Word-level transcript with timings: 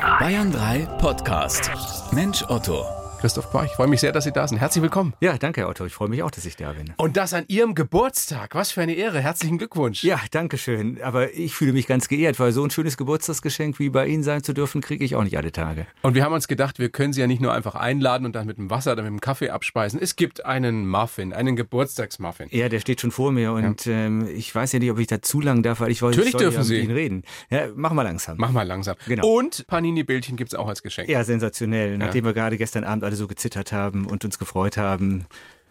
Bayern 0.00 0.50
3 0.50 0.86
Podcast. 0.98 1.70
Mensch 2.12 2.42
Otto. 2.48 2.99
Christoph 3.20 3.52
Bach, 3.52 3.66
ich 3.66 3.72
freue 3.72 3.86
mich 3.86 4.00
sehr, 4.00 4.12
dass 4.12 4.24
Sie 4.24 4.32
da 4.32 4.48
sind. 4.48 4.56
Herzlich 4.56 4.80
willkommen. 4.80 5.12
Ja, 5.20 5.36
danke, 5.36 5.60
Herr 5.60 5.68
Otto. 5.68 5.84
Ich 5.84 5.92
freue 5.92 6.08
mich 6.08 6.22
auch, 6.22 6.30
dass 6.30 6.46
ich 6.46 6.56
da 6.56 6.72
bin. 6.72 6.94
Und 6.96 7.18
das 7.18 7.34
an 7.34 7.44
Ihrem 7.48 7.74
Geburtstag. 7.74 8.54
Was 8.54 8.72
für 8.72 8.80
eine 8.80 8.94
Ehre. 8.94 9.20
Herzlichen 9.20 9.58
Glückwunsch. 9.58 10.02
Ja, 10.02 10.18
danke 10.30 10.56
schön. 10.56 10.98
Aber 11.02 11.34
ich 11.34 11.54
fühle 11.54 11.74
mich 11.74 11.86
ganz 11.86 12.08
geehrt, 12.08 12.40
weil 12.40 12.52
so 12.52 12.64
ein 12.64 12.70
schönes 12.70 12.96
Geburtstagsgeschenk 12.96 13.78
wie 13.78 13.90
bei 13.90 14.06
Ihnen 14.06 14.22
sein 14.22 14.42
zu 14.42 14.54
dürfen, 14.54 14.80
kriege 14.80 15.04
ich 15.04 15.16
auch 15.16 15.22
nicht 15.22 15.36
alle 15.36 15.52
Tage. 15.52 15.86
Und 16.00 16.14
wir 16.14 16.24
haben 16.24 16.32
uns 16.32 16.48
gedacht, 16.48 16.78
wir 16.78 16.88
können 16.88 17.12
Sie 17.12 17.20
ja 17.20 17.26
nicht 17.26 17.42
nur 17.42 17.52
einfach 17.52 17.74
einladen 17.74 18.24
und 18.24 18.34
dann 18.34 18.46
mit 18.46 18.56
dem 18.56 18.70
Wasser 18.70 18.92
oder 18.92 19.02
mit 19.02 19.10
dem 19.10 19.20
Kaffee 19.20 19.50
abspeisen. 19.50 20.00
Es 20.00 20.16
gibt 20.16 20.46
einen 20.46 20.88
Muffin, 20.88 21.34
einen 21.34 21.56
Geburtstagsmuffin. 21.56 22.48
Ja, 22.52 22.70
der 22.70 22.80
steht 22.80 23.02
schon 23.02 23.10
vor 23.10 23.32
mir 23.32 23.52
und 23.52 23.84
ja. 23.84 23.92
ähm, 23.92 24.28
ich 24.34 24.54
weiß 24.54 24.72
ja 24.72 24.78
nicht, 24.78 24.92
ob 24.92 24.98
ich 24.98 25.08
da 25.08 25.20
zu 25.20 25.42
lang 25.42 25.62
darf, 25.62 25.80
weil 25.80 25.90
ich 25.90 26.00
wollte 26.00 26.20
Natürlich 26.20 26.36
dürfen 26.36 26.64
Sie. 26.64 26.76
mit 26.76 26.84
Ihnen 26.84 26.94
reden. 26.94 27.22
Ja, 27.50 27.66
mach 27.74 27.92
mal 27.92 28.02
langsam. 28.02 28.36
Mach 28.38 28.50
mal 28.50 28.66
langsam. 28.66 28.96
Genau. 29.06 29.28
Und 29.28 29.66
Panini-Bildchen 29.66 30.38
gibt 30.38 30.54
es 30.54 30.58
auch 30.58 30.68
als 30.68 30.82
Geschenk. 30.82 31.10
Ja, 31.10 31.22
sensationell. 31.22 31.98
Nachdem 31.98 32.24
wir 32.24 32.32
gerade 32.32 32.56
gestern 32.56 32.82
Abend 32.84 33.09
alle 33.10 33.16
so 33.16 33.26
gezittert 33.26 33.72
haben 33.72 34.06
und 34.06 34.24
uns 34.24 34.38
gefreut 34.38 34.76
haben. 34.76 35.26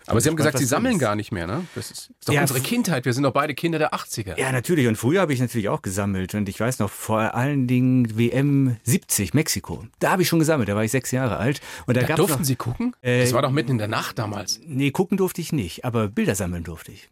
Aber 0.07 0.19
Sie 0.19 0.27
haben 0.27 0.35
gesagt, 0.35 0.57
Sie 0.57 0.65
sammeln 0.65 0.97
gar 0.97 1.15
nicht 1.15 1.31
mehr, 1.31 1.45
ne? 1.47 1.65
Das 1.75 1.91
ist, 1.91 2.09
ist 2.19 2.27
doch 2.27 2.33
Ja, 2.33 2.41
unsere 2.41 2.59
Kindheit. 2.59 3.05
Wir 3.05 3.13
sind 3.13 3.23
doch 3.23 3.31
beide 3.31 3.53
Kinder 3.53 3.77
der 3.77 3.93
80er. 3.93 4.37
Ja, 4.39 4.51
natürlich. 4.51 4.87
Und 4.87 4.97
früher 4.97 5.21
habe 5.21 5.33
ich 5.33 5.39
natürlich 5.39 5.69
auch 5.69 5.81
gesammelt. 5.81 6.33
Und 6.33 6.49
ich 6.49 6.59
weiß 6.59 6.79
noch, 6.79 6.89
vor 6.89 7.35
allen 7.35 7.67
Dingen 7.67 8.17
WM 8.17 8.77
70, 8.83 9.33
Mexiko. 9.33 9.85
Da 9.99 10.11
habe 10.11 10.23
ich 10.23 10.27
schon 10.27 10.39
gesammelt. 10.39 10.67
Da 10.67 10.75
war 10.75 10.83
ich 10.83 10.91
sechs 10.91 11.11
Jahre 11.11 11.37
alt. 11.37 11.61
Und 11.85 11.95
da, 11.95 12.01
Da 12.01 12.15
durften 12.15 12.39
noch, 12.39 12.45
Sie 12.45 12.55
gucken? 12.55 12.95
Äh, 13.01 13.21
das 13.21 13.33
war 13.33 13.41
doch 13.41 13.51
mitten 13.51 13.71
in 13.71 13.77
der 13.77 13.87
Nacht 13.87 14.17
damals. 14.19 14.59
Nee, 14.65 14.91
gucken 14.91 15.17
durfte 15.17 15.41
ich 15.41 15.53
nicht, 15.53 15.85
aber 15.85 16.07
Bilder 16.07 16.35
sammeln 16.35 16.63
durfte 16.63 16.91
ich. 16.91 17.09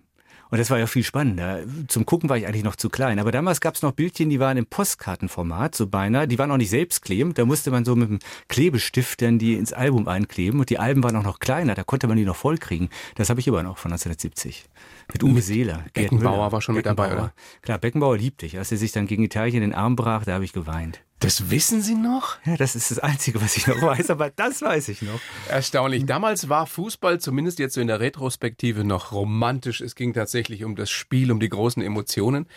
Und 0.50 0.60
das 0.60 0.70
war 0.70 0.80
ja 0.80 0.88
viel 0.88 1.04
spannender. 1.04 1.62
Zum 1.88 2.06
Gucken 2.06 2.30
war 2.30 2.38
ich 2.38 2.48
eigentlich 2.48 2.64
noch 2.64 2.76
zu 2.76 2.90
klein. 2.90 3.20
Aber 3.20 3.32
damals 3.32 3.62
gab 3.62 3.76
es 3.76 3.82
noch 3.82 3.92
Bildchen, 3.92 4.30
die 4.30 4.40
waren 4.40 4.58
im 4.58 4.66
Postkartenformat, 4.66 5.76
so 5.76 5.88
beinahe. 5.88 6.28
Die 6.28 6.40
waren 6.40 6.52
auch 6.52 6.58
nicht 6.58 6.70
selbstklebend. 6.70 7.38
Da 7.38 7.46
musste 7.46 7.72
man 7.72 7.86
so 7.86 7.96
mit 7.96 8.10
dem 8.10 8.20
Klebestift 8.48 9.22
dann 9.22 9.40
die 9.40 9.56
ins 9.56 9.74
Album 9.74 10.08
einkleben. 10.08 10.60
Und 10.60 10.70
die 10.70 10.80
Alben 10.80 11.04
waren 11.04 11.16
auch 11.16 11.24
noch 11.24 11.40
kleiner. 11.40 11.76
Da 11.76 11.84
konnte 11.84 12.08
man 12.08 12.18
die 12.18 12.26
noch 12.26 12.36
vollkriegen. 12.36 12.90
Das 13.16 13.30
habe 13.30 13.40
ich 13.40 13.48
immer 13.48 13.64
noch 13.64 13.78
von 13.78 13.92
1970. 13.92 14.66
Mit 15.12 15.24
Uwe 15.24 15.42
Seeler. 15.42 15.86
Beckenbauer 15.94 16.32
Müller. 16.38 16.52
war 16.52 16.62
schon 16.62 16.76
mit 16.76 16.86
dabei, 16.86 17.08
Beckenbauer. 17.08 17.34
Klar, 17.62 17.78
Beckenbauer 17.78 18.18
liebte 18.18 18.46
ich. 18.46 18.58
Als 18.58 18.72
er 18.72 18.78
sich 18.78 18.92
dann 18.92 19.08
gegen 19.08 19.24
Italien 19.24 19.62
den 19.62 19.74
Arm 19.74 19.96
brach, 19.96 20.26
da 20.26 20.34
habe 20.34 20.46
ich 20.46 20.54
geweint. 20.54 21.02
Das 21.20 21.50
wissen 21.50 21.82
Sie 21.82 21.96
noch? 21.96 22.38
Ja, 22.46 22.58
das 22.58 22.76
ist 22.76 22.92
das 22.92 23.00
Einzige, 23.00 23.42
was 23.42 23.58
ich 23.58 23.66
noch 23.66 23.82
weiß. 23.82 24.12
Aber 24.12 24.30
das 24.30 24.62
weiß 24.62 24.90
ich 24.90 25.02
noch. 25.02 25.20
Erstaunlich. 25.50 26.06
Damals 26.06 26.48
war 26.48 26.68
Fußball 26.68 27.20
zumindest 27.20 27.58
jetzt 27.58 27.74
so 27.74 27.82
in 27.82 27.88
der 27.88 28.00
Retrospektive 28.00 28.84
noch 28.84 29.12
romantisch. 29.12 29.82
Es 29.82 29.96
ging 29.96 30.14
tatsächlich 30.14 30.64
um 30.64 30.76
das 30.76 30.92
Spiel, 30.92 31.32
um 31.32 31.40
die 31.40 31.50
großen 31.50 31.82
Emotionen. 31.82 32.48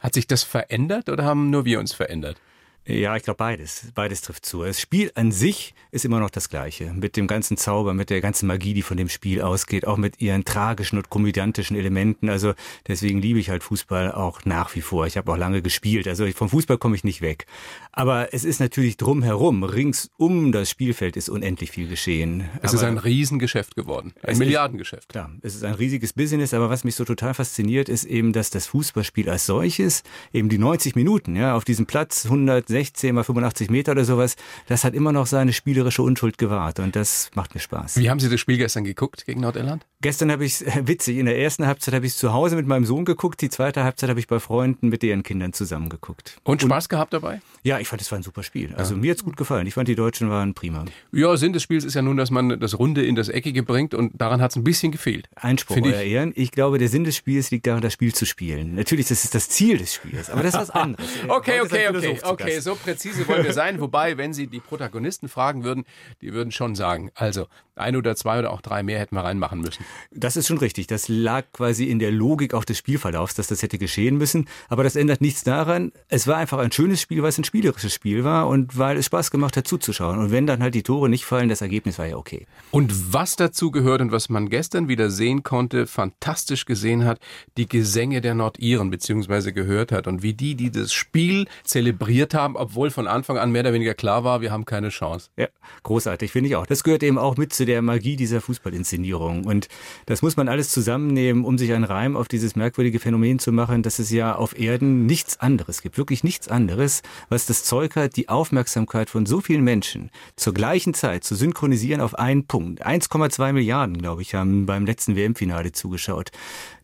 Hat 0.00 0.14
sich 0.14 0.26
das 0.26 0.44
verändert 0.44 1.08
oder 1.10 1.24
haben 1.24 1.50
nur 1.50 1.66
wir 1.66 1.78
uns 1.78 1.92
verändert? 1.92 2.38
Ja, 2.86 3.16
ich 3.16 3.24
glaube 3.24 3.38
beides. 3.38 3.88
Beides 3.94 4.20
trifft 4.20 4.46
zu. 4.46 4.62
Das 4.62 4.80
Spiel 4.80 5.10
an 5.16 5.32
sich 5.32 5.74
ist 5.90 6.04
immer 6.04 6.20
noch 6.20 6.30
das 6.30 6.48
gleiche. 6.48 6.92
Mit 6.92 7.16
dem 7.16 7.26
ganzen 7.26 7.56
Zauber, 7.56 7.94
mit 7.94 8.10
der 8.10 8.20
ganzen 8.20 8.46
Magie, 8.46 8.74
die 8.74 8.82
von 8.82 8.96
dem 8.96 9.08
Spiel 9.08 9.42
ausgeht, 9.42 9.86
auch 9.86 9.96
mit 9.96 10.20
ihren 10.20 10.44
tragischen 10.44 10.96
und 10.96 11.10
komödiantischen 11.10 11.76
Elementen. 11.76 12.28
Also 12.28 12.54
deswegen 12.86 13.20
liebe 13.20 13.40
ich 13.40 13.50
halt 13.50 13.64
Fußball 13.64 14.12
auch 14.12 14.44
nach 14.44 14.74
wie 14.76 14.82
vor. 14.82 15.06
Ich 15.06 15.16
habe 15.16 15.32
auch 15.32 15.36
lange 15.36 15.62
gespielt. 15.62 16.06
Also 16.06 16.30
vom 16.30 16.48
Fußball 16.48 16.78
komme 16.78 16.94
ich 16.94 17.02
nicht 17.02 17.22
weg. 17.22 17.46
Aber 17.90 18.32
es 18.32 18.44
ist 18.44 18.60
natürlich 18.60 18.96
drumherum, 18.96 19.64
rings 19.64 20.10
um 20.16 20.52
das 20.52 20.70
Spielfeld 20.70 21.16
ist 21.16 21.28
unendlich 21.28 21.72
viel 21.72 21.88
geschehen. 21.88 22.48
Es 22.62 22.70
aber 22.70 22.74
ist 22.74 22.84
ein 22.84 22.98
Riesengeschäft 22.98 23.74
geworden. 23.74 24.12
Ein 24.22 24.30
Es 24.30 24.38
ist-. 24.38 25.08
Klar, 25.08 25.32
es 25.42 25.56
ist 25.56 25.64
ein 25.64 25.74
riesiges 25.74 26.12
Business, 26.12 26.54
aber 26.54 26.70
was 26.70 26.84
mich 26.84 26.94
so 26.94 27.04
total 27.04 27.34
fasziniert, 27.34 27.88
ist 27.88 28.04
eben, 28.04 28.32
dass 28.32 28.50
das 28.50 28.66
Fußballspiel 28.68 29.28
als 29.28 29.46
solches, 29.46 30.04
eben 30.32 30.48
die 30.48 30.58
90 30.58 30.94
Minuten, 30.94 31.34
ja, 31.34 31.56
auf 31.56 31.64
diesem 31.64 31.86
Platz, 31.86 32.28
116 32.76 33.14
mal 33.14 33.24
85 33.24 33.70
Meter 33.70 33.92
oder 33.92 34.04
sowas, 34.04 34.36
das 34.68 34.84
hat 34.84 34.94
immer 34.94 35.12
noch 35.12 35.26
seine 35.26 35.52
spielerische 35.52 36.02
Unschuld 36.02 36.38
gewahrt 36.38 36.78
und 36.78 36.96
das 36.96 37.30
macht 37.34 37.54
mir 37.54 37.60
Spaß. 37.60 37.96
Wie 37.98 38.10
haben 38.10 38.20
Sie 38.20 38.28
das 38.28 38.40
Spiel 38.40 38.58
gestern 38.58 38.84
geguckt 38.84 39.24
gegen 39.26 39.40
Nordirland? 39.40 39.86
Gestern 40.02 40.30
habe 40.30 40.44
ich 40.44 40.60
witzig, 40.86 41.16
in 41.16 41.26
der 41.26 41.38
ersten 41.38 41.66
Halbzeit 41.66 41.94
habe 41.94 42.04
ich 42.04 42.14
zu 42.14 42.32
Hause 42.32 42.54
mit 42.56 42.66
meinem 42.66 42.84
Sohn 42.84 43.04
geguckt, 43.04 43.40
die 43.40 43.48
zweite 43.48 43.82
Halbzeit 43.82 44.10
habe 44.10 44.20
ich 44.20 44.26
bei 44.26 44.40
Freunden 44.40 44.88
mit 44.88 45.02
deren 45.02 45.22
Kindern 45.22 45.54
zusammen 45.54 45.88
geguckt. 45.88 46.36
Und 46.44 46.60
Spaß 46.60 46.88
gehabt 46.88 47.14
dabei? 47.14 47.40
Ja, 47.62 47.78
ich 47.78 47.88
fand, 47.88 48.02
es 48.02 48.10
war 48.12 48.18
ein 48.18 48.22
super 48.22 48.42
Spiel. 48.42 48.74
Also 48.76 48.94
mir 48.94 49.10
hat's 49.10 49.24
gut 49.24 49.36
gefallen. 49.36 49.66
Ich 49.66 49.74
fand, 49.74 49.88
die 49.88 49.94
Deutschen 49.94 50.28
waren 50.28 50.52
prima. 50.52 50.84
Ja, 51.12 51.36
Sinn 51.36 51.54
des 51.54 51.62
Spiels 51.62 51.84
ist 51.84 51.94
ja 51.94 52.02
nun, 52.02 52.18
dass 52.18 52.30
man 52.30 52.60
das 52.60 52.78
Runde 52.78 53.06
in 53.06 53.14
das 53.14 53.28
Eckige 53.28 53.62
bringt 53.62 53.94
und 53.94 54.12
daran 54.20 54.42
hat 54.42 54.50
es 54.50 54.56
ein 54.56 54.64
bisschen 54.64 54.92
gefehlt. 54.92 55.28
Einspruch, 55.34 55.78
euer 55.82 56.02
ich. 56.02 56.12
Ehren. 56.12 56.32
Ich 56.36 56.50
glaube, 56.50 56.78
der 56.78 56.88
Sinn 56.88 57.04
des 57.04 57.16
Spiels 57.16 57.50
liegt 57.50 57.66
darin, 57.66 57.80
das 57.80 57.94
Spiel 57.94 58.14
zu 58.14 58.26
spielen. 58.26 58.74
Natürlich, 58.74 59.08
das 59.08 59.24
ist 59.24 59.34
das 59.34 59.48
Ziel 59.48 59.78
des 59.78 59.94
Spiels, 59.94 60.28
aber 60.28 60.42
das 60.42 60.54
ist 60.54 60.60
was 60.60 60.70
anderes. 60.70 61.06
Okay, 61.26 61.60
okay, 61.62 61.88
okay, 61.88 62.18
okay, 62.22 62.60
so 62.60 62.74
präzise 62.74 63.26
wollen 63.26 63.44
wir 63.44 63.54
sein. 63.54 63.80
Wobei, 63.80 64.18
wenn 64.18 64.34
Sie 64.34 64.46
die 64.46 64.60
Protagonisten 64.60 65.28
fragen 65.28 65.64
würden, 65.64 65.84
die 66.20 66.34
würden 66.34 66.52
schon 66.52 66.74
sagen, 66.74 67.10
also 67.14 67.46
ein 67.76 67.96
oder 67.96 68.16
zwei 68.16 68.38
oder 68.38 68.52
auch 68.52 68.60
drei 68.60 68.82
mehr 68.82 68.98
hätten 68.98 69.14
wir 69.14 69.24
reinmachen 69.24 69.60
müssen. 69.60 69.84
Das 70.10 70.36
ist 70.36 70.46
schon 70.46 70.58
richtig. 70.58 70.86
Das 70.86 71.08
lag 71.08 71.44
quasi 71.52 71.84
in 71.84 71.98
der 71.98 72.10
Logik 72.10 72.54
auch 72.54 72.64
des 72.64 72.78
Spielverlaufs, 72.78 73.34
dass 73.34 73.48
das 73.48 73.62
hätte 73.62 73.78
geschehen 73.78 74.16
müssen. 74.16 74.48
Aber 74.68 74.82
das 74.82 74.96
ändert 74.96 75.20
nichts 75.20 75.44
daran. 75.44 75.92
Es 76.08 76.26
war 76.26 76.36
einfach 76.36 76.58
ein 76.58 76.72
schönes 76.72 77.00
Spiel, 77.00 77.22
weil 77.22 77.28
es 77.28 77.38
ein 77.38 77.44
spielerisches 77.44 77.92
Spiel 77.92 78.24
war 78.24 78.48
und 78.48 78.78
weil 78.78 78.96
es 78.96 79.06
Spaß 79.06 79.30
gemacht 79.30 79.56
hat 79.56 79.68
zuzuschauen. 79.68 80.18
Und 80.18 80.30
wenn 80.30 80.46
dann 80.46 80.62
halt 80.62 80.74
die 80.74 80.82
Tore 80.82 81.08
nicht 81.08 81.24
fallen, 81.24 81.48
das 81.48 81.60
Ergebnis 81.60 81.98
war 81.98 82.06
ja 82.06 82.16
okay. 82.16 82.46
Und 82.70 83.12
was 83.12 83.36
dazu 83.36 83.70
gehört 83.70 84.00
und 84.00 84.12
was 84.12 84.28
man 84.28 84.48
gestern 84.48 84.88
wieder 84.88 85.10
sehen 85.10 85.42
konnte, 85.42 85.86
fantastisch 85.86 86.64
gesehen 86.64 87.04
hat, 87.04 87.20
die 87.56 87.68
Gesänge 87.68 88.20
der 88.20 88.34
Nordiren 88.34 88.90
beziehungsweise 88.90 89.52
gehört 89.52 89.92
hat 89.92 90.06
und 90.06 90.22
wie 90.22 90.32
die, 90.32 90.54
die 90.54 90.70
das 90.70 90.92
Spiel 90.92 91.46
zelebriert 91.64 92.32
haben, 92.32 92.56
obwohl 92.56 92.90
von 92.90 93.06
Anfang 93.06 93.36
an 93.36 93.52
mehr 93.52 93.62
oder 93.62 93.72
weniger 93.72 93.94
klar 93.94 94.24
war, 94.24 94.40
wir 94.40 94.50
haben 94.50 94.64
keine 94.64 94.88
Chance. 94.88 95.28
Ja, 95.36 95.48
großartig, 95.82 96.32
finde 96.32 96.48
ich 96.48 96.56
auch. 96.56 96.66
Das 96.66 96.82
gehört 96.82 97.02
eben 97.02 97.18
auch 97.18 97.36
mit 97.36 97.52
zu 97.52 97.65
der 97.66 97.82
Magie 97.82 98.16
dieser 98.16 98.40
Fußballinszenierung. 98.40 99.44
Und 99.44 99.68
das 100.06 100.22
muss 100.22 100.36
man 100.36 100.48
alles 100.48 100.70
zusammennehmen, 100.70 101.44
um 101.44 101.58
sich 101.58 101.72
einen 101.72 101.84
Reim 101.84 102.16
auf 102.16 102.28
dieses 102.28 102.56
merkwürdige 102.56 102.98
Phänomen 102.98 103.38
zu 103.38 103.52
machen, 103.52 103.82
dass 103.82 103.98
es 103.98 104.10
ja 104.10 104.34
auf 104.34 104.58
Erden 104.58 105.04
nichts 105.06 105.38
anderes 105.38 105.82
gibt, 105.82 105.98
wirklich 105.98 106.24
nichts 106.24 106.48
anderes, 106.48 107.02
was 107.28 107.46
das 107.46 107.64
Zeug 107.64 107.96
hat, 107.96 108.16
die 108.16 108.28
Aufmerksamkeit 108.28 109.10
von 109.10 109.26
so 109.26 109.40
vielen 109.40 109.64
Menschen 109.64 110.10
zur 110.36 110.54
gleichen 110.54 110.94
Zeit 110.94 111.24
zu 111.24 111.34
synchronisieren 111.34 112.00
auf 112.00 112.18
einen 112.18 112.46
Punkt. 112.46 112.86
1,2 112.86 113.52
Milliarden, 113.52 113.98
glaube 113.98 114.22
ich, 114.22 114.34
haben 114.34 114.66
beim 114.66 114.86
letzten 114.86 115.16
WM-Finale 115.16 115.72
zugeschaut. 115.72 116.30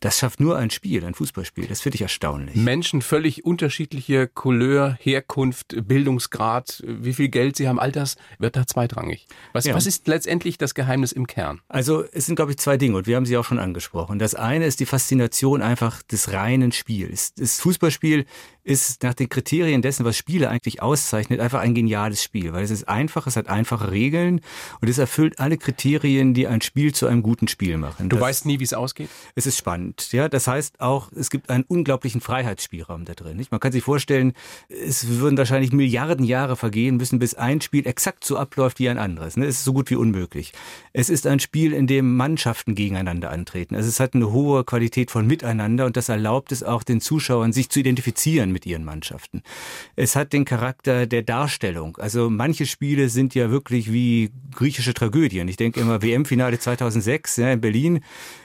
Das 0.03 0.19
schafft 0.19 0.41
nur 0.41 0.59
ein 0.59 0.71
Spiel, 0.71 1.05
ein 1.05 1.15
Fußballspiel. 1.15 1.67
Das 1.69 1.81
finde 1.81 1.95
ich 1.95 2.03
erstaunlich. 2.03 2.57
Menschen 2.57 3.03
völlig 3.03 3.45
unterschiedliche 3.45 4.27
Couleur, 4.27 4.99
Herkunft, 5.01 5.77
Bildungsgrad, 5.87 6.83
wie 6.85 7.13
viel 7.13 7.29
Geld 7.29 7.55
sie 7.57 7.69
haben, 7.69 7.79
all 7.79 7.93
das 7.93 8.17
wird 8.39 8.57
da 8.57 8.67
zweitrangig. 8.67 9.29
Was, 9.53 9.65
Ja. 9.65 9.75
was 9.77 9.87
ist 9.87 10.09
letztendlich 10.09 10.59
das 10.59 10.75
Geheimnis 10.75 11.12
im 11.12 11.29
Kern? 11.29 11.61
Also 11.69 12.05
es 12.12 12.27
sind, 12.27 12.35
glaube 12.35 12.51
ich, 12.51 12.59
zwei 12.59 12.77
Dinge 12.77 12.97
und 12.97 13.07
wir 13.07 13.15
haben 13.15 13.27
sie 13.27 13.37
auch 13.37 13.45
schon 13.45 13.61
angesprochen. 13.61 14.19
Das 14.19 14.35
eine 14.35 14.67
ist 14.67 14.81
die 14.81 14.87
Faszination 14.87 15.62
einfach 15.62 16.03
des 16.03 16.33
reinen 16.33 16.73
Spiels. 16.73 17.33
Das 17.35 17.61
Fußballspiel 17.61 18.27
ist 18.65 19.03
nach 19.03 19.15
den 19.15 19.28
Kriterien 19.28 19.83
dessen, 19.83 20.05
was 20.05 20.17
Spiele 20.17 20.49
eigentlich 20.49 20.83
auszeichnet, 20.83 21.41
einfach 21.41 21.61
ein 21.61 21.75
geniales 21.75 22.23
Spiel, 22.23 22.53
weil 22.53 22.62
es 22.62 22.71
ist 22.71 22.89
einfach, 22.89 23.27
es 23.27 23.37
hat 23.37 23.49
einfache 23.49 23.91
Regeln 23.91 24.41
und 24.81 24.89
es 24.89 24.99
erfüllt 24.99 25.41
alle 25.41 25.59
Kriterien, 25.59 26.33
die 26.33 26.47
ein 26.47 26.61
Spiel 26.61 26.95
zu 26.95 27.06
einem 27.06 27.23
guten 27.23 27.49
Spiel 27.49 27.77
machen. 27.77 28.09
Du 28.09 28.17
das, 28.17 28.23
weißt 28.23 28.47
nie, 28.47 28.61
wie 28.61 28.65
es 28.65 28.73
ausgeht? 28.73 29.09
es 29.34 29.47
ist 29.47 29.59
spannend, 29.59 30.12
ja. 30.12 30.28
Das 30.28 30.47
heißt 30.47 30.81
auch, 30.81 31.11
es 31.12 31.31
gibt 31.31 31.50
einen 31.50 31.65
unglaublichen 31.65 32.21
Freiheitsspielraum 32.21 33.05
da 33.05 33.15
drin. 33.15 33.37
Nicht? 33.37 33.50
Man 33.50 33.61
kann 33.61 33.73
sich 33.73 33.83
vorstellen, 33.83 34.33
es 34.69 35.09
würden 35.09 35.37
wahrscheinlich 35.37 35.73
Milliarden 35.73 36.25
Jahre 36.25 36.56
vergehen 36.56 36.97
müssen, 36.97 37.19
bis 37.19 37.34
ein 37.34 37.61
Spiel 37.61 37.87
exakt 37.87 38.25
so 38.25 38.37
abläuft 38.37 38.79
wie 38.79 38.89
ein 38.89 38.99
anderes. 38.99 39.37
Ne? 39.37 39.47
Es 39.47 39.59
ist 39.59 39.65
so 39.65 39.73
gut 39.73 39.91
wie 39.91 39.97
unmöglich. 39.97 40.53
Es 40.93 41.11
ist 41.11 41.27
ein 41.27 41.41
Spiel, 41.41 41.73
in 41.73 41.87
dem 41.87 42.17
Mannschaften 42.17 42.75
gegeneinander 42.75 43.31
antreten. 43.31 43.75
Also 43.75 43.89
es 43.89 43.99
hat 43.99 44.15
eine 44.15 44.31
hohe 44.31 44.65
Qualität 44.65 45.11
von 45.11 45.27
Miteinander 45.27 45.87
und 45.87 45.97
das 45.97 46.09
erlaubt 46.09 46.53
es 46.53 46.62
auch 46.62 46.84
den 46.84 47.00
Zuschauern, 47.00 47.53
sich 47.53 47.69
zu 47.69 47.81
identifizieren 47.81 48.52
mit 48.53 48.67
ihren 48.67 48.85
Mannschaften. 48.85 49.43
Es 49.97 50.15
hat 50.17 50.33
den 50.33 50.45
Charakter 50.45 51.07
der 51.07 51.23
Darstellung. 51.23 51.97
Also 51.97 52.31
manche 52.31 52.67
Spiele 52.67 53.09
sind 53.09 53.35
ja 53.35 53.50
wirklich 53.50 53.93
wie 53.93 54.31
griechische 54.55 54.94
Tragödien. 54.94 55.49
Ich 55.49 55.56
denke 55.56 55.81
immer 55.81 56.03
WM-Finale 56.03 56.59
2006 56.59 57.37
ja, 57.38 57.53
in 57.53 57.61
Berlin. 57.61 58.00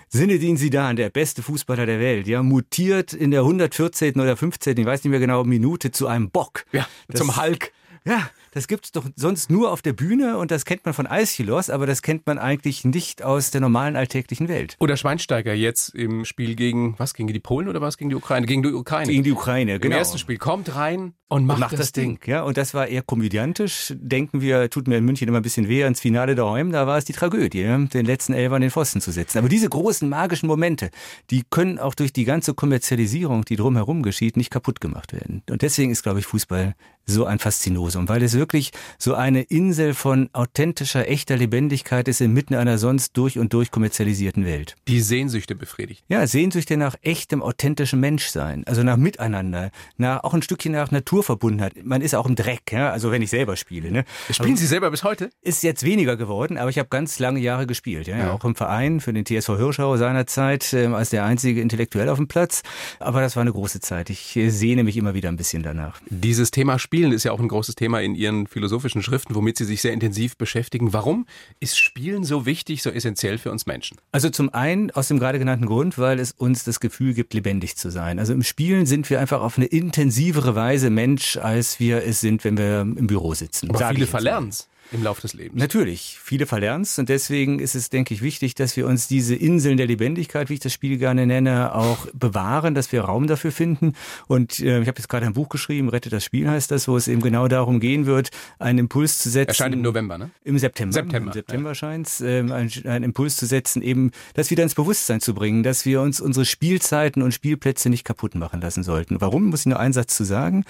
Zinedine 0.09 0.57
Zidane, 0.57 0.95
der 0.95 1.09
beste 1.09 1.43
Fußballer 1.43 1.85
der 1.85 1.99
Welt, 1.99 2.27
ja, 2.27 2.41
mutiert 2.41 3.11
in 3.13 3.31
der 3.31 3.41
114. 3.41 4.13
oder 4.19 4.37
15., 4.37 4.77
ich 4.77 4.85
weiß 4.85 5.03
nicht 5.03 5.11
mehr 5.11 5.19
genau, 5.19 5.43
Minute 5.43 5.91
zu 5.91 6.07
einem 6.07 6.29
Bock. 6.31 6.63
Ja, 6.71 6.87
Das- 7.09 7.19
zum 7.19 7.35
Hulk. 7.35 7.71
Ja, 8.05 8.29
das 8.57 8.67
gibt's 8.67 8.91
doch 8.91 9.05
sonst 9.15 9.51
nur 9.51 9.71
auf 9.71 9.83
der 9.83 9.93
Bühne 9.93 10.37
und 10.37 10.49
das 10.49 10.65
kennt 10.65 10.83
man 10.83 10.95
von 10.95 11.05
Aeschylus, 11.05 11.69
aber 11.69 11.85
das 11.85 12.01
kennt 12.01 12.25
man 12.25 12.39
eigentlich 12.39 12.83
nicht 12.85 13.23
aus 13.23 13.51
der 13.51 13.61
normalen 13.61 13.95
alltäglichen 13.95 14.47
Welt. 14.47 14.75
Oder 14.79 14.97
Schweinsteiger 14.97 15.53
jetzt 15.53 15.93
im 15.93 16.25
Spiel 16.25 16.55
gegen, 16.55 16.95
was, 16.97 17.13
gegen 17.13 17.31
die 17.31 17.39
Polen 17.39 17.67
oder 17.67 17.81
was? 17.81 17.97
Gegen 17.97 18.09
die 18.09 18.15
Ukraine? 18.15 18.47
Gegen 18.47 18.63
die 18.63 18.73
Ukraine. 18.73 19.11
Gegen 19.11 19.23
die 19.23 19.31
Ukraine, 19.31 19.75
Im 19.75 19.81
genau. 19.81 19.97
ersten 19.97 20.17
Spiel 20.17 20.37
kommt 20.37 20.75
rein 20.75 21.13
und 21.27 21.45
macht, 21.45 21.59
macht 21.59 21.77
das 21.77 21.91
Ding. 21.91 22.19
Ja, 22.25 22.41
und 22.41 22.57
das 22.57 22.73
war 22.73 22.87
eher 22.87 23.03
komödiantisch. 23.03 23.93
Denken 23.95 24.41
wir, 24.41 24.71
tut 24.71 24.87
mir 24.87 24.97
in 24.97 25.05
München 25.05 25.27
immer 25.27 25.37
ein 25.37 25.43
bisschen 25.43 25.69
weh 25.69 25.83
ans 25.83 25.99
Finale 25.99 26.33
daheim, 26.33 26.71
da 26.71 26.87
war 26.87 26.97
es 26.97 27.05
die 27.05 27.13
Tragödie, 27.13 27.63
den 27.63 28.05
letzten 28.05 28.33
Elfer 28.33 28.55
an 28.55 28.61
den 28.61 28.71
Pfosten 28.71 29.01
zu 29.01 29.11
setzen. 29.11 29.37
Aber 29.37 29.49
diese 29.49 29.69
großen 29.69 30.09
magischen 30.09 30.47
Momente, 30.47 30.89
die 31.29 31.43
können 31.47 31.77
auch 31.77 31.93
durch 31.93 32.11
die 32.11 32.25
ganze 32.25 32.55
Kommerzialisierung, 32.55 33.45
die 33.45 33.55
drumherum 33.55 34.01
geschieht, 34.01 34.35
nicht 34.35 34.49
kaputt 34.49 34.81
gemacht 34.81 35.13
werden. 35.13 35.43
Und 35.49 35.61
deswegen 35.61 35.91
ist, 35.91 36.01
glaube 36.01 36.19
ich, 36.19 36.25
Fußball 36.25 36.73
so 37.07 37.25
ein 37.25 37.39
Faszinosum, 37.39 38.09
weil 38.09 38.21
es 38.21 38.33
wirklich 38.33 38.71
so 38.99 39.15
eine 39.15 39.41
Insel 39.41 39.93
von 39.93 40.29
authentischer, 40.33 41.07
echter 41.07 41.37
Lebendigkeit 41.37 42.07
ist 42.07 42.21
inmitten 42.21 42.53
einer 42.53 42.77
sonst 42.77 43.15
durch 43.17 43.39
und 43.39 43.53
durch 43.53 43.71
kommerzialisierten 43.71 44.45
Welt. 44.45 44.75
Die 44.87 44.99
Sehnsüchte 44.99 45.55
befriedigt. 45.55 46.03
Ja, 46.09 46.27
Sehnsüchte 46.27 46.77
nach 46.77 46.95
echtem, 47.01 47.41
authentischem 47.41 48.01
Menschsein, 48.01 48.65
also 48.67 48.83
nach 48.83 48.97
Miteinander, 48.97 49.71
nach 49.97 50.23
auch 50.23 50.33
ein 50.33 50.41
Stückchen 50.41 50.73
nach 50.73 50.91
Naturverbundenheit. 50.91 51.85
Man 51.85 52.01
ist 52.01 52.13
auch 52.13 52.25
im 52.25 52.35
Dreck, 52.35 52.71
ja, 52.71 52.91
also 52.91 53.11
wenn 53.11 53.21
ich 53.21 53.29
selber 53.29 53.55
spiele. 53.55 53.89
Ne? 53.89 54.03
Spielen 54.29 54.49
aber 54.49 54.57
Sie 54.57 54.67
selber 54.67 54.91
bis 54.91 55.03
heute? 55.03 55.29
Ist 55.41 55.63
jetzt 55.63 55.83
weniger 55.83 56.17
geworden, 56.17 56.57
aber 56.57 56.69
ich 56.69 56.77
habe 56.77 56.89
ganz 56.89 57.19
lange 57.19 57.39
Jahre 57.39 57.65
gespielt, 57.67 58.07
ja, 58.07 58.17
ja. 58.17 58.31
auch 58.31 58.43
im 58.43 58.55
Verein 58.55 58.99
für 58.99 59.13
den 59.13 59.25
TSV 59.25 59.55
Hirschau 59.57 59.95
seinerzeit 59.95 60.73
äh, 60.73 60.87
als 60.87 61.11
der 61.11 61.23
einzige 61.23 61.61
Intellektuell 61.61 62.09
auf 62.09 62.17
dem 62.17 62.27
Platz. 62.27 62.63
Aber 62.99 63.21
das 63.21 63.35
war 63.37 63.41
eine 63.41 63.53
große 63.53 63.79
Zeit. 63.79 64.09
Ich 64.09 64.35
äh, 64.35 64.49
sehne 64.49 64.83
mich 64.83 64.97
immer 64.97 65.13
wieder 65.13 65.29
ein 65.29 65.37
bisschen 65.37 65.63
danach. 65.63 66.01
Dieses 66.09 66.51
Thema 66.51 66.79
Spielen 66.97 67.11
ist 67.11 67.25
ja 67.25 67.31
auch 67.31 67.39
ein 67.39 67.47
großes 67.47 67.75
Thema 67.75 68.01
in 68.01 68.15
Ihren 68.15 68.47
philosophischen 68.47 69.03
Schriften, 69.03 69.35
womit 69.35 69.57
Sie 69.57 69.65
sich 69.65 69.83
sehr 69.83 69.93
intensiv 69.93 70.35
beschäftigen. 70.35 70.93
Warum 70.93 71.27
ist 71.59 71.77
Spielen 71.77 72.23
so 72.23 72.47
wichtig, 72.47 72.81
so 72.81 72.89
essentiell 72.89 73.37
für 73.37 73.51
uns 73.51 73.67
Menschen? 73.67 73.97
Also 74.11 74.31
zum 74.31 74.51
einen 74.51 74.89
aus 74.89 75.07
dem 75.07 75.19
gerade 75.19 75.37
genannten 75.37 75.67
Grund, 75.67 75.99
weil 75.99 76.19
es 76.19 76.31
uns 76.31 76.63
das 76.63 76.79
Gefühl 76.79 77.13
gibt, 77.13 77.35
lebendig 77.35 77.75
zu 77.75 77.91
sein. 77.91 78.17
Also 78.17 78.33
im 78.33 78.41
Spielen 78.41 78.87
sind 78.87 79.11
wir 79.11 79.19
einfach 79.19 79.41
auf 79.41 79.57
eine 79.57 79.67
intensivere 79.67 80.55
Weise 80.55 80.89
Mensch, 80.89 81.37
als 81.37 81.79
wir 81.79 82.03
es 82.03 82.19
sind, 82.19 82.43
wenn 82.43 82.57
wir 82.57 82.81
im 82.81 83.05
Büro 83.05 83.35
sitzen. 83.35 83.69
Aber 83.69 83.89
viele 83.89 84.07
verlernen 84.07 84.49
es 84.49 84.67
im 84.91 85.03
Laufe 85.03 85.21
des 85.21 85.33
Lebens. 85.33 85.59
Natürlich, 85.59 86.17
viele 86.21 86.45
verlernen 86.45 86.83
es 86.83 86.97
und 86.97 87.09
deswegen 87.09 87.59
ist 87.59 87.75
es, 87.75 87.89
denke 87.89 88.13
ich, 88.13 88.21
wichtig, 88.21 88.55
dass 88.55 88.77
wir 88.77 88.87
uns 88.87 89.07
diese 89.07 89.35
Inseln 89.35 89.77
der 89.77 89.87
Lebendigkeit, 89.87 90.49
wie 90.49 90.55
ich 90.55 90.59
das 90.59 90.73
Spiel 90.73 90.97
gerne 90.97 91.25
nenne, 91.25 91.75
auch 91.75 92.07
bewahren, 92.13 92.73
dass 92.73 92.91
wir 92.91 93.01
Raum 93.01 93.27
dafür 93.27 93.51
finden. 93.51 93.93
Und 94.27 94.59
äh, 94.59 94.81
ich 94.81 94.87
habe 94.87 94.97
jetzt 94.97 95.09
gerade 95.09 95.25
ein 95.25 95.33
Buch 95.33 95.49
geschrieben, 95.49 95.89
Rettet 95.89 96.13
das 96.13 96.23
Spiel 96.23 96.49
heißt 96.49 96.71
das, 96.71 96.87
wo 96.87 96.95
es 96.95 97.07
eben 97.07 97.21
genau 97.21 97.47
darum 97.47 97.79
gehen 97.79 98.05
wird, 98.05 98.29
einen 98.59 98.79
Impuls 98.79 99.19
zu 99.19 99.29
setzen. 99.29 99.49
Erscheint 99.49 99.75
im 99.75 99.81
November, 99.81 100.17
ne? 100.17 100.31
Im 100.43 100.57
September. 100.57 100.93
September. 100.93 101.27
Im 101.27 101.33
September 101.33 101.69
ja. 101.69 101.75
scheint 101.75 102.07
es, 102.07 102.21
äh, 102.21 102.39
einen, 102.39 102.71
einen 102.85 103.03
Impuls 103.03 103.35
zu 103.35 103.45
setzen, 103.45 103.81
eben 103.81 104.11
das 104.33 104.51
wieder 104.51 104.63
ins 104.63 104.75
Bewusstsein 104.75 105.19
zu 105.21 105.33
bringen, 105.33 105.63
dass 105.63 105.85
wir 105.85 106.01
uns 106.01 106.21
unsere 106.21 106.45
Spielzeiten 106.45 107.21
und 107.21 107.33
Spielplätze 107.33 107.89
nicht 107.89 108.05
kaputt 108.05 108.35
machen 108.35 108.61
lassen 108.61 108.83
sollten. 108.83 109.19
Warum, 109.19 109.47
muss 109.47 109.61
ich 109.61 109.65
nur 109.65 109.79
einen 109.79 109.93
Satz 109.93 110.15
zu 110.15 110.23
sagen? 110.23 110.63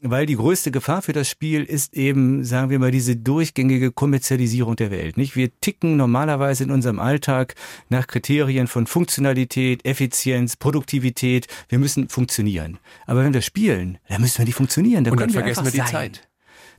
Weil 0.00 0.26
die 0.26 0.36
größte 0.36 0.70
Gefahr 0.70 1.02
für 1.02 1.12
das 1.12 1.28
Spiel 1.28 1.64
ist 1.64 1.94
eben, 1.94 2.44
sagen 2.44 2.70
wir 2.70 2.78
mal, 2.78 2.90
diese 2.90 3.16
durchgängige 3.16 3.63
Kommerzialisierung 3.68 4.44
Digitalisierung 4.44 4.76
der 4.76 4.90
Welt. 4.90 5.16
Nicht? 5.16 5.36
Wir 5.36 5.50
ticken 5.60 5.96
normalerweise 5.96 6.64
in 6.64 6.70
unserem 6.70 6.98
Alltag 6.98 7.54
nach 7.88 8.06
Kriterien 8.06 8.66
von 8.66 8.86
Funktionalität, 8.86 9.84
Effizienz, 9.84 10.56
Produktivität. 10.56 11.46
Wir 11.68 11.78
müssen 11.78 12.08
funktionieren. 12.08 12.78
Aber 13.06 13.24
wenn 13.24 13.34
wir 13.34 13.42
spielen, 13.42 13.98
dann 14.08 14.20
müssen 14.20 14.38
wir 14.38 14.44
nicht 14.44 14.54
funktionieren. 14.54 15.04
Dann 15.04 15.12
Und 15.12 15.20
dann 15.20 15.30
vergessen 15.30 15.64
wir 15.64 15.70
die 15.72 15.78
sein. 15.78 15.86
Zeit. 15.86 16.28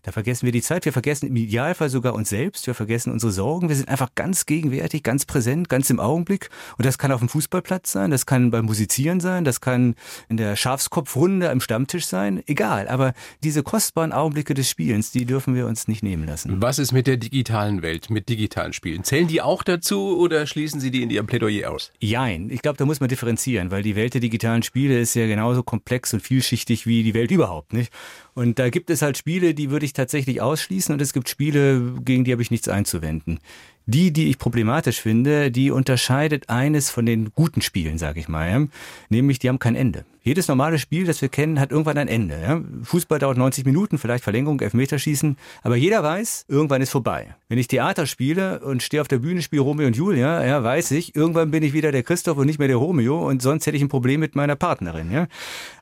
Da 0.05 0.11
vergessen 0.11 0.45
wir 0.45 0.51
die 0.51 0.61
Zeit, 0.61 0.85
wir 0.85 0.93
vergessen 0.93 1.25
im 1.25 1.35
Idealfall 1.35 1.89
sogar 1.89 2.13
uns 2.13 2.29
selbst, 2.29 2.67
wir 2.67 2.75
vergessen 2.75 3.11
unsere 3.11 3.31
Sorgen, 3.31 3.69
wir 3.69 3.75
sind 3.75 3.89
einfach 3.89 4.13
ganz 4.13 4.45
gegenwärtig, 4.45 5.01
ganz 5.01 5.25
präsent, 5.25 5.67
ganz 5.67 5.89
im 5.89 5.99
Augenblick. 5.99 6.49
Und 6.77 6.85
das 6.85 6.99
kann 6.99 7.11
auf 7.11 7.21
dem 7.21 7.27
Fußballplatz 7.27 7.91
sein, 7.91 8.11
das 8.11 8.27
kann 8.27 8.51
beim 8.51 8.65
Musizieren 8.65 9.19
sein, 9.19 9.45
das 9.45 9.61
kann 9.61 9.95
in 10.29 10.37
der 10.37 10.55
Schafskopfrunde 10.55 11.49
am 11.49 11.59
Stammtisch 11.59 12.05
sein, 12.05 12.43
egal. 12.45 12.87
Aber 12.87 13.13
diese 13.43 13.63
kostbaren 13.63 14.11
Augenblicke 14.11 14.53
des 14.53 14.69
Spielens, 14.69 15.09
die 15.09 15.25
dürfen 15.25 15.55
wir 15.55 15.65
uns 15.65 15.87
nicht 15.87 16.03
nehmen 16.03 16.27
lassen. 16.27 16.61
Was 16.61 16.77
ist 16.77 16.91
mit 16.91 17.07
der 17.07 17.17
digitalen 17.17 17.81
Welt, 17.81 18.11
mit 18.11 18.29
digitalen 18.29 18.73
Spielen? 18.73 19.03
Zählen 19.03 19.27
die 19.27 19.41
auch 19.41 19.63
dazu 19.63 20.19
oder 20.19 20.45
schließen 20.45 20.79
Sie 20.79 20.91
die 20.91 21.01
in 21.01 21.09
Ihrem 21.09 21.25
Plädoyer 21.25 21.71
aus? 21.71 21.91
Jein. 21.99 22.51
Ich 22.51 22.61
glaube, 22.61 22.77
da 22.77 22.85
muss 22.85 22.99
man 22.99 23.09
differenzieren, 23.09 23.71
weil 23.71 23.81
die 23.81 23.95
Welt 23.95 24.13
der 24.13 24.21
digitalen 24.21 24.61
Spiele 24.61 24.99
ist 24.99 25.15
ja 25.15 25.25
genauso 25.25 25.63
komplex 25.63 26.13
und 26.13 26.19
vielschichtig 26.19 26.85
wie 26.85 27.01
die 27.01 27.15
Welt 27.15 27.31
überhaupt, 27.31 27.73
nicht? 27.73 27.91
Und 28.35 28.59
da 28.59 28.69
gibt 28.69 28.89
es 28.89 29.01
halt 29.01 29.17
Spiele, 29.17 29.53
die 29.53 29.71
würde 29.71 29.85
ich 29.85 29.93
tatsächlich 29.95 30.41
ausschließen 30.41 30.93
und 30.93 31.01
es 31.01 31.13
gibt 31.13 31.29
Spiele, 31.29 31.93
gegen 32.03 32.23
die 32.23 32.31
habe 32.31 32.41
ich 32.41 32.51
nichts 32.51 32.67
einzuwenden. 32.67 33.39
Die, 33.87 34.11
die 34.11 34.29
ich 34.29 34.39
problematisch 34.39 35.01
finde, 35.01 35.51
die 35.51 35.69
unterscheidet 35.69 36.49
eines 36.49 36.89
von 36.89 37.05
den 37.05 37.31
guten 37.35 37.61
Spielen, 37.61 37.97
sage 37.97 38.19
ich 38.19 38.27
mal, 38.27 38.67
nämlich 39.09 39.39
die 39.39 39.49
haben 39.49 39.59
kein 39.59 39.75
Ende. 39.75 40.05
Jedes 40.25 40.47
normale 40.47 40.79
Spiel, 40.79 41.05
das 41.05 41.21
wir 41.21 41.29
kennen, 41.29 41.59
hat 41.59 41.69
irgendwann 41.69 41.99
ein 41.99 42.07
Ende. 42.07 42.65
Fußball 42.81 43.19
dauert 43.19 43.37
90 43.37 43.63
Minuten, 43.63 43.99
vielleicht 43.99 44.23
Verlängerung, 44.23 44.59
Elfmeterschießen, 44.59 45.37
aber 45.61 45.75
jeder 45.75 46.01
weiß, 46.01 46.45
irgendwann 46.47 46.81
ist 46.81 46.89
vorbei. 46.89 47.35
Wenn 47.47 47.59
ich 47.59 47.67
Theater 47.67 48.07
spiele 48.07 48.59
und 48.61 48.81
stehe 48.81 49.01
auf 49.01 49.07
der 49.07 49.19
Bühne, 49.19 49.43
spiele 49.43 49.61
Romeo 49.61 49.85
und 49.85 49.95
Julia, 49.95 50.43
ja, 50.43 50.63
weiß 50.63 50.89
ich, 50.91 51.15
irgendwann 51.15 51.51
bin 51.51 51.61
ich 51.61 51.73
wieder 51.73 51.91
der 51.91 52.01
Christoph 52.01 52.39
und 52.39 52.47
nicht 52.47 52.57
mehr 52.57 52.67
der 52.67 52.77
Romeo 52.77 53.19
und 53.29 53.43
sonst 53.43 53.67
hätte 53.67 53.77
ich 53.77 53.83
ein 53.83 53.89
Problem 53.89 54.19
mit 54.19 54.35
meiner 54.35 54.55
Partnerin. 54.55 55.11
Ja? 55.11 55.27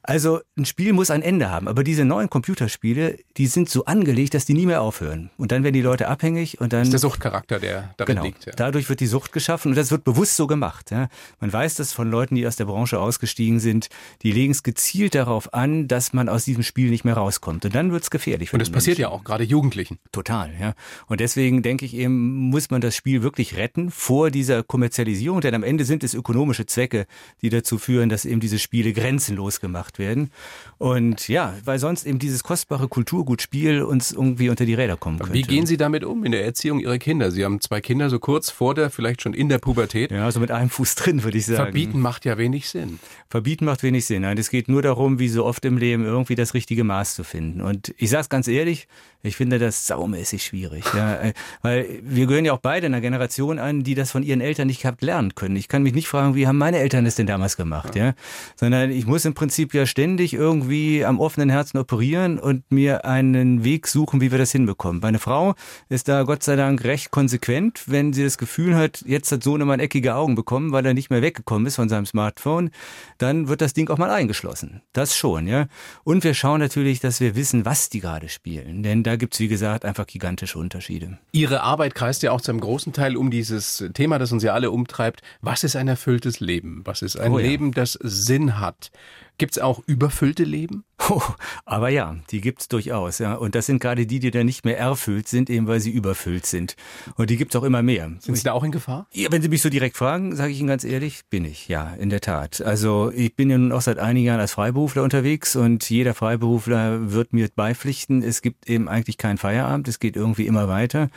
Also 0.02 0.42
ein 0.58 0.66
Spiel 0.66 0.92
muss 0.92 1.10
ein 1.10 1.22
Ende 1.22 1.50
haben, 1.50 1.70
aber 1.70 1.86
diese 1.86 2.04
neuen 2.04 2.30
Computerspiele, 2.30 3.20
die 3.38 3.48
sind 3.48 3.70
so 3.70 3.86
angelegt, 3.86 4.34
dass 4.34 4.44
die 4.44 4.56
nie 4.56 4.66
mehr 4.66 4.82
aufhören. 4.82 5.30
Und 5.38 5.54
dann 5.54 5.64
werden 5.64 5.74
die 5.74 5.82
Leute 5.82 6.10
abhängig 6.10 6.60
und 6.60 6.74
dann... 6.74 6.82
Das 6.82 6.90
ist 6.90 6.94
der 6.94 7.00
Suchtcharakter, 7.00 7.60
der 7.60 7.93
darin 7.98 8.16
genau, 8.16 8.26
liegt. 8.26 8.46
Ja. 8.46 8.54
Dadurch 8.56 8.90
wird 8.90 9.00
die 9.00 9.08
Sucht 9.08 9.32
geschaffen 9.32 9.70
und 9.70 9.76
das 9.78 9.92
wird 9.92 10.04
bewusst 10.04 10.36
so 10.36 10.48
gemacht. 10.48 10.92
Ja? 10.92 11.10
Man 11.40 11.52
weiß 11.52 11.76
das 11.76 11.94
von 11.94 12.10
Leuten, 12.10 12.36
die 12.36 12.46
aus 12.48 12.56
der 12.56 12.66
Branche 12.66 13.00
ausgestiegen 13.00 13.60
sind, 13.60 13.90
die 14.22 14.32
legen 14.32 14.52
es 14.52 14.64
gezielt 14.64 15.16
darauf 15.16 15.54
an, 15.54 15.88
dass 15.88 16.14
man 16.14 16.30
aus 16.30 16.46
diesem 16.46 16.64
Spiel 16.64 16.90
nicht 16.90 17.06
mehr 17.06 17.16
rauskommt. 17.16 17.66
Und 17.66 17.76
dann 17.76 17.92
wird 17.92 18.04
es 18.04 18.10
gefährlich. 18.10 18.54
Und 18.54 18.60
das 18.60 18.70
passiert 18.70 18.98
ja 18.98 19.10
auch 19.10 19.24
gerade 19.24 19.44
Jugendlichen. 19.44 20.00
Total, 20.12 20.52
ja. 20.60 20.74
Und 21.08 21.20
deswegen 21.20 21.62
denke 21.62 21.86
ich 21.86 21.96
eben, 21.96 22.50
muss 22.50 22.70
man 22.70 22.82
das 22.82 22.96
Spiel 22.96 23.24
wirklich 23.24 23.56
retten 23.56 23.92
vor 23.92 24.32
dieser 24.32 24.64
Kommerzialisierung, 24.64 25.42
denn 25.42 25.56
am 25.56 25.64
Ende 25.64 25.86
sind 25.86 26.04
es 26.04 26.14
ökonomische 26.14 26.66
Zwecke, 26.66 27.06
die 27.42 27.50
dazu 27.50 27.78
führen, 27.78 28.10
dass 28.10 28.26
eben 28.26 28.40
diese 28.40 28.60
Spiele 28.60 28.94
grenzenlos 28.94 29.60
gemacht 29.60 30.00
werden. 30.00 30.32
Und 30.78 31.28
ja, 31.28 31.54
weil 31.66 31.80
sonst 31.80 32.06
eben 32.06 32.20
dieses 32.20 32.44
kostbare 32.44 32.88
Kulturgutspiel 32.88 33.84
uns 33.84 34.12
irgendwie 34.12 34.50
unter 34.50 34.66
die 34.66 34.74
Räder 34.74 34.98
kommen 34.98 35.20
könnte. 35.20 35.34
Wie 35.34 35.42
gehen 35.42 35.66
Sie 35.66 35.78
damit 35.78 36.04
um 36.04 36.24
in 36.24 36.32
der 36.32 36.46
Erziehung 36.46 36.80
Ihrer 36.80 36.98
Kinder? 36.98 37.32
Sie 37.32 37.44
haben 37.44 37.62
zwei 37.62 37.82
Kinder 37.84 38.10
so 38.10 38.18
kurz 38.18 38.50
vor 38.50 38.74
der, 38.74 38.90
vielleicht 38.90 39.22
schon 39.22 39.34
in 39.34 39.50
der 39.50 39.60
Pubertät. 39.60 40.12
Ja, 40.12 40.32
so 40.32 40.40
mit 40.40 40.50
einem 40.50 40.70
Fuß 40.70 40.96
drin, 40.96 41.24
würde 41.24 41.38
ich 41.38 41.46
sagen. 41.46 41.58
Verbieten 41.58 42.00
macht 42.00 42.26
ja 42.26 42.38
wenig 42.38 42.68
Sinn. 42.70 43.00
Verbieten 43.30 43.66
macht 43.66 43.84
wenig 43.84 44.06
Sinn. 44.06 44.24
Nein, 44.24 44.38
es 44.38 44.50
geht 44.50 44.68
nur 44.68 44.82
darum, 44.82 45.20
wie 45.20 45.30
so 45.30 45.46
oft 45.46 45.64
im 45.66 45.78
Leben 45.78 46.04
irgendwie 46.06 46.36
das 46.36 46.54
richtige 46.54 46.84
Maß 46.84 47.16
zu 47.16 47.24
finden. 47.24 47.62
Und 47.62 47.94
ich 47.98 48.10
sage 48.10 48.22
es 48.22 48.30
ganz 48.30 48.48
ehrlich, 48.48 48.88
ich 49.24 49.38
finde 49.38 49.58
das 49.58 49.88
saumäßig 49.88 50.44
schwierig. 50.44 50.84
Ja, 50.94 51.16
äh, 51.16 51.34
weil 51.62 52.02
wir 52.04 52.28
gehören 52.28 52.44
ja 52.44 52.52
auch 52.52 52.60
beide 52.60 52.88
einer 52.88 53.00
Generation 53.00 53.58
an, 53.58 53.84
die 53.84 53.96
das 53.96 54.12
von 54.12 54.22
ihren 54.22 54.42
Eltern 54.42 54.68
nicht 54.68 54.82
gehabt 54.82 55.02
lernen 55.02 55.34
können. 55.34 55.56
Ich 55.56 55.70
kann 55.70 55.82
mich 55.82 55.94
nicht 55.94 56.10
fragen, 56.10 56.36
wie 56.36 56.46
haben 56.46 56.58
meine 56.58 56.80
Eltern 56.80 57.06
das 57.06 57.16
denn 57.16 57.26
damals 57.26 57.56
gemacht, 57.56 57.96
ja? 57.96 58.14
Sondern 58.58 58.92
ich 58.92 59.08
muss 59.08 59.24
im 59.24 59.34
Prinzip 59.34 59.74
ja 59.74 59.86
ständig 59.86 60.34
irgendwie 60.34 61.06
am 61.06 61.22
offenen 61.22 61.50
Herzen 61.50 61.78
operieren 61.78 62.38
und 62.38 62.70
mir 62.70 63.06
einen 63.06 63.64
Weg 63.64 63.88
suchen, 63.88 64.20
wie 64.20 64.32
wir 64.32 64.38
das 64.38 64.52
hinbekommen. 64.52 65.02
Meine 65.02 65.20
Frau 65.20 65.56
ist 65.88 66.10
da 66.10 66.24
Gott 66.24 66.44
sei 66.44 66.58
Dank 66.58 66.84
recht 66.84 67.10
konsequent, 67.12 67.84
wenn 67.88 68.12
sie 68.12 68.24
das 68.24 68.38
Gefühl 68.38 68.76
hat, 68.76 69.04
jetzt 69.08 69.32
hat 69.32 69.42
Sohnemann 69.42 69.80
eckige 69.80 70.16
Augen 70.16 70.36
bekommen, 70.36 70.74
weil 70.74 70.86
er 70.86 70.94
nicht 70.94 71.10
mehr 71.10 71.22
weggekommen 71.22 71.66
ist 71.66 71.78
von 71.78 71.88
seinem 71.88 72.06
Smartphone, 72.06 72.72
dann 73.20 73.48
wird 73.48 73.62
das 73.62 73.72
Ding 73.72 73.90
auch 73.90 73.98
mal 73.98 74.12
eingeschlossen. 74.12 74.82
Das 74.92 75.16
schon, 75.16 75.48
ja. 75.48 75.68
Und 76.04 76.26
wir 76.26 76.34
schauen 76.34 76.60
natürlich, 76.60 77.00
dass 77.00 77.22
wir 77.22 77.38
wissen, 77.38 77.64
was 77.64 77.90
die 77.90 78.02
gerade 78.02 78.28
spielen. 78.28 78.84
Denn 78.84 79.04
da 79.04 79.13
da 79.14 79.18
gibt 79.18 79.36
es, 79.36 79.40
wie 79.40 79.48
gesagt, 79.48 79.86
einfach 79.86 80.08
gigantische 80.08 80.58
Unterschiede. 80.58 81.20
Ihre 81.34 81.62
Arbeit 81.62 81.94
kreist 81.94 82.24
ja 82.24 82.32
auch 82.32 82.42
zu 82.42 82.50
einem 82.50 82.62
großen 82.62 82.94
Teil 82.94 83.16
um 83.16 83.30
dieses 83.30 83.86
Thema, 83.94 84.18
das 84.18 84.32
uns 84.32 84.42
ja 84.42 84.56
alle 84.56 84.72
umtreibt. 84.72 85.22
Was 85.40 85.64
ist 85.64 85.76
ein 85.76 85.88
erfülltes 85.88 86.40
Leben? 86.40 86.82
Was 86.86 87.04
ist 87.04 87.16
ein 87.18 87.32
oh 87.32 87.38
ja. 87.38 87.46
Leben, 87.46 87.74
das 87.74 87.94
Sinn 88.02 88.60
hat? 88.60 88.90
Gibt 89.38 89.52
es 89.52 89.60
auch 89.60 89.84
überfüllte 89.86 90.46
Leben? 90.46 90.84
Oh, 91.10 91.22
aber 91.66 91.90
ja, 91.90 92.16
die 92.30 92.40
gibt's 92.40 92.68
durchaus. 92.68 93.20
Ja. 93.20 93.34
Und 93.36 93.56
das 93.56 93.66
sind 93.66 93.80
gerade 93.80 94.06
die, 94.06 94.20
die 94.20 94.32
dann 94.32 94.46
nicht 94.46 94.64
mehr 94.64 94.78
erfüllt 94.78 95.28
sind, 95.28 95.50
eben 95.50 95.68
weil 95.68 95.80
sie 95.80 95.92
überfüllt 95.92 96.46
sind. 96.46 96.76
Und 97.16 97.30
die 97.30 97.38
gibt's 97.38 97.56
auch 97.56 97.64
immer 97.64 97.82
mehr. 97.82 98.12
Sind 98.20 98.36
Sie 98.36 98.44
da 98.44 98.54
auch 98.54 98.64
in 98.64 98.72
Gefahr? 98.72 99.08
Ja, 99.12 99.32
wenn 99.32 99.42
Sie 99.42 99.50
mich 99.50 99.62
so 99.62 99.70
direkt 99.70 99.98
fragen, 99.98 100.36
sage 100.36 100.52
ich 100.52 100.60
Ihnen 100.60 100.70
ganz 100.70 100.84
ehrlich, 100.84 101.24
bin 101.30 101.46
ich. 101.46 101.68
Ja, 101.68 101.94
in 101.96 102.10
der 102.10 102.22
Tat. 102.22 102.62
Also 102.62 103.12
ich 103.14 103.36
bin 103.36 103.50
ja 103.50 103.58
nun 103.58 103.72
auch 103.72 103.82
seit 103.82 104.00
einigen 104.00 104.28
Jahren 104.28 104.40
als 104.40 104.54
Freiberufler 104.54 105.04
unterwegs 105.04 105.56
und 105.56 105.90
jeder 105.90 106.14
Freiberufler 106.14 107.12
wird 107.12 107.34
mir 107.34 107.50
beipflichten, 107.54 108.24
es 108.24 108.42
gibt 108.42 108.70
eben 108.70 108.88
eigentlich 108.88 109.18
keinen 109.18 109.38
Feierabend, 109.38 109.88
es 109.88 110.00
geht 110.00 110.16
irgendwie 110.16 110.48
immer 110.48 110.68
weiter. 110.70 111.10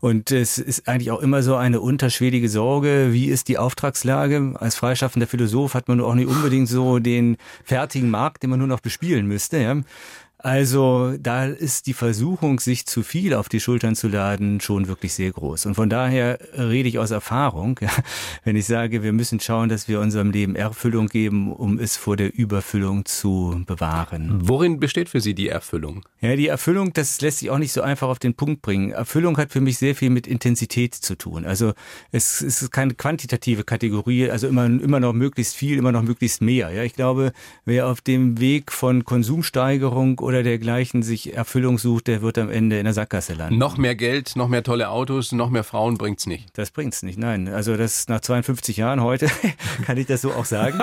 Und 0.00 0.30
es 0.30 0.58
ist 0.58 0.88
eigentlich 0.88 1.10
auch 1.10 1.20
immer 1.20 1.42
so 1.42 1.56
eine 1.56 1.80
unterschwellige 1.80 2.48
Sorge, 2.48 3.08
wie 3.10 3.26
ist 3.26 3.48
die 3.48 3.58
Auftragslage? 3.58 4.54
Als 4.54 4.76
freischaffender 4.76 5.26
Philosoph 5.26 5.74
hat 5.74 5.88
man 5.88 6.00
auch 6.00 6.14
nicht 6.14 6.28
unbedingt 6.28 6.68
so 6.68 7.00
den 7.00 7.36
fertigen 7.64 8.08
Markt, 8.08 8.44
den 8.44 8.50
man 8.50 8.60
nur 8.60 8.68
noch 8.68 8.80
bespielen 9.18 9.26
müsste. 9.26 9.58
Ja? 9.58 9.76
Also 10.40 11.16
da 11.18 11.46
ist 11.46 11.88
die 11.88 11.94
Versuchung, 11.94 12.60
sich 12.60 12.86
zu 12.86 13.02
viel 13.02 13.34
auf 13.34 13.48
die 13.48 13.58
Schultern 13.58 13.96
zu 13.96 14.06
laden, 14.06 14.60
schon 14.60 14.86
wirklich 14.86 15.12
sehr 15.12 15.32
groß. 15.32 15.66
Und 15.66 15.74
von 15.74 15.90
daher 15.90 16.38
rede 16.56 16.88
ich 16.88 17.00
aus 17.00 17.10
Erfahrung, 17.10 17.78
ja, 17.82 17.90
wenn 18.44 18.54
ich 18.54 18.66
sage, 18.66 19.02
wir 19.02 19.12
müssen 19.12 19.40
schauen, 19.40 19.68
dass 19.68 19.88
wir 19.88 20.00
unserem 20.00 20.30
Leben 20.30 20.54
Erfüllung 20.54 21.08
geben, 21.08 21.52
um 21.52 21.80
es 21.80 21.96
vor 21.96 22.16
der 22.16 22.38
Überfüllung 22.38 23.04
zu 23.04 23.62
bewahren. 23.66 24.40
Worin 24.44 24.78
besteht 24.78 25.08
für 25.08 25.20
Sie 25.20 25.34
die 25.34 25.48
Erfüllung? 25.48 26.04
Ja, 26.20 26.36
die 26.36 26.46
Erfüllung, 26.46 26.92
das 26.92 27.20
lässt 27.20 27.38
sich 27.38 27.50
auch 27.50 27.58
nicht 27.58 27.72
so 27.72 27.82
einfach 27.82 28.08
auf 28.08 28.20
den 28.20 28.34
Punkt 28.34 28.62
bringen. 28.62 28.92
Erfüllung 28.92 29.38
hat 29.38 29.52
für 29.52 29.60
mich 29.60 29.78
sehr 29.78 29.96
viel 29.96 30.10
mit 30.10 30.28
Intensität 30.28 30.94
zu 30.94 31.16
tun. 31.16 31.46
Also 31.46 31.72
es, 32.12 32.42
es 32.42 32.62
ist 32.62 32.70
keine 32.70 32.94
quantitative 32.94 33.64
Kategorie, 33.64 34.30
also 34.30 34.46
immer, 34.46 34.66
immer 34.66 35.00
noch 35.00 35.12
möglichst 35.12 35.56
viel, 35.56 35.78
immer 35.78 35.90
noch 35.90 36.02
möglichst 36.02 36.42
mehr. 36.42 36.70
Ja, 36.70 36.84
ich 36.84 36.94
glaube, 36.94 37.32
wer 37.64 37.88
auf 37.88 38.00
dem 38.00 38.38
Weg 38.38 38.70
von 38.70 39.04
Konsumsteigerung 39.04 40.20
oder 40.28 40.42
dergleichen 40.42 41.02
sich 41.02 41.32
Erfüllung 41.32 41.78
sucht, 41.78 42.06
der 42.06 42.20
wird 42.20 42.36
am 42.36 42.50
Ende 42.50 42.78
in 42.78 42.84
der 42.84 42.92
Sackgasse 42.92 43.32
landen. 43.32 43.56
Noch 43.56 43.78
mehr 43.78 43.94
Geld, 43.94 44.36
noch 44.36 44.48
mehr 44.48 44.62
tolle 44.62 44.90
Autos, 44.90 45.32
noch 45.32 45.48
mehr 45.48 45.64
Frauen 45.64 45.96
bringt's 45.96 46.26
nicht. 46.26 46.50
Das 46.52 46.70
bringt's 46.70 47.02
nicht, 47.02 47.18
nein. 47.18 47.48
Also 47.48 47.78
das 47.78 48.08
nach 48.08 48.20
52 48.20 48.76
Jahren 48.76 49.02
heute 49.02 49.30
kann 49.86 49.96
ich 49.96 50.04
das 50.04 50.20
so 50.20 50.34
auch 50.34 50.44
sagen. 50.44 50.80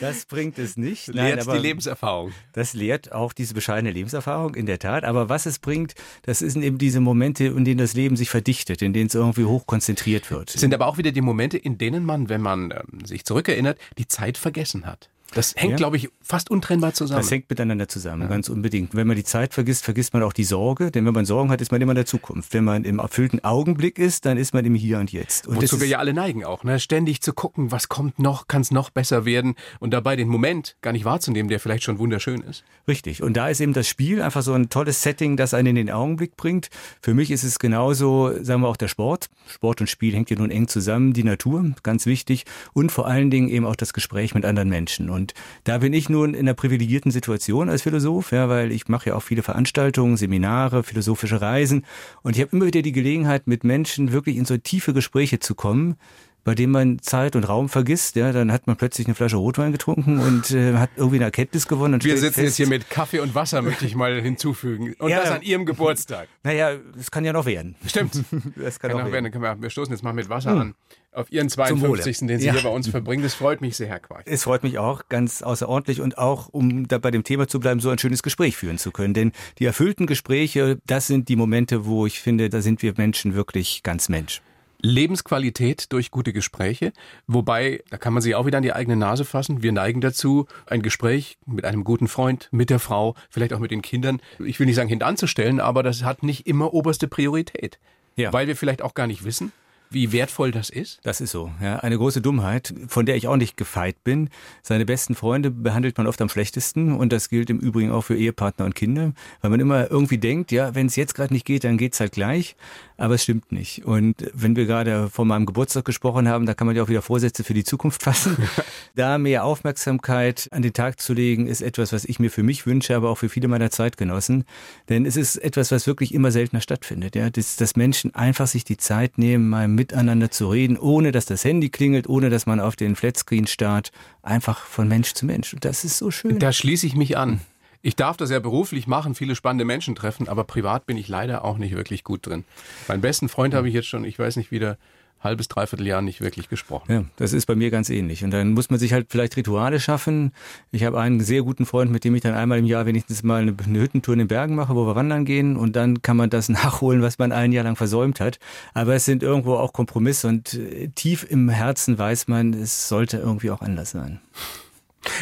Das 0.00 0.24
bringt 0.24 0.58
es 0.58 0.76
nicht. 0.76 1.14
Nein, 1.14 1.36
lehrt 1.36 1.46
die 1.46 1.58
Lebenserfahrung. 1.58 2.32
Das 2.54 2.74
lehrt 2.74 3.12
auch 3.12 3.32
diese 3.32 3.54
bescheidene 3.54 3.92
Lebenserfahrung, 3.92 4.56
in 4.56 4.66
der 4.66 4.80
Tat. 4.80 5.04
Aber 5.04 5.28
was 5.28 5.46
es 5.46 5.60
bringt, 5.60 5.94
das 6.22 6.40
sind 6.40 6.64
eben 6.64 6.78
diese 6.78 6.98
Momente, 6.98 7.44
in 7.44 7.64
denen 7.64 7.78
das 7.78 7.94
Leben 7.94 8.16
sich 8.16 8.30
verdichtet, 8.30 8.82
in 8.82 8.92
denen 8.92 9.06
es 9.06 9.14
irgendwie 9.14 9.44
hoch 9.44 9.64
konzentriert 9.66 10.28
wird. 10.32 10.52
Es 10.52 10.60
sind 10.60 10.74
aber 10.74 10.88
auch 10.88 10.98
wieder 10.98 11.12
die 11.12 11.20
Momente, 11.20 11.56
in 11.56 11.78
denen 11.78 12.04
man, 12.04 12.28
wenn 12.28 12.40
man 12.42 12.72
ähm, 12.72 13.06
sich 13.06 13.24
zurückerinnert, 13.24 13.78
die 13.96 14.08
Zeit 14.08 14.38
vergessen 14.38 14.86
hat. 14.86 15.08
Das 15.34 15.54
hängt, 15.56 15.72
ja. 15.72 15.76
glaube 15.76 15.96
ich, 15.96 16.08
fast 16.22 16.50
untrennbar 16.50 16.94
zusammen. 16.94 17.20
Das 17.20 17.30
hängt 17.30 17.50
miteinander 17.50 17.88
zusammen, 17.88 18.22
ja. 18.22 18.28
ganz 18.28 18.48
unbedingt. 18.48 18.94
Wenn 18.94 19.06
man 19.06 19.16
die 19.16 19.24
Zeit 19.24 19.52
vergisst, 19.52 19.84
vergisst 19.84 20.14
man 20.14 20.22
auch 20.22 20.32
die 20.32 20.44
Sorge. 20.44 20.90
Denn 20.90 21.04
wenn 21.04 21.12
man 21.12 21.26
Sorgen 21.26 21.50
hat, 21.50 21.60
ist 21.60 21.70
man 21.70 21.80
immer 21.80 21.92
in 21.92 21.96
der 21.96 22.06
Zukunft. 22.06 22.54
Wenn 22.54 22.64
man 22.64 22.84
im 22.84 22.98
erfüllten 22.98 23.44
Augenblick 23.44 23.98
ist, 23.98 24.24
dann 24.24 24.38
ist 24.38 24.54
man 24.54 24.64
im 24.64 24.74
Hier 24.74 24.98
und 24.98 25.12
Jetzt. 25.12 25.46
Und 25.46 25.56
Wozu 25.56 25.80
wir 25.80 25.86
ja 25.86 25.98
alle 25.98 26.14
neigen 26.14 26.44
auch, 26.44 26.64
ne? 26.64 26.80
ständig 26.80 27.20
zu 27.20 27.32
gucken, 27.32 27.70
was 27.70 27.88
kommt 27.88 28.18
noch, 28.18 28.48
kann 28.48 28.62
es 28.62 28.70
noch 28.70 28.90
besser 28.90 29.24
werden 29.24 29.54
und 29.80 29.92
dabei 29.92 30.16
den 30.16 30.28
Moment 30.28 30.76
gar 30.80 30.92
nicht 30.92 31.04
wahrzunehmen, 31.04 31.48
der 31.48 31.60
vielleicht 31.60 31.84
schon 31.84 31.98
wunderschön 31.98 32.40
ist. 32.40 32.64
Richtig. 32.86 33.22
Und 33.22 33.36
da 33.36 33.48
ist 33.48 33.60
eben 33.60 33.74
das 33.74 33.86
Spiel 33.86 34.22
einfach 34.22 34.42
so 34.42 34.54
ein 34.54 34.70
tolles 34.70 35.02
Setting, 35.02 35.36
das 35.36 35.54
einen 35.54 35.68
in 35.68 35.76
den 35.86 35.90
Augenblick 35.90 36.36
bringt. 36.36 36.68
Für 37.02 37.14
mich 37.14 37.30
ist 37.30 37.44
es 37.44 37.58
genauso, 37.58 38.32
sagen 38.42 38.62
wir 38.62 38.68
auch 38.68 38.76
der 38.76 38.88
Sport. 38.88 39.28
Sport 39.46 39.80
und 39.80 39.88
Spiel 39.88 40.14
hängt 40.14 40.30
ja 40.30 40.38
nun 40.38 40.50
eng 40.50 40.68
zusammen. 40.68 41.12
Die 41.12 41.24
Natur, 41.24 41.72
ganz 41.82 42.06
wichtig. 42.06 42.44
Und 42.72 42.90
vor 42.90 43.06
allen 43.06 43.30
Dingen 43.30 43.48
eben 43.48 43.66
auch 43.66 43.76
das 43.76 43.92
Gespräch 43.92 44.34
mit 44.34 44.44
anderen 44.44 44.68
Menschen. 44.68 45.10
Und 45.10 45.17
da 45.64 45.78
bin 45.78 45.92
ich 45.92 45.98
ich 45.98 46.08
nun 46.08 46.32
in 46.32 46.40
einer 46.40 46.54
privilegierten 46.54 47.10
Situation 47.10 47.68
als 47.68 47.82
Philosoph, 47.82 48.32
ja, 48.32 48.48
weil 48.48 48.72
ich 48.72 48.88
mache 48.88 49.10
ja 49.10 49.16
auch 49.16 49.22
viele 49.22 49.42
Veranstaltungen, 49.42 50.16
Seminare, 50.16 50.82
philosophische 50.82 51.40
Reisen 51.40 51.84
und 52.22 52.36
ich 52.36 52.42
habe 52.42 52.56
immer 52.56 52.66
wieder 52.66 52.82
die 52.82 52.92
Gelegenheit, 52.92 53.46
mit 53.46 53.64
Menschen 53.64 54.12
wirklich 54.12 54.36
in 54.36 54.44
so 54.44 54.56
tiefe 54.56 54.94
Gespräche 54.94 55.40
zu 55.40 55.54
kommen, 55.54 55.96
bei 56.44 56.54
dem 56.54 56.70
man 56.70 56.98
Zeit 57.00 57.36
und 57.36 57.44
Raum 57.44 57.68
vergisst, 57.68 58.16
ja, 58.16 58.32
dann 58.32 58.50
hat 58.50 58.66
man 58.66 58.76
plötzlich 58.76 59.06
eine 59.06 59.14
Flasche 59.14 59.36
Rotwein 59.36 59.72
getrunken 59.72 60.18
und 60.18 60.50
äh, 60.52 60.74
hat 60.74 60.90
irgendwie 60.96 61.16
eine 61.16 61.26
Erkenntnis 61.26 61.68
gewonnen. 61.68 61.94
Und 61.94 62.04
Wir 62.04 62.16
sitzen 62.16 62.34
fest, 62.34 62.44
jetzt 62.46 62.56
hier 62.56 62.68
mit 62.68 62.88
Kaffee 62.88 63.20
und 63.20 63.34
Wasser, 63.34 63.60
möchte 63.60 63.84
ich 63.84 63.94
mal 63.94 64.18
hinzufügen. 64.18 64.94
Und 64.98 65.10
ja, 65.10 65.20
das 65.20 65.30
an 65.32 65.42
Ihrem 65.42 65.66
Geburtstag. 65.66 66.28
Naja, 66.44 66.70
es 66.98 67.10
kann 67.10 67.24
ja 67.26 67.34
noch 67.34 67.44
werden. 67.44 67.74
Stimmt. 67.86 68.14
Das 68.56 68.80
kann, 68.80 68.92
kann 68.92 69.04
noch 69.04 69.12
werden. 69.12 69.42
werden. 69.42 69.62
Wir 69.62 69.70
stoßen 69.70 69.92
jetzt 69.92 70.02
mal 70.02 70.14
mit 70.14 70.28
Wasser 70.30 70.52
hm. 70.52 70.60
an. 70.60 70.74
Auf 71.12 71.32
Ihren 71.32 71.48
52. 71.48 72.26
den 72.26 72.38
Sie 72.38 72.46
ja. 72.46 72.52
hier 72.52 72.62
bei 72.62 72.68
uns 72.68 72.88
verbringen. 72.90 73.22
Das 73.22 73.34
freut 73.34 73.60
mich 73.60 73.76
sehr, 73.76 73.88
Herr 73.88 74.00
Quark. 74.00 74.22
Es 74.26 74.44
freut 74.44 74.62
mich 74.62 74.78
auch 74.78 75.08
ganz 75.08 75.42
außerordentlich 75.42 76.00
und 76.00 76.18
auch, 76.18 76.48
um 76.48 76.86
da 76.86 76.98
bei 76.98 77.10
dem 77.10 77.24
Thema 77.24 77.48
zu 77.48 77.60
bleiben, 77.60 77.80
so 77.80 77.90
ein 77.90 77.98
schönes 77.98 78.22
Gespräch 78.22 78.56
führen 78.56 78.78
zu 78.78 78.90
können. 78.90 79.14
Denn 79.14 79.32
die 79.58 79.64
erfüllten 79.64 80.06
Gespräche, 80.06 80.78
das 80.86 81.06
sind 81.06 81.28
die 81.28 81.36
Momente, 81.36 81.86
wo 81.86 82.06
ich 82.06 82.20
finde, 82.20 82.50
da 82.50 82.60
sind 82.60 82.82
wir 82.82 82.94
Menschen 82.96 83.34
wirklich 83.34 83.82
ganz 83.82 84.08
Mensch. 84.08 84.42
Lebensqualität 84.80 85.92
durch 85.92 86.10
gute 86.10 86.32
Gespräche. 86.32 86.92
Wobei, 87.26 87.82
da 87.90 87.96
kann 87.98 88.12
man 88.12 88.22
sich 88.22 88.34
auch 88.34 88.46
wieder 88.46 88.58
an 88.58 88.62
die 88.62 88.72
eigene 88.72 88.96
Nase 88.96 89.24
fassen. 89.24 89.62
Wir 89.62 89.72
neigen 89.72 90.00
dazu, 90.00 90.46
ein 90.66 90.82
Gespräch 90.82 91.38
mit 91.46 91.64
einem 91.64 91.84
guten 91.84 92.08
Freund, 92.08 92.48
mit 92.52 92.70
der 92.70 92.78
Frau, 92.78 93.14
vielleicht 93.30 93.52
auch 93.52 93.58
mit 93.58 93.70
den 93.70 93.82
Kindern, 93.82 94.20
ich 94.38 94.58
will 94.58 94.66
nicht 94.66 94.76
sagen 94.76 94.88
hintanzustellen, 94.88 95.60
aber 95.60 95.82
das 95.82 96.04
hat 96.04 96.22
nicht 96.22 96.46
immer 96.46 96.72
oberste 96.74 97.08
Priorität. 97.08 97.78
Ja. 98.16 98.32
Weil 98.32 98.46
wir 98.46 98.56
vielleicht 98.56 98.82
auch 98.82 98.94
gar 98.94 99.06
nicht 99.06 99.24
wissen, 99.24 99.52
wie 99.90 100.12
wertvoll 100.12 100.50
das 100.50 100.70
ist? 100.70 101.00
Das 101.02 101.20
ist 101.20 101.30
so. 101.30 101.50
Ja, 101.62 101.76
eine 101.76 101.96
große 101.96 102.20
Dummheit, 102.20 102.74
von 102.88 103.06
der 103.06 103.16
ich 103.16 103.28
auch 103.28 103.36
nicht 103.36 103.56
gefeit 103.56 104.04
bin. 104.04 104.28
Seine 104.62 104.84
besten 104.84 105.14
Freunde 105.14 105.50
behandelt 105.50 105.96
man 105.98 106.06
oft 106.06 106.20
am 106.20 106.28
schlechtesten 106.28 106.92
und 106.92 107.12
das 107.12 107.28
gilt 107.28 107.50
im 107.50 107.58
Übrigen 107.58 107.90
auch 107.90 108.02
für 108.02 108.16
Ehepartner 108.16 108.64
und 108.64 108.74
Kinder, 108.74 109.12
weil 109.40 109.50
man 109.50 109.60
immer 109.60 109.90
irgendwie 109.90 110.18
denkt, 110.18 110.52
ja, 110.52 110.74
wenn 110.74 110.86
es 110.86 110.96
jetzt 110.96 111.14
gerade 111.14 111.32
nicht 111.32 111.46
geht, 111.46 111.64
dann 111.64 111.78
geht's 111.78 112.00
halt 112.00 112.12
gleich, 112.12 112.56
aber 112.98 113.14
es 113.14 113.22
stimmt 113.22 113.52
nicht. 113.52 113.86
Und 113.86 114.16
wenn 114.34 114.56
wir 114.56 114.66
gerade 114.66 115.08
von 115.08 115.26
meinem 115.28 115.46
Geburtstag 115.46 115.84
gesprochen 115.84 116.28
haben, 116.28 116.46
da 116.46 116.54
kann 116.54 116.66
man 116.66 116.76
ja 116.76 116.82
auch 116.82 116.88
wieder 116.88 117.00
Vorsätze 117.00 117.44
für 117.44 117.54
die 117.54 117.64
Zukunft 117.64 118.02
fassen. 118.02 118.36
da 118.96 119.16
mehr 119.18 119.44
Aufmerksamkeit 119.44 120.48
an 120.50 120.62
den 120.62 120.72
Tag 120.72 121.00
zu 121.00 121.14
legen, 121.14 121.46
ist 121.46 121.62
etwas, 121.62 121.92
was 121.92 122.04
ich 122.04 122.18
mir 122.18 122.30
für 122.30 122.42
mich 122.42 122.66
wünsche, 122.66 122.96
aber 122.96 123.10
auch 123.10 123.14
für 123.14 123.28
viele 123.28 123.46
meiner 123.48 123.70
Zeitgenossen, 123.70 124.44
denn 124.88 125.06
es 125.06 125.16
ist 125.16 125.36
etwas, 125.36 125.70
was 125.70 125.86
wirklich 125.86 126.12
immer 126.12 126.32
seltener 126.32 126.60
stattfindet, 126.60 127.14
ja, 127.14 127.30
dass, 127.30 127.56
dass 127.56 127.76
Menschen 127.76 128.14
einfach 128.16 128.48
sich 128.48 128.64
die 128.64 128.76
Zeit 128.76 129.16
nehmen, 129.16 129.48
mal 129.48 129.68
miteinander 129.68 130.30
zu 130.30 130.50
reden, 130.50 130.76
ohne 130.76 131.12
dass 131.12 131.24
das 131.24 131.44
Handy 131.44 131.70
klingelt, 131.70 132.08
ohne 132.08 132.30
dass 132.30 132.46
man 132.46 132.58
auf 132.58 132.74
den 132.74 132.96
Flatscreen 132.96 133.46
starrt, 133.46 133.92
einfach 134.22 134.66
von 134.66 134.88
Mensch 134.88 135.14
zu 135.14 135.24
Mensch. 135.24 135.54
Und 135.54 135.64
das 135.64 135.84
ist 135.84 135.98
so 135.98 136.10
schön. 136.10 136.38
Da 136.40 136.52
schließe 136.52 136.86
ich 136.86 136.96
mich 136.96 137.16
an. 137.16 137.40
Ich 137.82 137.96
darf 137.96 138.16
das 138.16 138.30
ja 138.30 138.40
beruflich 138.40 138.86
machen, 138.86 139.14
viele 139.14 139.34
spannende 139.34 139.64
Menschen 139.64 139.94
treffen, 139.94 140.28
aber 140.28 140.44
privat 140.44 140.86
bin 140.86 140.96
ich 140.96 141.08
leider 141.08 141.44
auch 141.44 141.58
nicht 141.58 141.74
wirklich 141.76 142.04
gut 142.04 142.26
drin. 142.26 142.44
Meinen 142.88 143.00
besten 143.00 143.28
Freund 143.28 143.54
habe 143.54 143.68
ich 143.68 143.74
jetzt 143.74 143.88
schon, 143.88 144.04
ich 144.04 144.18
weiß 144.18 144.36
nicht, 144.36 144.50
wieder 144.50 144.78
halbes, 145.20 145.48
dreiviertel 145.48 145.86
Jahr 145.86 146.02
nicht 146.02 146.20
wirklich 146.20 146.48
gesprochen. 146.48 146.92
Ja, 146.92 147.04
das 147.16 147.32
ist 147.32 147.46
bei 147.46 147.54
mir 147.54 147.70
ganz 147.70 147.90
ähnlich. 147.90 148.22
Und 148.24 148.30
dann 148.30 148.52
muss 148.52 148.70
man 148.70 148.78
sich 148.78 148.92
halt 148.92 149.08
vielleicht 149.10 149.36
Rituale 149.36 149.80
schaffen. 149.80 150.32
Ich 150.70 150.84
habe 150.84 151.00
einen 151.00 151.20
sehr 151.20 151.42
guten 151.42 151.66
Freund, 151.66 151.90
mit 151.90 152.04
dem 152.04 152.14
ich 152.14 152.22
dann 152.22 152.34
einmal 152.34 152.58
im 152.58 152.64
Jahr 152.64 152.86
wenigstens 152.86 153.22
mal 153.22 153.42
eine, 153.42 153.54
eine 153.64 153.80
Hüttentour 153.80 154.14
in 154.14 154.20
den 154.20 154.28
Bergen 154.28 154.54
mache, 154.54 154.74
wo 154.74 154.86
wir 154.86 154.94
wandern 154.94 155.24
gehen. 155.24 155.56
Und 155.56 155.76
dann 155.76 156.02
kann 156.02 156.16
man 156.16 156.30
das 156.30 156.48
nachholen, 156.48 157.02
was 157.02 157.18
man 157.18 157.32
ein 157.32 157.52
Jahr 157.52 157.64
lang 157.64 157.76
versäumt 157.76 158.20
hat. 158.20 158.38
Aber 158.74 158.94
es 158.94 159.04
sind 159.04 159.22
irgendwo 159.22 159.54
auch 159.54 159.72
Kompromisse 159.72 160.28
und 160.28 160.54
äh, 160.54 160.88
tief 160.94 161.26
im 161.28 161.48
Herzen 161.48 161.98
weiß 161.98 162.28
man, 162.28 162.54
es 162.54 162.88
sollte 162.88 163.18
irgendwie 163.18 163.50
auch 163.50 163.60
anders 163.60 163.90
sein. 163.90 164.20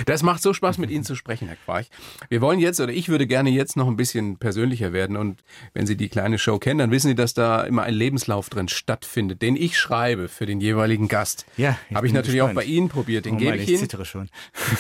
Das 0.07 0.23
macht 0.23 0.43
so 0.43 0.53
Spaß, 0.53 0.79
mit 0.79 0.91
Ihnen 0.91 1.05
zu 1.05 1.15
sprechen, 1.15 1.49
Herr 1.49 1.57
Quarch. 1.57 1.89
Wir 2.29 2.41
wollen 2.41 2.59
jetzt, 2.59 2.81
oder 2.81 2.93
ich 2.93 3.09
würde 3.09 3.27
gerne 3.27 3.51
jetzt 3.51 3.77
noch 3.77 3.87
ein 3.87 3.97
bisschen 3.97 4.39
persönlicher 4.39 4.93
werden. 4.93 5.17
Und 5.17 5.43
wenn 5.75 5.87
Sie 5.87 5.97
die 5.97 6.09
kleine 6.09 6.39
Show 6.39 6.59
kennen, 6.59 6.79
dann 6.79 6.91
wissen 6.91 7.09
Sie, 7.09 7.15
dass 7.15 7.35
da 7.35 7.63
immer 7.63 7.83
ein 7.85 7.95
Lebenslauf 7.95 8.49
drin 8.49 8.69
stattfindet, 8.69 9.43
den 9.43 9.57
ich 9.57 9.79
schreibe 9.79 10.29
für 10.29 10.47
den 10.47 10.61
jeweiligen 10.61 11.09
Gast. 11.09 11.47
Ja. 11.57 11.79
Habe 11.95 12.07
ich 12.07 12.13
natürlich 12.13 12.41
gespannt. 12.41 12.59
auch 12.59 12.63
bei 12.63 12.65
Ihnen 12.65 12.89
probiert. 12.89 13.27
Den 13.27 13.35
oh, 13.35 13.39
gebe 13.39 13.57
ich 13.57 13.69
Ihnen. 13.69 13.75
Ich 13.75 13.81
zittere 13.81 14.05
schon. 14.05 14.29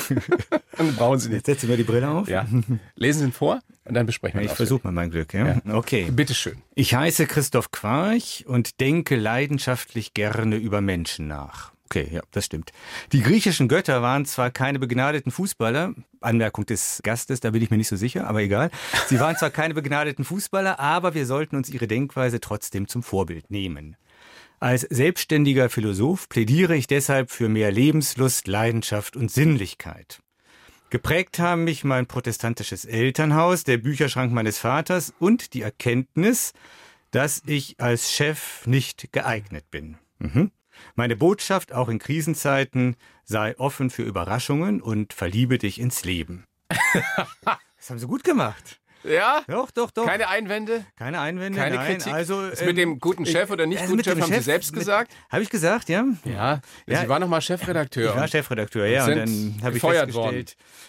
dann 0.76 0.95
brauchen 0.97 1.19
Sie 1.19 1.29
nicht. 1.29 1.38
Jetzt 1.38 1.47
setzen 1.47 1.69
wir 1.69 1.76
die 1.76 1.85
Brille 1.85 2.09
auf. 2.09 2.29
Ja. 2.29 2.47
Lesen 2.95 3.21
Sie 3.21 3.25
ihn 3.26 3.33
vor 3.33 3.61
und 3.85 3.95
dann 3.95 4.07
besprechen 4.07 4.41
wir 4.41 4.45
ja, 4.45 4.50
Ich 4.50 4.57
versuche 4.57 4.81
mal 4.85 4.93
mein 4.93 5.11
Glück, 5.11 5.33
ja? 5.35 5.47
ja. 5.47 5.75
Okay. 5.75 6.11
Bitteschön. 6.11 6.62
Ich 6.75 6.95
heiße 6.95 7.26
Christoph 7.26 7.71
Quarch 7.71 8.45
und 8.47 8.81
denke 8.81 9.17
leidenschaftlich 9.17 10.15
gerne 10.15 10.57
über 10.57 10.81
Menschen 10.81 11.29
nach. 11.29 11.75
Okay, 11.87 12.09
ja, 12.11 12.21
das 12.33 12.45
stimmt. 12.45 12.73
Die 13.12 13.23
griechischen 13.23 13.69
Götter 13.69 14.02
waren 14.02 14.26
zwar 14.26 14.50
keine 14.50 14.81
begnadeten 14.81 15.31
Fußballer, 15.31 15.95
Anmerkung 16.21 16.66
des 16.66 17.00
Gastes, 17.05 17.38
da 17.38 17.50
bin 17.50 17.62
ich 17.62 17.71
mir 17.71 17.76
nicht 17.76 17.88
so 17.88 17.95
sicher, 17.95 18.26
aber 18.26 18.43
egal. 18.43 18.71
Sie 19.07 19.21
waren 19.21 19.37
zwar 19.37 19.50
keine 19.50 19.73
begnadeten 19.73 20.25
Fußballer, 20.25 20.81
aber 20.81 21.14
wir 21.14 21.26
sollten 21.26 21.55
uns 21.55 21.69
ihre 21.69 21.87
Denkweise 21.87 22.40
trotzdem 22.40 22.88
zum 22.88 23.05
Vorbild 23.05 23.52
nehmen. 23.52 23.97
Als 24.59 24.83
selbstständiger 24.83 25.71
Philosoph 25.71 26.28
plädiere 26.28 26.75
ich 26.75 26.88
deshalb 26.88 27.31
für 27.31 27.49
mehr 27.49 27.71
Lebenslust, 27.71 28.49
Leidenschaft 28.49 29.14
und 29.14 29.31
Sinnlichkeit. 29.31 30.21
Geprägt 30.90 31.38
haben 31.38 31.64
mich 31.64 31.85
mein 31.85 32.07
protestantisches 32.07 32.85
Elternhaus, 32.85 33.62
der 33.62 33.76
Bücherschrank 33.76 34.33
meines 34.33 34.59
Vaters 34.59 35.14
und 35.21 35.55
die 35.55 35.62
Erkenntnis, 35.62 36.52
dass 37.12 37.43
ich 37.47 37.76
als 37.78 38.12
Chef 38.12 38.66
nicht 38.66 39.12
geeignet 39.12 39.71
bin. 39.71 39.99
Mhm. 40.19 40.50
Meine 40.95 41.16
Botschaft 41.16 41.73
auch 41.73 41.88
in 41.88 41.99
Krisenzeiten 41.99 42.97
sei 43.25 43.59
offen 43.59 43.90
für 43.90 44.02
Überraschungen 44.02 44.80
und 44.80 45.12
verliebe 45.12 45.59
dich 45.59 45.80
ins 45.80 46.04
Leben. 46.04 46.45
das 47.45 47.90
haben 47.90 47.99
sie 47.99 48.06
gut 48.06 48.25
gemacht. 48.25 48.80
Ja? 49.09 49.43
Doch, 49.49 49.71
doch, 49.71 49.91
doch. 49.91 50.07
Keine 50.07 50.29
Einwände? 50.29 50.85
Keine 50.97 51.21
Einwände, 51.21 51.59
Keine 51.59 51.77
nein. 51.77 51.99
Kritik? 51.99 52.13
Also, 52.13 52.43
ist 52.43 52.65
mit 52.65 52.77
dem 52.77 52.99
guten 52.99 53.25
ähm, 53.25 53.33
Chef 53.33 53.51
oder 53.51 53.67
nicht 53.67 53.83
äh, 53.83 53.87
guten 53.87 54.05
Chef, 54.05 54.21
haben 54.21 54.29
Chef, 54.29 54.39
Sie 54.39 54.45
selbst 54.45 54.73
gesagt? 54.73 55.13
Habe 55.31 55.43
ich 55.43 55.51
gesagt, 55.51 55.89
ja. 55.89 56.05
Ja, 56.25 56.61
ja. 56.87 57.01
Sie 57.01 57.09
waren 57.09 57.21
nochmal 57.21 57.41
Chefredakteur. 57.41 58.11
Ich 58.11 58.17
war 58.17 58.29
Chefredakteur, 58.29 58.87
ja. 58.87 59.05
Und 59.07 59.17
dann 59.17 59.61
habe 59.63 59.77
ich 59.77 59.83
festgestellt, 59.83 60.15
worden. 60.15 60.45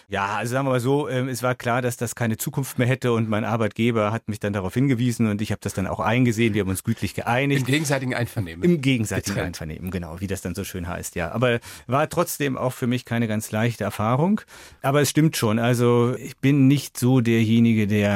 ja, 0.08 0.36
also 0.36 0.52
sagen 0.52 0.66
wir 0.66 0.70
mal 0.72 0.80
so, 0.80 1.08
ähm, 1.08 1.28
es 1.28 1.42
war 1.42 1.54
klar, 1.54 1.82
dass 1.82 1.96
das 1.96 2.14
keine 2.14 2.36
Zukunft 2.36 2.78
mehr 2.78 2.88
hätte 2.88 3.12
und 3.12 3.28
mein 3.28 3.44
Arbeitgeber 3.44 4.12
hat 4.12 4.28
mich 4.28 4.40
dann 4.40 4.52
darauf 4.52 4.74
hingewiesen 4.74 5.28
und 5.28 5.40
ich 5.40 5.50
habe 5.50 5.60
das 5.62 5.74
dann 5.74 5.86
auch 5.86 6.00
eingesehen. 6.00 6.54
Wir 6.54 6.62
haben 6.62 6.70
uns 6.70 6.84
gütlich 6.84 7.14
geeinigt. 7.14 7.60
Im 7.60 7.66
gegenseitigen 7.66 8.14
Einvernehmen. 8.14 8.62
Im 8.62 8.80
gegenseitigen 8.80 9.34
Getrennt. 9.34 9.56
Einvernehmen, 9.56 9.90
genau, 9.90 10.20
wie 10.20 10.26
das 10.26 10.40
dann 10.40 10.54
so 10.54 10.64
schön 10.64 10.88
heißt, 10.88 11.14
ja. 11.14 11.32
Aber 11.32 11.60
war 11.86 12.08
trotzdem 12.08 12.56
auch 12.56 12.72
für 12.72 12.86
mich 12.86 13.04
keine 13.04 13.28
ganz 13.28 13.50
leichte 13.50 13.84
Erfahrung. 13.84 14.40
Aber 14.82 15.00
es 15.00 15.10
stimmt 15.10 15.36
schon, 15.36 15.58
also 15.58 16.14
ich 16.18 16.36
bin 16.38 16.68
nicht 16.68 16.98
so 16.98 17.20
derjenige, 17.20 17.86
der 17.86 18.07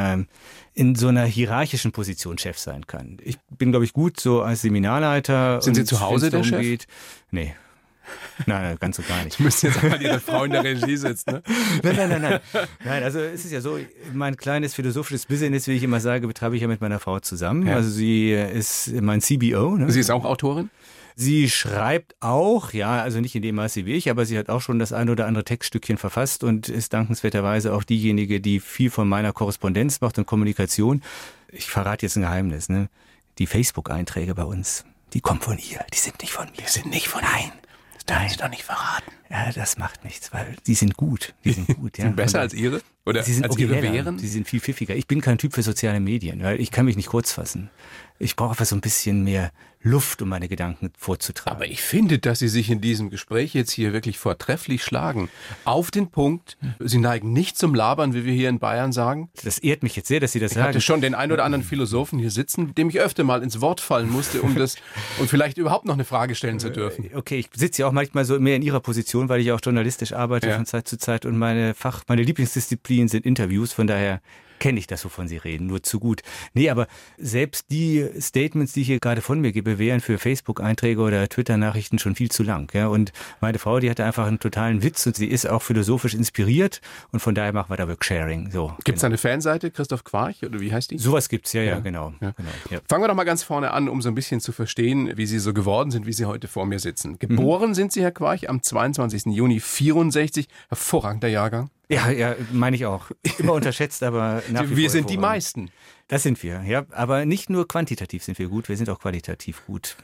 in 0.74 0.94
so 0.94 1.08
einer 1.08 1.24
hierarchischen 1.24 1.92
Position 1.92 2.38
Chef 2.38 2.58
sein 2.58 2.86
kann. 2.86 3.18
Ich 3.22 3.38
bin, 3.50 3.72
glaube 3.72 3.84
ich, 3.84 3.92
gut 3.92 4.18
so 4.18 4.42
als 4.42 4.62
Seminarleiter. 4.62 5.60
Sind 5.60 5.74
Sie 5.74 5.84
zu 5.84 6.00
Hause 6.00 6.30
der 6.30 6.44
Chef? 6.44 6.60
Geht. 6.60 6.86
Nee. 7.30 7.54
Nein, 8.46 8.76
ganz 8.80 8.96
so 8.96 9.02
gar 9.02 9.22
nicht. 9.24 9.38
Du 9.38 9.44
müsst 9.44 9.62
jetzt 9.62 9.82
einmal 9.82 10.02
Ihre 10.02 10.20
Frau 10.20 10.44
in 10.44 10.50
der 10.50 10.64
Regie 10.64 10.96
sitzen, 10.96 11.32
ne? 11.32 11.42
Nein, 11.82 11.96
nein, 11.96 12.08
nein, 12.08 12.22
nein. 12.22 12.40
Nein, 12.84 13.02
also 13.02 13.20
es 13.20 13.44
ist 13.44 13.52
ja 13.52 13.60
so, 13.60 13.78
mein 14.12 14.36
kleines 14.36 14.74
philosophisches 14.74 15.26
Business, 15.26 15.66
wie 15.66 15.72
ich 15.72 15.82
immer 15.82 16.00
sage, 16.00 16.26
betreibe 16.26 16.56
ich 16.56 16.62
ja 16.62 16.68
mit 16.68 16.80
meiner 16.80 16.98
Frau 16.98 17.20
zusammen. 17.20 17.66
Ja. 17.66 17.74
Also 17.74 17.90
sie 17.90 18.32
ist 18.32 18.92
mein 19.00 19.20
CBO. 19.20 19.76
Ne? 19.76 19.90
Sie 19.90 20.00
ist 20.00 20.10
auch 20.10 20.24
Autorin? 20.24 20.70
Sie 21.16 21.50
schreibt 21.50 22.14
auch, 22.20 22.72
ja, 22.72 23.02
also 23.02 23.20
nicht 23.20 23.34
in 23.34 23.42
dem 23.42 23.56
Maße 23.56 23.86
wie 23.86 23.94
ich, 23.94 24.10
aber 24.10 24.24
sie 24.24 24.38
hat 24.38 24.48
auch 24.48 24.60
schon 24.60 24.78
das 24.78 24.92
ein 24.92 25.10
oder 25.10 25.26
andere 25.26 25.44
Textstückchen 25.44 25.98
verfasst 25.98 26.44
und 26.44 26.68
ist 26.68 26.92
dankenswerterweise 26.92 27.74
auch 27.74 27.84
diejenige, 27.84 28.40
die 28.40 28.60
viel 28.60 28.90
von 28.90 29.08
meiner 29.08 29.32
Korrespondenz 29.32 30.00
macht 30.00 30.18
und 30.18 30.26
Kommunikation. 30.26 31.02
Ich 31.48 31.66
verrate 31.66 32.06
jetzt 32.06 32.16
ein 32.16 32.22
Geheimnis, 32.22 32.68
ne? 32.68 32.88
Die 33.38 33.46
Facebook-Einträge 33.46 34.34
bei 34.34 34.44
uns, 34.44 34.84
die 35.12 35.20
kommen 35.20 35.40
von 35.40 35.58
ihr, 35.58 35.84
die 35.92 35.98
sind 35.98 36.20
nicht 36.20 36.32
von 36.32 36.46
mir. 36.46 36.64
Die 36.66 36.70
sind 36.70 36.86
nicht 36.86 37.08
von 37.08 37.22
Nein. 37.22 37.52
Das 37.94 38.04
dürfen 38.04 38.28
Sie 38.28 38.36
doch 38.36 38.50
nicht 38.50 38.62
verraten. 38.62 39.12
Ja, 39.30 39.50
das 39.52 39.78
macht 39.78 40.04
nichts, 40.04 40.32
weil 40.32 40.56
die 40.66 40.74
sind 40.74 40.96
gut. 40.96 41.34
Die 41.44 41.52
sind 41.52 41.66
gut, 41.80 41.98
ja. 41.98 42.04
Sind 42.04 42.16
besser 42.16 42.40
als 42.40 42.52
Ihre? 42.52 42.82
Oder 43.06 43.22
Sie 43.22 43.32
sind 43.32 43.44
als 43.44 43.56
Ihre 43.56 43.80
wären? 43.80 44.18
Sie 44.18 44.28
sind 44.28 44.48
viel 44.48 44.60
pfiffiger. 44.60 44.94
Ich 44.96 45.06
bin 45.06 45.20
kein 45.20 45.38
Typ 45.38 45.54
für 45.54 45.62
soziale 45.62 46.00
Medien, 46.00 46.42
weil 46.42 46.60
ich 46.60 46.70
kann 46.70 46.84
mich 46.84 46.96
nicht 46.96 47.08
kurz 47.08 47.32
fassen. 47.32 47.70
Ich 48.18 48.36
brauche 48.36 48.50
einfach 48.50 48.66
so 48.66 48.76
ein 48.76 48.80
bisschen 48.80 49.24
mehr 49.24 49.50
Luft, 49.84 50.22
um 50.22 50.28
meine 50.28 50.46
Gedanken 50.46 50.92
vorzutragen. 50.96 51.56
Aber 51.56 51.66
ich 51.66 51.82
finde, 51.82 52.20
dass 52.20 52.38
Sie 52.38 52.46
sich 52.46 52.70
in 52.70 52.80
diesem 52.80 53.10
Gespräch 53.10 53.52
jetzt 53.52 53.72
hier 53.72 53.92
wirklich 53.92 54.16
vortrefflich 54.16 54.84
schlagen. 54.84 55.28
Auf 55.64 55.90
den 55.90 56.08
Punkt. 56.08 56.56
Sie 56.78 56.98
neigen 56.98 57.32
nicht 57.32 57.58
zum 57.58 57.74
Labern, 57.74 58.14
wie 58.14 58.24
wir 58.24 58.32
hier 58.32 58.48
in 58.48 58.60
Bayern 58.60 58.92
sagen. 58.92 59.28
das 59.42 59.58
ehrt 59.58 59.82
mich 59.82 59.96
jetzt 59.96 60.06
sehr, 60.06 60.20
dass 60.20 60.30
Sie 60.30 60.38
das 60.38 60.52
Ich 60.52 60.58
hatte 60.58 60.74
sagen. 60.74 60.80
schon 60.82 61.00
den 61.00 61.16
ein 61.16 61.32
oder 61.32 61.44
anderen 61.44 61.64
Philosophen 61.64 62.20
hier 62.20 62.30
sitzen, 62.30 62.72
dem 62.76 62.90
ich 62.90 63.00
öfter 63.00 63.24
mal 63.24 63.42
ins 63.42 63.60
Wort 63.60 63.80
fallen 63.80 64.08
musste, 64.08 64.40
um 64.42 64.54
das 64.54 64.76
und 65.18 65.28
vielleicht 65.28 65.58
überhaupt 65.58 65.86
noch 65.86 65.94
eine 65.94 66.04
Frage 66.04 66.36
stellen 66.36 66.60
zu 66.60 66.70
dürfen. 66.70 67.10
Okay, 67.14 67.40
ich 67.40 67.48
sitze 67.52 67.82
ja 67.82 67.88
auch 67.88 67.92
manchmal 67.92 68.24
so 68.24 68.38
mehr 68.38 68.54
in 68.54 68.62
Ihrer 68.62 68.78
Position, 68.78 69.28
weil 69.28 69.40
ich 69.40 69.50
auch 69.50 69.60
journalistisch 69.60 70.12
arbeite 70.12 70.46
Ja. 70.48 70.54
von 70.56 70.66
Zeit 70.66 70.86
zu 70.86 70.96
Zeit 70.96 71.26
und 71.26 71.36
meine 71.36 71.74
Fach, 71.74 72.04
meine 72.06 72.22
Lieblingsdisziplin 72.22 73.08
sind 73.08 73.26
Interviews, 73.26 73.72
von 73.72 73.88
daher 73.88 74.20
kenne 74.62 74.78
ich 74.78 74.86
das, 74.86 75.04
wovon 75.04 75.26
Sie 75.26 75.38
reden, 75.38 75.66
nur 75.66 75.82
zu 75.82 75.98
gut. 75.98 76.22
Nee, 76.54 76.70
aber 76.70 76.86
selbst 77.18 77.66
die 77.72 78.08
Statements, 78.20 78.72
die 78.74 78.82
ich 78.82 78.86
hier 78.86 79.00
gerade 79.00 79.20
von 79.20 79.40
mir 79.40 79.50
gebe, 79.50 79.80
wären 79.80 79.98
für 79.98 80.18
Facebook-Einträge 80.18 81.00
oder 81.00 81.28
Twitter-Nachrichten 81.28 81.98
schon 81.98 82.14
viel 82.14 82.30
zu 82.30 82.44
lang. 82.44 82.72
Ja? 82.72 82.86
Und 82.86 83.12
meine 83.40 83.58
Frau, 83.58 83.80
die 83.80 83.90
hatte 83.90 84.04
einfach 84.04 84.28
einen 84.28 84.38
totalen 84.38 84.84
Witz 84.84 85.04
und 85.04 85.16
sie 85.16 85.26
ist 85.26 85.48
auch 85.48 85.62
philosophisch 85.62 86.14
inspiriert 86.14 86.80
und 87.10 87.18
von 87.18 87.34
daher 87.34 87.52
machen 87.52 87.70
wir 87.70 87.76
da 87.76 87.88
Worksharing. 87.88 88.52
So, 88.52 88.72
Gibt 88.84 88.98
es 88.98 89.04
eine 89.04 89.18
Fanseite, 89.18 89.72
Christoph 89.72 90.04
Quarch, 90.04 90.44
oder 90.44 90.60
wie 90.60 90.72
heißt 90.72 90.92
die? 90.92 90.98
Sowas 90.98 91.28
gibt's, 91.28 91.52
ja, 91.54 91.62
ja, 91.62 91.80
genau. 91.80 92.12
genau 92.20 92.32
ja. 92.70 92.78
Fangen 92.88 93.02
wir 93.02 93.08
doch 93.08 93.16
mal 93.16 93.24
ganz 93.24 93.42
vorne 93.42 93.72
an, 93.72 93.88
um 93.88 94.00
so 94.00 94.10
ein 94.10 94.14
bisschen 94.14 94.38
zu 94.38 94.52
verstehen, 94.52 95.10
wie 95.16 95.26
Sie 95.26 95.40
so 95.40 95.52
geworden 95.52 95.90
sind, 95.90 96.06
wie 96.06 96.12
Sie 96.12 96.26
heute 96.26 96.46
vor 96.46 96.66
mir 96.66 96.78
sitzen. 96.78 97.18
Geboren 97.18 97.74
sind 97.74 97.90
Sie, 97.90 98.00
Herr 98.00 98.12
Quarch, 98.12 98.48
am 98.48 98.62
22. 98.62 99.34
Juni 99.34 99.58
64. 99.58 100.46
Hervorragender 100.68 101.26
Jahrgang. 101.26 101.70
Ja, 101.88 102.10
ja, 102.10 102.36
meine 102.52 102.76
ich 102.76 102.86
auch. 102.86 103.10
Immer 103.38 103.52
unterschätzt, 103.54 104.02
aber 104.02 104.42
nach 104.50 104.68
wie 104.70 104.76
wir 104.76 104.90
sind 104.90 105.10
die 105.10 105.18
meisten. 105.18 105.70
Das 106.08 106.22
sind 106.22 106.42
wir, 106.42 106.62
ja. 106.62 106.84
Aber 106.90 107.24
nicht 107.26 107.50
nur 107.50 107.66
quantitativ 107.68 108.22
sind 108.24 108.38
wir 108.38 108.48
gut, 108.48 108.68
wir 108.68 108.76
sind 108.76 108.88
auch 108.88 109.00
qualitativ 109.00 109.64
gut. 109.66 109.96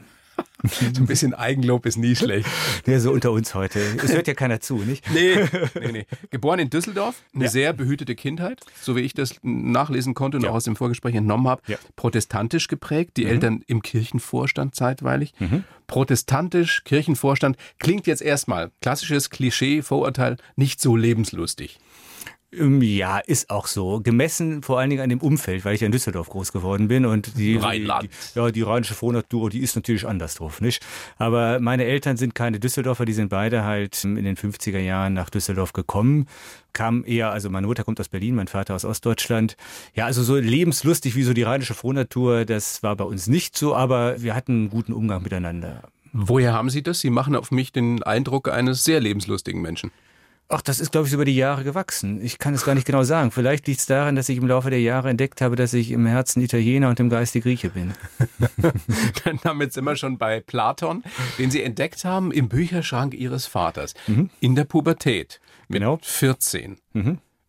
So 0.69 1.01
ein 1.01 1.05
bisschen 1.07 1.33
Eigenlob 1.33 1.85
ist 1.85 1.97
nie 1.97 2.15
schlecht. 2.17 2.45
Ja, 2.85 2.99
so 2.99 3.11
unter 3.11 3.31
uns 3.31 3.55
heute. 3.55 3.79
Es 4.03 4.11
hört 4.11 4.27
ja 4.27 4.33
keiner 4.33 4.59
zu, 4.59 4.77
nicht? 4.77 5.09
Nee, 5.13 5.35
nee, 5.79 5.91
nee. 5.91 6.05
Geboren 6.31 6.59
in 6.59 6.69
Düsseldorf, 6.69 7.21
eine 7.33 7.47
sehr 7.47 7.71
behütete 7.71 8.13
Kindheit, 8.15 8.59
so 8.81 8.95
wie 8.97 9.01
ich 9.01 9.13
das 9.13 9.35
nachlesen 9.41 10.13
konnte 10.15 10.37
und 10.37 10.43
Ja. 10.43 10.49
auch 10.49 10.55
aus 10.55 10.65
dem 10.65 10.75
Vorgespräch 10.75 11.15
entnommen 11.15 11.47
habe. 11.47 11.61
Ja. 11.67 11.77
Protestantisch 11.95 12.67
geprägt, 12.67 13.11
Mhm. 13.17 13.21
die 13.21 13.25
Eltern 13.27 13.63
im 13.67 13.81
Kirchenvorstand 13.81 14.75
zeitweilig. 14.75 15.33
Protestantisch, 15.87 16.83
Kirchenvorstand, 16.83 17.57
klingt 17.79 18.05
jetzt 18.05 18.21
erstmal, 18.21 18.69
klassisches 18.81 19.29
Klischee, 19.29 19.81
Vorurteil, 19.81 20.37
nicht 20.55 20.79
so 20.81 20.95
lebenslustig. 20.95 21.79
Ja, 22.51 23.19
ist 23.19 23.51
auch 23.51 23.67
so. 23.67 24.01
Gemessen 24.01 24.63
vor 24.63 24.79
allen 24.79 24.89
Dingen 24.89 25.03
an 25.03 25.09
dem 25.09 25.21
Umfeld, 25.21 25.65
weil 25.65 25.75
ich 25.75 25.81
ja 25.81 25.85
in 25.85 25.91
Düsseldorf 25.91 26.29
groß 26.29 26.51
geworden 26.51 26.87
bin 26.87 27.05
und 27.05 27.37
die, 27.37 27.57
Rheinland. 27.57 28.09
Die, 28.33 28.39
ja, 28.39 28.49
die 28.49 28.63
rheinische 28.63 28.95
Frohnatur, 28.95 29.51
die 29.51 29.59
ist 29.59 29.75
natürlich 29.75 30.07
anders 30.07 30.33
drauf, 30.35 30.59
nicht? 30.59 30.83
Aber 31.17 31.59
meine 31.59 31.85
Eltern 31.85 32.17
sind 32.17 32.33
keine 32.33 32.59
Düsseldorfer, 32.59 33.05
die 33.05 33.13
sind 33.13 33.29
beide 33.29 33.65
halt 33.65 34.03
in 34.03 34.23
den 34.23 34.35
50er 34.35 34.79
Jahren 34.79 35.13
nach 35.13 35.29
Düsseldorf 35.29 35.73
gekommen. 35.73 36.25
Kam 36.73 37.05
eher, 37.05 37.31
also 37.31 37.51
meine 37.51 37.67
Mutter 37.67 37.83
kommt 37.83 37.99
aus 37.99 38.09
Berlin, 38.09 38.33
mein 38.33 38.47
Vater 38.47 38.73
aus 38.73 38.83
Ostdeutschland. 38.83 39.55
Ja, 39.93 40.05
also 40.05 40.23
so 40.23 40.35
lebenslustig 40.35 41.15
wie 41.15 41.23
so 41.23 41.33
die 41.33 41.43
rheinische 41.43 41.75
Frohnatur, 41.75 42.45
das 42.45 42.81
war 42.81 42.95
bei 42.95 43.03
uns 43.03 43.27
nicht 43.27 43.57
so, 43.57 43.75
aber 43.75 44.23
wir 44.23 44.33
hatten 44.33 44.53
einen 44.53 44.69
guten 44.71 44.93
Umgang 44.93 45.21
miteinander. 45.21 45.83
Woher 46.13 46.53
haben 46.53 46.71
Sie 46.71 46.81
das? 46.81 46.99
Sie 46.99 47.11
machen 47.11 47.35
auf 47.35 47.51
mich 47.51 47.71
den 47.71 48.01
Eindruck 48.01 48.49
eines 48.49 48.83
sehr 48.83 48.99
lebenslustigen 48.99 49.61
Menschen. 49.61 49.91
Ach, 50.51 50.63
das 50.63 50.79
ist, 50.79 50.91
glaube 50.91 51.05
ich, 51.07 51.13
über 51.13 51.25
die 51.25 51.35
Jahre 51.35 51.63
gewachsen. 51.63 52.23
Ich 52.23 52.39
kann 52.39 52.55
es 52.55 52.65
gar 52.65 52.73
nicht 52.73 52.87
genau 52.87 53.03
sagen. 53.03 53.29
Vielleicht 53.29 53.67
liegt 53.67 53.81
es 53.81 53.85
daran, 53.85 54.15
dass 54.15 54.29
ich 54.29 54.37
im 54.39 54.47
Laufe 54.47 54.71
der 54.71 54.81
Jahre 54.81 55.09
entdeckt 55.11 55.41
habe, 55.41 55.55
dass 55.55 55.73
ich 55.75 55.91
im 55.91 56.07
Herzen 56.07 56.41
Italiener 56.41 56.89
und 56.89 56.99
im 56.99 57.09
Geiste 57.09 57.39
Grieche 57.39 57.69
bin. 57.69 57.93
Damit 59.43 59.73
sind 59.73 59.83
wir 59.83 59.95
schon 59.95 60.17
bei 60.17 60.39
Platon, 60.39 61.03
den 61.37 61.51
Sie 61.51 61.61
entdeckt 61.61 62.03
haben 62.03 62.31
im 62.31 62.49
Bücherschrank 62.49 63.13
Ihres 63.13 63.45
Vaters. 63.45 63.93
In 64.39 64.55
der 64.55 64.63
Pubertät. 64.63 65.39
Mit 65.67 65.81
Genau. 65.81 65.99
14. 66.01 66.77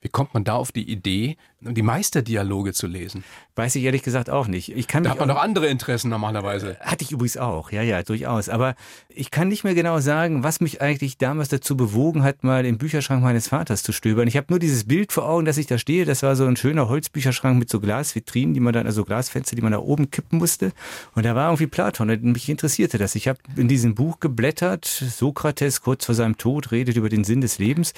Wie 0.02 0.08
kommt 0.08 0.32
man 0.32 0.44
da 0.44 0.54
auf 0.54 0.72
die 0.72 0.90
Idee, 0.90 1.36
die 1.60 1.82
Meisterdialoge 1.82 2.72
zu 2.72 2.86
lesen? 2.86 3.22
Weiß 3.54 3.74
ich 3.74 3.84
ehrlich 3.84 4.02
gesagt 4.02 4.30
auch 4.30 4.46
nicht. 4.46 4.74
Ich 4.74 4.88
kann 4.88 5.02
Da 5.02 5.10
hat 5.10 5.18
man 5.18 5.28
doch 5.28 5.36
andere 5.36 5.66
Interessen 5.66 6.08
normalerweise. 6.08 6.78
Hatte 6.80 7.04
ich 7.04 7.12
übrigens 7.12 7.36
auch, 7.36 7.70
ja, 7.70 7.82
ja, 7.82 8.02
durchaus. 8.02 8.48
Aber 8.48 8.76
ich 9.10 9.30
kann 9.30 9.48
nicht 9.48 9.62
mehr 9.62 9.74
genau 9.74 10.00
sagen, 10.00 10.42
was 10.42 10.60
mich 10.62 10.80
eigentlich 10.80 11.18
damals 11.18 11.50
dazu 11.50 11.76
bewogen 11.76 12.22
hat, 12.22 12.44
mal 12.44 12.64
im 12.64 12.78
Bücherschrank 12.78 13.22
meines 13.22 13.48
Vaters 13.48 13.82
zu 13.82 13.92
stöbern. 13.92 14.26
Ich 14.26 14.38
habe 14.38 14.46
nur 14.48 14.58
dieses 14.58 14.84
Bild 14.84 15.12
vor 15.12 15.28
Augen, 15.28 15.44
dass 15.44 15.58
ich 15.58 15.66
da 15.66 15.76
stehe. 15.76 16.06
Das 16.06 16.22
war 16.22 16.34
so 16.34 16.46
ein 16.46 16.56
schöner 16.56 16.88
Holzbücherschrank 16.88 17.58
mit 17.58 17.68
so 17.68 17.78
Glasvitrinen, 17.78 18.54
die 18.54 18.60
man 18.60 18.72
dann, 18.72 18.86
also 18.86 19.04
Glasfenster, 19.04 19.54
die 19.54 19.60
man 19.60 19.72
nach 19.72 19.80
oben 19.80 20.10
kippen 20.10 20.38
musste. 20.38 20.72
Und 21.14 21.26
da 21.26 21.34
war 21.34 21.48
irgendwie 21.48 21.66
Platon 21.66 22.08
und 22.08 22.22
mich 22.22 22.48
interessierte 22.48 22.96
das. 22.96 23.14
Ich 23.16 23.28
habe 23.28 23.38
in 23.56 23.68
diesem 23.68 23.94
Buch 23.94 24.18
geblättert. 24.18 24.86
Sokrates 24.86 25.82
kurz 25.82 26.06
vor 26.06 26.14
seinem 26.14 26.38
Tod 26.38 26.72
redet 26.72 26.96
über 26.96 27.10
den 27.10 27.24
Sinn 27.24 27.42
des 27.42 27.58
Lebens. 27.58 27.92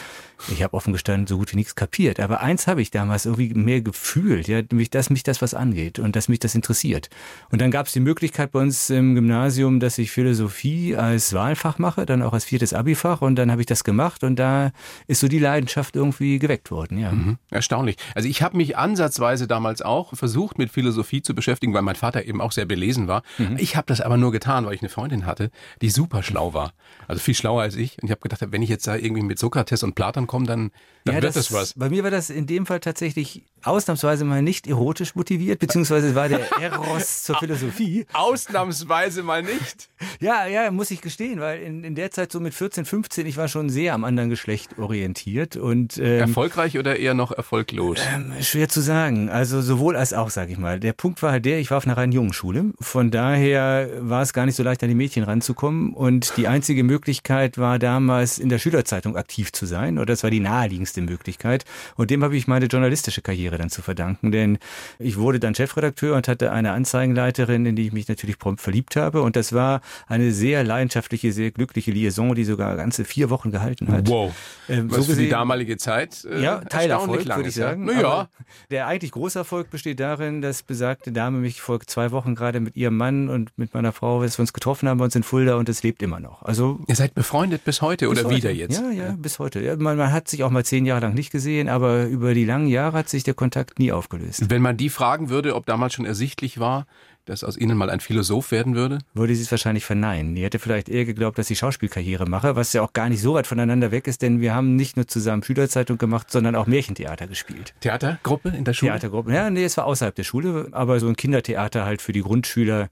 Ich 0.50 0.64
habe 0.64 0.74
offen 0.74 0.92
gestanden 0.92 1.28
so 1.28 1.38
gut 1.38 1.52
wie 1.52 1.56
nichts 1.56 1.76
kapiert. 1.76 1.91
Aber 2.18 2.40
eins 2.40 2.66
habe 2.66 2.83
ich 2.83 2.90
damals 2.90 3.26
irgendwie 3.26 3.55
mehr 3.55 3.83
gefühlt, 3.83 4.48
ja, 4.48 4.62
nämlich, 4.62 4.90
dass 4.90 5.11
mich 5.11 5.22
das 5.22 5.42
was 5.42 5.55
angeht 5.55 5.98
und 5.98 6.16
dass 6.16 6.28
mich 6.28 6.38
das 6.38 6.55
interessiert. 6.55 7.11
Und 7.50 7.61
dann 7.61 7.70
gab 7.70 7.87
es 7.87 7.92
die 7.92 8.00
Möglichkeit 8.00 8.52
bei 8.52 8.61
uns 8.61 8.90
im 8.90 9.14
Gymnasium, 9.14 9.78
dass 9.78 9.98
ich 9.98 10.11
Philosophie 10.11 10.96
als 10.96 11.33
Wahlfach 11.33 11.78
mache, 11.78 12.07
dann 12.07 12.22
auch 12.22 12.33
als 12.33 12.44
viertes 12.44 12.72
Abifach 12.72 13.20
und 13.20 13.37
dann 13.37 13.50
habe 13.50 13.61
ich 13.61 13.66
das 13.66 13.85
gemacht 13.85 14.24
und 14.24 14.37
da 14.37 14.72
ist 15.07 15.20
so 15.20 15.28
die 15.28 15.38
Leidenschaft 15.38 15.94
irgendwie 15.94 16.38
geweckt 16.38 16.70
worden, 16.70 16.98
ja. 16.98 17.12
Erstaunlich. 17.50 17.96
Also 18.14 18.28
ich 18.28 18.42
habe 18.42 18.57
mich 18.57 18.76
ansatzweise 18.76 19.46
damals 19.46 19.83
auch 19.83 20.14
versucht, 20.14 20.59
mit 20.59 20.70
Philosophie 20.70 21.22
zu 21.22 21.35
beschäftigen, 21.35 21.74
weil 21.74 21.83
mein 21.83 21.96
Vater 21.96 22.24
eben 22.24 22.40
auch 22.40 22.52
sehr 22.52 22.64
belesen 22.64 23.07
war. 23.09 23.22
Ich 23.59 23.76
habe 23.76 23.87
das 23.87 24.00
aber 24.00 24.16
nur 24.16 24.33
getan, 24.33 24.64
weil 24.64 24.74
ich 24.74 24.81
eine 24.81 24.88
Freundin 24.88 25.26
hatte, 25.26 25.50
die 25.83 25.90
super 25.90 26.22
schlau 26.22 26.55
war. 26.55 26.72
Also 27.09 27.20
viel 27.20 27.35
schlauer 27.35 27.62
als 27.62 27.76
ich. 27.76 27.98
Und 28.00 28.07
ich 28.07 28.11
habe 28.11 28.20
gedacht, 28.20 28.40
wenn 28.50 28.62
ich 28.62 28.70
jetzt 28.70 28.87
da 28.87 28.96
irgendwie 28.96 29.22
mit 29.22 29.38
Sokrates 29.38 29.83
und 29.83 29.94
Platon 29.94 30.26
komme, 30.26 30.46
dann, 30.46 30.70
dann 31.05 31.16
wird 31.22 31.37
das, 31.37 31.52
was. 31.52 31.78
Bei 31.83 31.90
mir 31.90 32.05
war 32.05 32.12
das 32.12 32.31
in 32.31 32.47
dem 32.47 32.64
Fall 32.64 32.79
tatsächlich 32.79 33.42
ausnahmsweise 33.64 34.25
mal 34.25 34.40
nicht 34.40 34.68
erotisch 34.68 35.16
motiviert, 35.16 35.59
beziehungsweise 35.59 36.14
war 36.14 36.29
der 36.29 36.40
Eros 36.61 37.25
zur 37.25 37.37
Philosophie. 37.40 38.07
Ausnahmsweise 38.12 39.25
mal 39.25 39.42
nicht. 39.42 39.88
Ja, 40.21 40.47
ja, 40.47 40.71
muss 40.71 40.90
ich 40.90 41.01
gestehen, 41.01 41.40
weil 41.40 41.62
in, 41.62 41.83
in 41.83 41.95
der 41.95 42.11
Zeit 42.11 42.31
so 42.31 42.38
mit 42.38 42.55
14, 42.55 42.85
15, 42.85 43.27
ich 43.27 43.37
war 43.37 43.49
schon 43.49 43.71
sehr 43.71 43.95
am 43.95 44.05
anderen 44.05 44.31
Geschlecht 44.31 44.79
orientiert 44.79 45.57
und 45.57 45.97
ähm, 45.99 46.21
Erfolgreich 46.21 46.79
oder 46.79 46.97
eher 46.97 47.14
noch 47.14 47.33
erfolglos? 47.33 47.99
Schwer 48.40 48.68
zu 48.68 48.81
sagen. 48.81 49.29
Also 49.29 49.61
sowohl 49.61 49.97
als 49.97 50.12
auch, 50.12 50.31
sag 50.31 50.51
ich 50.51 50.59
mal. 50.59 50.79
Der 50.79 50.92
Punkt 50.92 51.23
war 51.23 51.33
halt 51.33 51.45
der, 51.45 51.59
ich 51.59 51.71
war 51.71 51.79
auf 51.79 51.87
einer 51.87 51.97
rein 51.97 52.12
jungen 52.12 52.33
Schule. 52.33 52.73
Von 52.81 53.11
daher 53.11 53.88
war 53.99 54.23
es 54.23 54.33
gar 54.33 54.47
nicht 54.47 54.55
so 54.55 54.62
leicht, 54.62 54.83
an 54.83 54.88
die 54.88 54.95
Mädchen 54.95 55.25
ranzukommen. 55.25 55.92
Und 55.92 56.37
die 56.37 56.47
einzige 56.47 56.85
Möglichkeit 56.85 57.59
war 57.59 57.79
damals 57.79 58.38
in 58.38 58.49
der 58.49 58.59
Schülerzeitung 58.59 59.16
aktiv 59.16 59.53
zu 59.53 59.66
sein. 59.66 59.99
Oder 59.99 60.07
das 60.07 60.23
war 60.23 60.31
die 60.31 60.40
naheliegendste 60.40 61.01
Möglichkeit. 61.01 61.64
Und 61.96 62.11
dem 62.11 62.22
habe 62.24 62.37
ich 62.37 62.46
meine 62.46 62.66
journalistische 62.66 63.22
Karriere 63.22 63.58
dann 63.58 63.70
zu 63.70 63.82
verdanken. 63.82 64.32
Denn 64.32 64.58
ich 64.98 65.16
wurde 65.18 65.40
dann 65.40 65.54
Chefredakteur 65.54 66.16
und 66.16 66.28
hatte 66.28 66.52
eine 66.52 66.72
Anzeigenleiterin, 66.72 67.66
in 67.66 67.76
die 67.76 67.87
ich 67.87 67.92
mich 67.92 68.08
natürlich 68.08 68.38
prompt 68.38 68.61
verliebt 68.61 68.96
habe. 68.96 69.22
Und 69.22 69.37
das 69.37 69.52
war 69.52 69.80
eine 70.06 70.32
sehr 70.32 70.64
leidenschaftliche, 70.64 71.32
sehr 71.32 71.50
glückliche 71.50 71.90
Liaison, 71.90 72.35
die 72.35 72.44
sogar 72.44 72.76
ganze 72.76 73.04
vier 73.04 73.30
Wochen 73.30 73.50
gehalten 73.50 73.88
hat. 73.88 74.08
Wow. 74.08 74.32
Ähm, 74.68 74.90
Was 74.90 74.98
so 74.98 75.02
für 75.04 75.08
die 75.12 75.16
gesehen- 75.16 75.30
damalige 75.30 75.76
Zeit 75.76 76.24
äh, 76.24 76.42
ja, 76.42 76.61
Teilerfolg, 76.61 77.26
würde 77.26 77.40
ich 77.42 77.46
ist, 77.48 77.56
ja. 77.56 77.68
sagen. 77.70 77.85
Naja, 77.85 78.28
Der 78.70 78.87
eigentlich 78.87 79.12
große 79.12 79.38
Erfolg 79.38 79.70
besteht 79.70 80.00
darin, 80.00 80.42
dass 80.42 80.62
besagte 80.62 81.12
Dame 81.12 81.38
mich 81.38 81.61
vor 81.61 81.80
zwei 81.80 82.11
Wochen 82.12 82.35
gerade 82.35 82.61
mit 82.61 82.76
ihrem 82.76 82.96
Mann 82.96 83.28
und 83.28 83.50
mit 83.56 83.74
meiner 83.74 83.92
Frau, 83.92 84.22
dass 84.22 84.38
wir 84.38 84.42
uns 84.42 84.52
getroffen 84.52 84.88
haben 84.88 84.98
bei 84.98 85.04
uns 85.04 85.14
in 85.16 85.22
Fulda 85.22 85.56
und 85.56 85.68
es 85.68 85.82
lebt 85.82 86.02
immer 86.02 86.20
noch. 86.20 86.42
Also 86.42 86.80
ihr 86.88 86.94
seid 86.96 87.14
befreundet 87.14 87.64
bis 87.64 87.82
heute 87.82 88.08
oder 88.08 88.22
bis 88.22 88.24
heute. 88.24 88.37
wieder 88.37 88.50
jetzt? 88.50 88.80
Ja, 88.80 88.90
ja, 88.90 89.14
bis 89.18 89.38
heute. 89.38 89.61
Ja, 89.61 89.76
man, 89.76 89.96
man 89.96 90.12
hat 90.12 90.28
sich 90.28 90.42
auch 90.44 90.50
mal 90.50 90.64
zehn 90.64 90.87
Jahre 90.87 91.00
lang 91.02 91.14
nicht 91.14 91.30
gesehen. 91.30 91.62
Gesehen, 91.62 91.68
aber 91.68 92.07
über 92.07 92.35
die 92.35 92.44
langen 92.44 92.66
Jahre 92.66 92.98
hat 92.98 93.09
sich 93.09 93.25
der 93.25 93.35
Kontakt 93.35 93.79
nie 93.79 93.92
aufgelöst. 93.92 94.51
Wenn 94.51 94.62
man 94.62 94.77
die 94.77 94.88
fragen 94.88 95.29
würde, 95.29 95.55
ob 95.55 95.66
damals 95.66 95.94
schon 95.94 96.05
ersichtlich 96.05 96.59
war, 96.59 96.87
dass 97.25 97.44
aus 97.44 97.57
Ihnen 97.57 97.77
mal 97.77 97.88
ein 97.88 98.01
Philosoph 98.01 98.51
werden 98.51 98.75
würde? 98.75 98.98
Würde 99.14 99.37
sie 99.37 99.42
es 99.42 99.51
wahrscheinlich 99.53 99.85
verneinen. 99.85 100.35
Die 100.35 100.42
hätte 100.42 100.59
vielleicht 100.59 100.88
eher 100.88 101.05
geglaubt, 101.05 101.38
dass 101.38 101.48
ich 101.51 101.59
Schauspielkarriere 101.59 102.27
mache, 102.27 102.57
was 102.57 102.72
ja 102.72 102.83
auch 102.83 102.92
gar 102.92 103.09
nicht 103.09 103.22
so 103.22 103.35
weit 103.35 103.46
voneinander 103.46 103.92
weg 103.92 104.09
ist, 104.09 104.22
denn 104.22 104.40
wir 104.40 104.57
haben 104.57 104.75
nicht 104.75 104.96
nur 104.96 105.07
zusammen 105.07 105.44
Schülerzeitung 105.44 105.98
gemacht, 105.98 106.33
sondern 106.33 106.57
auch 106.57 106.66
Märchentheater 106.66 107.29
gespielt. 107.29 107.75
Theatergruppe 107.81 108.48
in 108.48 108.64
der 108.64 108.72
Schule? 108.72 108.90
Theatergruppe. 108.90 109.33
Ja, 109.33 109.51
nee, 109.51 109.62
es 109.62 109.77
war 109.77 109.85
außerhalb 109.87 110.16
der 110.16 110.25
Schule, 110.25 110.68
aber 110.72 110.98
so 110.98 111.07
ein 111.07 111.14
Kindertheater 111.14 111.85
halt 111.85 112.03
für 112.03 112.12
die 112.12 112.22
Grundschüler. 112.22 112.88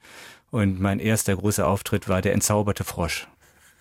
Und 0.52 0.80
mein 0.80 1.00
erster 1.00 1.35
großer 1.35 1.66
Auftritt 1.66 2.09
war 2.09 2.22
der 2.22 2.33
entzauberte 2.33 2.85
Frosch. 2.85 3.26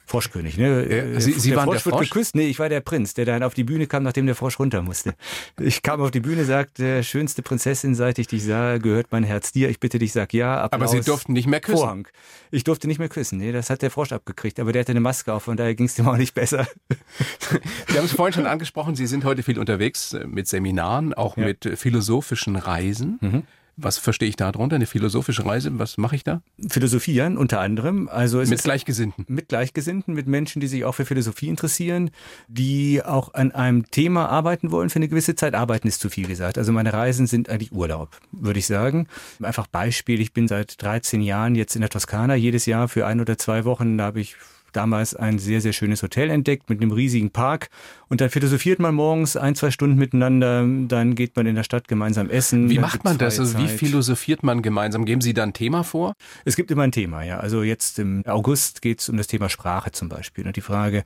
Froschkönig, 0.10 0.58
ne? 0.58 1.14
Ja, 1.14 1.20
Sie, 1.20 1.34
Sie 1.34 1.50
der 1.50 1.58
waren 1.60 1.66
Frosch 1.66 1.78
der 1.84 1.86
wird 1.86 1.96
Frosch? 1.98 2.10
geküsst. 2.10 2.36
Nee, 2.36 2.48
ich 2.48 2.58
war 2.58 2.68
der 2.68 2.82
Prinz, 2.82 3.14
der 3.14 3.26
dann 3.26 3.44
auf 3.44 3.54
die 3.54 3.64
Bühne 3.64 3.86
kam, 3.86 4.02
nachdem 4.04 4.26
der 4.26 4.34
Frosch 4.36 4.58
runter 4.60 4.82
musste. 4.82 5.14
Ich 5.60 5.84
kam 5.84 6.02
auf 6.02 6.10
die 6.12 6.20
Bühne, 6.20 6.46
sagte, 6.46 7.04
schönste 7.04 7.44
Prinzessin, 7.44 7.94
seit 7.94 8.18
ich 8.18 8.28
dich 8.28 8.44
sah, 8.44 8.80
gehört 8.80 9.08
mein 9.12 9.24
Herz 9.24 9.52
dir. 9.52 9.70
Ich 9.70 9.80
bitte 9.80 10.00
dich, 10.00 10.12
sag 10.12 10.34
ja. 10.34 10.62
Applaus, 10.64 10.90
Aber 10.92 11.02
Sie 11.02 11.06
durften 11.08 11.34
nicht 11.34 11.48
mehr 11.48 11.60
küssen. 11.62 11.78
Vorhang. 11.78 12.08
Ich 12.52 12.64
durfte 12.64 12.88
nicht 12.88 12.98
mehr 12.98 13.10
küssen. 13.10 13.38
Nee, 13.38 13.52
das 13.52 13.70
hat 13.70 13.84
der 13.84 13.92
Frosch 13.92 14.12
abgekriegt. 14.12 14.60
Aber 14.60 14.72
der 14.74 14.80
hatte 14.82 14.92
eine 14.94 15.00
Maske 15.00 15.32
auf, 15.32 15.44
von 15.44 15.56
daher 15.58 15.76
ging 15.76 15.86
es 15.86 15.94
dem 15.94 16.08
auch 16.08 16.18
nicht 16.18 16.34
besser. 16.34 16.68
Sie 17.88 17.98
haben 17.98 18.06
es 18.06 18.12
vorhin 18.14 18.34
schon 18.34 18.48
angesprochen, 18.48 18.96
Sie 18.96 19.06
sind 19.08 19.24
heute 19.26 19.44
viel 19.44 19.60
unterwegs 19.60 20.14
äh, 20.14 20.26
mit 20.26 20.48
Seminaren, 20.48 21.14
auch 21.14 21.38
Ja. 21.38 21.46
mit 21.46 21.66
äh, 21.66 21.76
philosophischen 21.76 22.56
Reisen. 22.56 23.46
Was 23.82 23.98
verstehe 23.98 24.30
ich 24.30 24.36
darunter? 24.36 24.76
Eine 24.76 24.86
philosophische 24.86 25.46
Reise? 25.46 25.78
Was 25.80 25.98
mache 25.98 26.16
ich 26.16 26.24
da? 26.24 26.42
Philosophieren 26.70 27.38
unter 27.38 27.60
anderem. 27.60 28.10
Also 28.10 28.40
mit 28.40 28.64
Gleichgesinnten. 28.64 29.26
mit 29.28 29.50
Gleichgesinnten, 29.50 30.14
mit 30.14 30.28
Menschen, 30.28 30.60
die 30.60 30.68
sich 30.68 30.86
auch 30.86 30.94
für 30.94 31.06
Philosophie 31.06 31.48
interessieren, 31.48 32.12
die 32.48 33.02
auch 33.04 33.34
an 33.34 33.52
einem 33.52 33.90
Thema 33.92 34.28
arbeiten 34.28 34.72
wollen 34.72 34.90
für 34.90 34.98
eine 34.98 35.08
gewisse 35.08 35.36
Zeit. 35.36 35.56
Arbeiten 35.56 35.88
ist 35.88 36.02
zu 36.02 36.10
viel 36.10 36.28
gesagt. 36.28 36.58
Also 36.58 36.72
meine 36.72 36.94
Reisen 36.94 37.28
sind 37.28 37.50
eigentlich 37.50 37.72
Urlaub, 37.72 38.10
würde 38.32 38.60
ich 38.60 38.68
sagen. 38.68 39.08
Einfach 39.42 39.68
Beispiel, 39.68 40.22
ich 40.22 40.34
bin 40.34 40.48
seit 40.48 40.82
13 40.82 41.22
Jahren 41.22 41.56
jetzt 41.56 41.76
in 41.76 41.82
der 41.82 41.90
Toskana, 41.90 42.36
jedes 42.36 42.66
Jahr 42.66 42.88
für 42.88 43.06
ein 43.06 43.22
oder 43.22 43.38
zwei 43.38 43.66
Wochen, 43.66 43.98
da 43.98 44.06
habe 44.06 44.20
ich 44.20 44.36
damals 44.72 45.16
ein 45.16 45.40
sehr, 45.40 45.62
sehr 45.62 45.74
schönes 45.74 46.04
Hotel 46.04 46.30
entdeckt 46.30 46.70
mit 46.70 46.82
einem 46.82 46.92
riesigen 46.92 47.32
Park. 47.32 47.70
Und 48.08 48.22
dann 48.22 48.30
philosophiert 48.30 48.80
man 48.80 48.96
morgens 48.96 49.36
ein, 49.38 49.56
zwei 49.56 49.72
Stunden 49.72 49.98
miteinander, 49.98 50.66
dann 50.88 51.16
geht 51.16 51.36
man 51.36 51.46
in 51.46 51.56
der 51.56 51.64
Stadt 51.64 51.88
gemeinsam 51.88 52.30
essen. 52.30 52.70
Wie 52.70 52.80
macht 52.80 53.04
man 53.04 53.18
das? 53.18 53.40
Also 53.40 53.58
wie 53.58 53.68
philosophiert 53.68 54.44
man 54.44 54.62
gemeinsam? 54.62 55.06
Geben 55.06 55.22
Sie 55.22 55.34
da 55.34 55.44
ein 55.44 55.54
Thema 55.54 55.84
vor? 55.84 56.14
Es 56.46 56.56
gibt 56.56 56.72
immer 56.72 56.84
ein 56.84 56.92
Thema, 56.92 57.24
ja. 57.24 57.40
Also 57.40 57.64
jetzt 57.64 58.00
im 58.00 58.24
August 58.26 58.82
geht 58.82 59.02
es 59.02 59.10
um 59.10 59.18
das 59.18 59.28
Thema 59.28 59.50
Sprache 59.50 59.92
zum 59.92 60.10
Beispiel. 60.10 60.46
Und 60.48 60.56
die 60.56 60.62
Frage, 60.62 61.04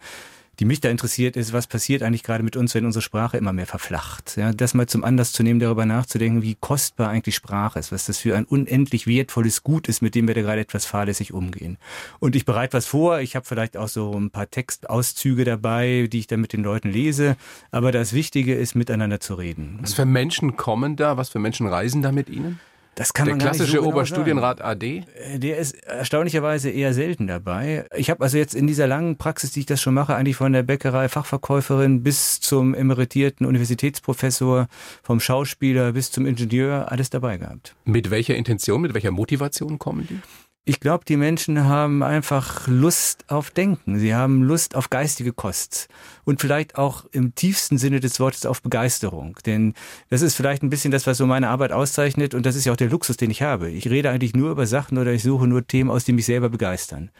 die 0.60 0.66
mich 0.66 0.82
da 0.82 0.89
interessiert, 0.89 1.36
ist, 1.36 1.54
was 1.54 1.68
passiert 1.68 2.04
eigentlich 2.04 2.24
gerade 2.24 2.44
mit 2.44 2.56
uns, 2.56 2.76
wenn 2.76 2.86
unsere 2.86 3.02
Sprache 3.02 3.38
immer 3.38 3.54
mehr 3.54 3.66
verflacht? 3.66 4.38
Ja, 4.38 4.52
das 4.52 4.74
mal 4.74 4.88
zum 4.88 5.04
Anlass 5.04 5.32
zu 5.32 5.44
nehmen, 5.44 5.60
darüber 5.60 5.86
nachzudenken, 5.86 6.42
wie 6.42 6.56
kostbar 6.56 7.10
eigentlich 7.10 7.36
Sprache 7.36 7.80
ist, 7.80 7.92
was 7.92 8.06
das 8.06 8.20
für 8.20 8.36
ein 8.36 8.46
unendlich 8.46 9.08
wertvolles 9.08 9.63
Gut 9.63 9.88
ist, 9.88 10.02
mit 10.02 10.16
dem 10.16 10.28
wir 10.28 10.36
da 10.36 10.42
gerade 10.42 10.62
etwas 10.62 10.86
fahrlässig 10.86 11.34
umgehen. 11.34 11.78
Und 12.20 12.36
ich 12.36 12.46
bereite 12.46 12.78
was 12.78 12.86
vor, 12.86 13.20
ich 13.20 13.36
habe 13.36 13.46
vielleicht 13.46 13.78
auch 13.78 13.88
so 13.88 14.13
ein 14.13 14.30
paar 14.30 14.50
Textauszüge 14.50 15.44
dabei, 15.44 16.08
die 16.12 16.20
ich 16.20 16.28
dann 16.28 16.42
mit 16.42 16.54
den 16.54 16.63
Leuten 16.63 16.89
lese. 16.89 17.36
Aber 17.72 17.92
das 17.92 18.13
Wichtige 18.13 18.54
ist, 18.54 18.76
miteinander 18.76 19.20
zu 19.20 19.36
reden. 19.36 19.80
Was 19.82 19.94
für 19.94 20.06
Menschen 20.06 20.56
kommen 20.56 20.96
da? 20.96 21.18
Was 21.18 21.30
für 21.30 21.39
Menschen 21.39 21.68
reisen 21.68 22.02
da 22.02 22.12
mit 22.12 22.30
Ihnen? 22.30 22.60
Das 22.95 23.13
kann 23.13 23.25
Der 23.25 23.34
man 23.36 23.39
gar 23.39 23.49
klassische 23.49 23.77
so 23.77 23.82
genau 23.82 23.93
Oberstudienrat 23.93 24.62
AD? 24.62 25.03
Äh, 25.15 25.39
Der 25.39 25.58
ist 25.58 25.73
erstaunlicherweise 25.84 26.69
eher 26.69 26.93
selten 26.93 27.27
dabei. 27.27 27.86
Ich 27.95 28.10
habe 28.10 28.23
also 28.23 28.38
jetzt 28.38 28.53
in 28.53 28.67
dieser 28.67 28.88
langen 28.88 29.17
Praxis, 29.17 29.51
die 29.51 29.62
ich 29.62 29.65
das 29.65 29.82
schon 29.82 29.93
mache, 29.93 30.15
eigentlich 30.15 30.36
von 30.36 30.53
der 30.53 30.63
Bäckerei 30.63 31.10
Fachverkäuferin 31.10 32.03
bis 32.03 32.39
zum 32.39 32.75
emeritierten 32.75 33.47
Universitätsprofessor, 33.47 34.67
vom 35.01 35.19
Schauspieler 35.19 35.93
bis 35.93 36.12
zum 36.12 36.25
Ingenieur 36.25 36.91
alles 36.91 37.10
dabei 37.10 37.38
gehabt. 37.38 37.75
Mit 37.86 38.12
welcher 38.12 38.36
Intention, 38.36 38.82
mit 38.82 38.93
welcher 38.93 39.12
Motivation 39.12 39.79
kommen 39.79 40.08
die? 40.08 40.19
Ich 40.65 40.80
glaube, 40.80 41.04
die 41.04 41.17
Menschen 41.17 41.65
haben 41.65 42.04
einfach 42.04 42.69
Lust 42.69 43.26
auf 43.28 43.52
Denken. 43.52 43.99
Sie 43.99 44.15
haben 44.15 44.43
Lust 44.43 44.78
auf 44.78 44.89
geistige 44.89 45.34
Kost. 45.34 45.89
Und 46.23 46.39
vielleicht 46.39 46.78
auch 46.78 47.04
im 47.12 47.36
tiefsten 47.36 47.78
Sinne 47.78 47.99
des 47.99 48.17
Wortes 48.21 48.45
auf 48.45 48.62
Begeisterung. 48.62 49.38
Denn 49.45 49.73
das 50.10 50.21
ist 50.21 50.36
vielleicht 50.36 50.63
ein 50.63 50.69
bisschen 50.69 50.91
das, 50.91 51.06
was 51.06 51.17
so 51.17 51.26
meine 51.26 51.49
Arbeit 51.49 51.73
auszeichnet. 51.73 52.34
Und 52.34 52.45
das 52.45 52.56
ist 52.56 52.63
ja 52.63 52.71
auch 52.71 52.78
der 52.78 52.89
Luxus, 52.89 53.17
den 53.17 53.30
ich 53.30 53.41
habe. 53.41 53.71
Ich 53.71 53.89
rede 53.89 54.10
eigentlich 54.10 54.36
nur 54.36 54.52
über 54.52 54.65
Sachen 54.65 54.97
oder 54.97 55.12
ich 55.12 55.23
suche 55.23 55.47
nur 55.47 55.67
Themen 55.67 55.91
aus, 55.91 56.06
die 56.06 56.13
mich 56.13 56.26
selber 56.26 56.47
begeistern. 56.47 57.12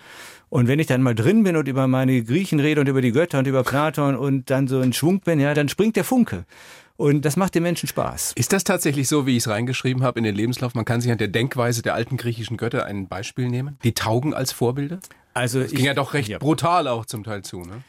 Und 0.48 0.70
wenn 0.70 0.80
ich 0.80 0.88
dann 0.88 1.02
mal 1.02 1.16
drin 1.16 1.44
bin 1.44 1.58
und 1.58 1.68
über 1.68 1.86
meine 1.88 2.24
Griechen 2.24 2.62
rede 2.62 2.80
und 2.80 2.88
über 2.88 3.02
die 3.02 3.12
Götter 3.12 3.40
und 3.40 3.48
über 3.48 3.64
Platon 3.64 4.16
und 4.16 4.52
dann 4.52 4.70
so 4.70 4.80
in 4.80 4.94
Schwung 4.94 5.20
bin, 5.20 5.42
ja, 5.42 5.54
dann 5.54 5.68
springt 5.68 5.98
der 5.98 6.06
Funke. 6.06 6.46
Und 6.96 7.26
das 7.26 7.38
macht 7.38 7.56
den 7.56 7.64
Menschen 7.64 7.88
Spaß. 7.90 8.34
Ist 8.36 8.54
das 8.54 8.64
tatsächlich 8.64 9.08
so, 9.08 9.26
wie 9.26 9.32
ich 9.32 9.44
es 9.44 9.48
reingeschrieben 9.48 10.04
habe 10.04 10.20
in 10.20 10.24
den 10.24 10.36
Lebenslauf? 10.36 10.76
Man 10.76 10.86
kann 10.86 11.02
sich 11.02 11.12
an 11.12 11.18
der 11.18 11.28
Denkweise 11.28 11.82
der 11.82 11.96
alten 11.96 12.18
griechischen 12.18 12.56
Götter 12.58 12.86
ein 12.86 13.08
Beispiel 13.08 13.50
nehmen? 13.50 13.80
Die 13.84 13.94
taugen 13.94 14.34
als 14.34 14.52
Vorbilder? 14.52 15.00
Also 15.34 15.62
Das 15.62 15.72
ging 15.72 15.86
ja 15.86 15.96
doch 15.96 16.14
recht 16.14 16.30
ja. 16.30 16.38
brutal 16.38 16.88
auch 16.88 17.06
zum 17.06 17.24
Teil 17.24 17.42
zu, 17.42 17.62
ne? 17.62 17.82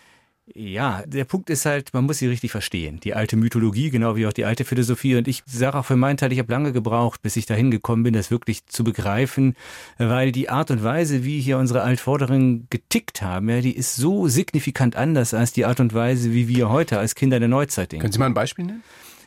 Ja, 0.52 1.02
der 1.06 1.24
Punkt 1.24 1.48
ist 1.48 1.64
halt, 1.64 1.94
man 1.94 2.04
muss 2.04 2.18
sie 2.18 2.26
richtig 2.26 2.50
verstehen. 2.50 3.00
Die 3.00 3.14
alte 3.14 3.34
Mythologie, 3.34 3.88
genau 3.88 4.14
wie 4.14 4.26
auch 4.26 4.32
die 4.32 4.44
alte 4.44 4.66
Philosophie. 4.66 5.16
Und 5.16 5.26
ich 5.26 5.42
sage 5.46 5.78
auch 5.78 5.86
für 5.86 5.96
meinen 5.96 6.18
Teil, 6.18 6.32
ich 6.32 6.38
habe 6.38 6.52
lange 6.52 6.72
gebraucht, 6.72 7.22
bis 7.22 7.36
ich 7.36 7.46
dahin 7.46 7.70
gekommen 7.70 8.02
bin, 8.02 8.12
das 8.12 8.30
wirklich 8.30 8.66
zu 8.66 8.84
begreifen, 8.84 9.56
weil 9.96 10.32
die 10.32 10.50
Art 10.50 10.70
und 10.70 10.84
Weise, 10.84 11.24
wie 11.24 11.40
hier 11.40 11.56
unsere 11.56 11.80
Altvorderen 11.80 12.66
getickt 12.68 13.22
haben, 13.22 13.48
ja, 13.48 13.62
die 13.62 13.74
ist 13.74 13.96
so 13.96 14.28
signifikant 14.28 14.96
anders 14.96 15.32
als 15.32 15.52
die 15.54 15.64
Art 15.64 15.80
und 15.80 15.94
Weise, 15.94 16.34
wie 16.34 16.46
wir 16.46 16.68
heute 16.68 16.98
als 16.98 17.14
Kinder 17.14 17.38
der 17.38 17.48
Neuzeit 17.48 17.92
denken. 17.92 18.02
Können 18.02 18.12
Sie 18.12 18.18
mal 18.18 18.26
ein 18.26 18.34
Beispiel 18.34 18.66
nennen? 18.66 18.82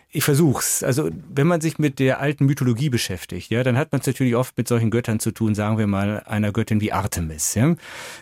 Ich 0.10 0.24
versuch's. 0.24 0.84
Also 0.84 1.10
wenn 1.30 1.48
man 1.48 1.60
sich 1.60 1.80
mit 1.80 2.00
der 2.00 2.22
alten 2.22 2.46
Mythologie 2.46 2.90
beschäftigt, 2.90 3.52
ja, 3.52 3.62
dann 3.64 3.78
hat 3.78 3.92
man 3.92 4.00
es 4.00 4.08
natürlich 4.08 4.36
oft 4.36 4.58
mit 4.58 4.68
solchen 4.68 4.90
Göttern 4.90 5.20
zu 5.20 5.32
tun, 5.32 5.54
sagen 5.54 5.78
wir 5.78 5.86
mal 5.86 6.24
einer 6.26 6.54
Göttin 6.54 6.80
wie 6.80 6.94
Artemis. 6.94 7.56
Ja? 7.56 7.76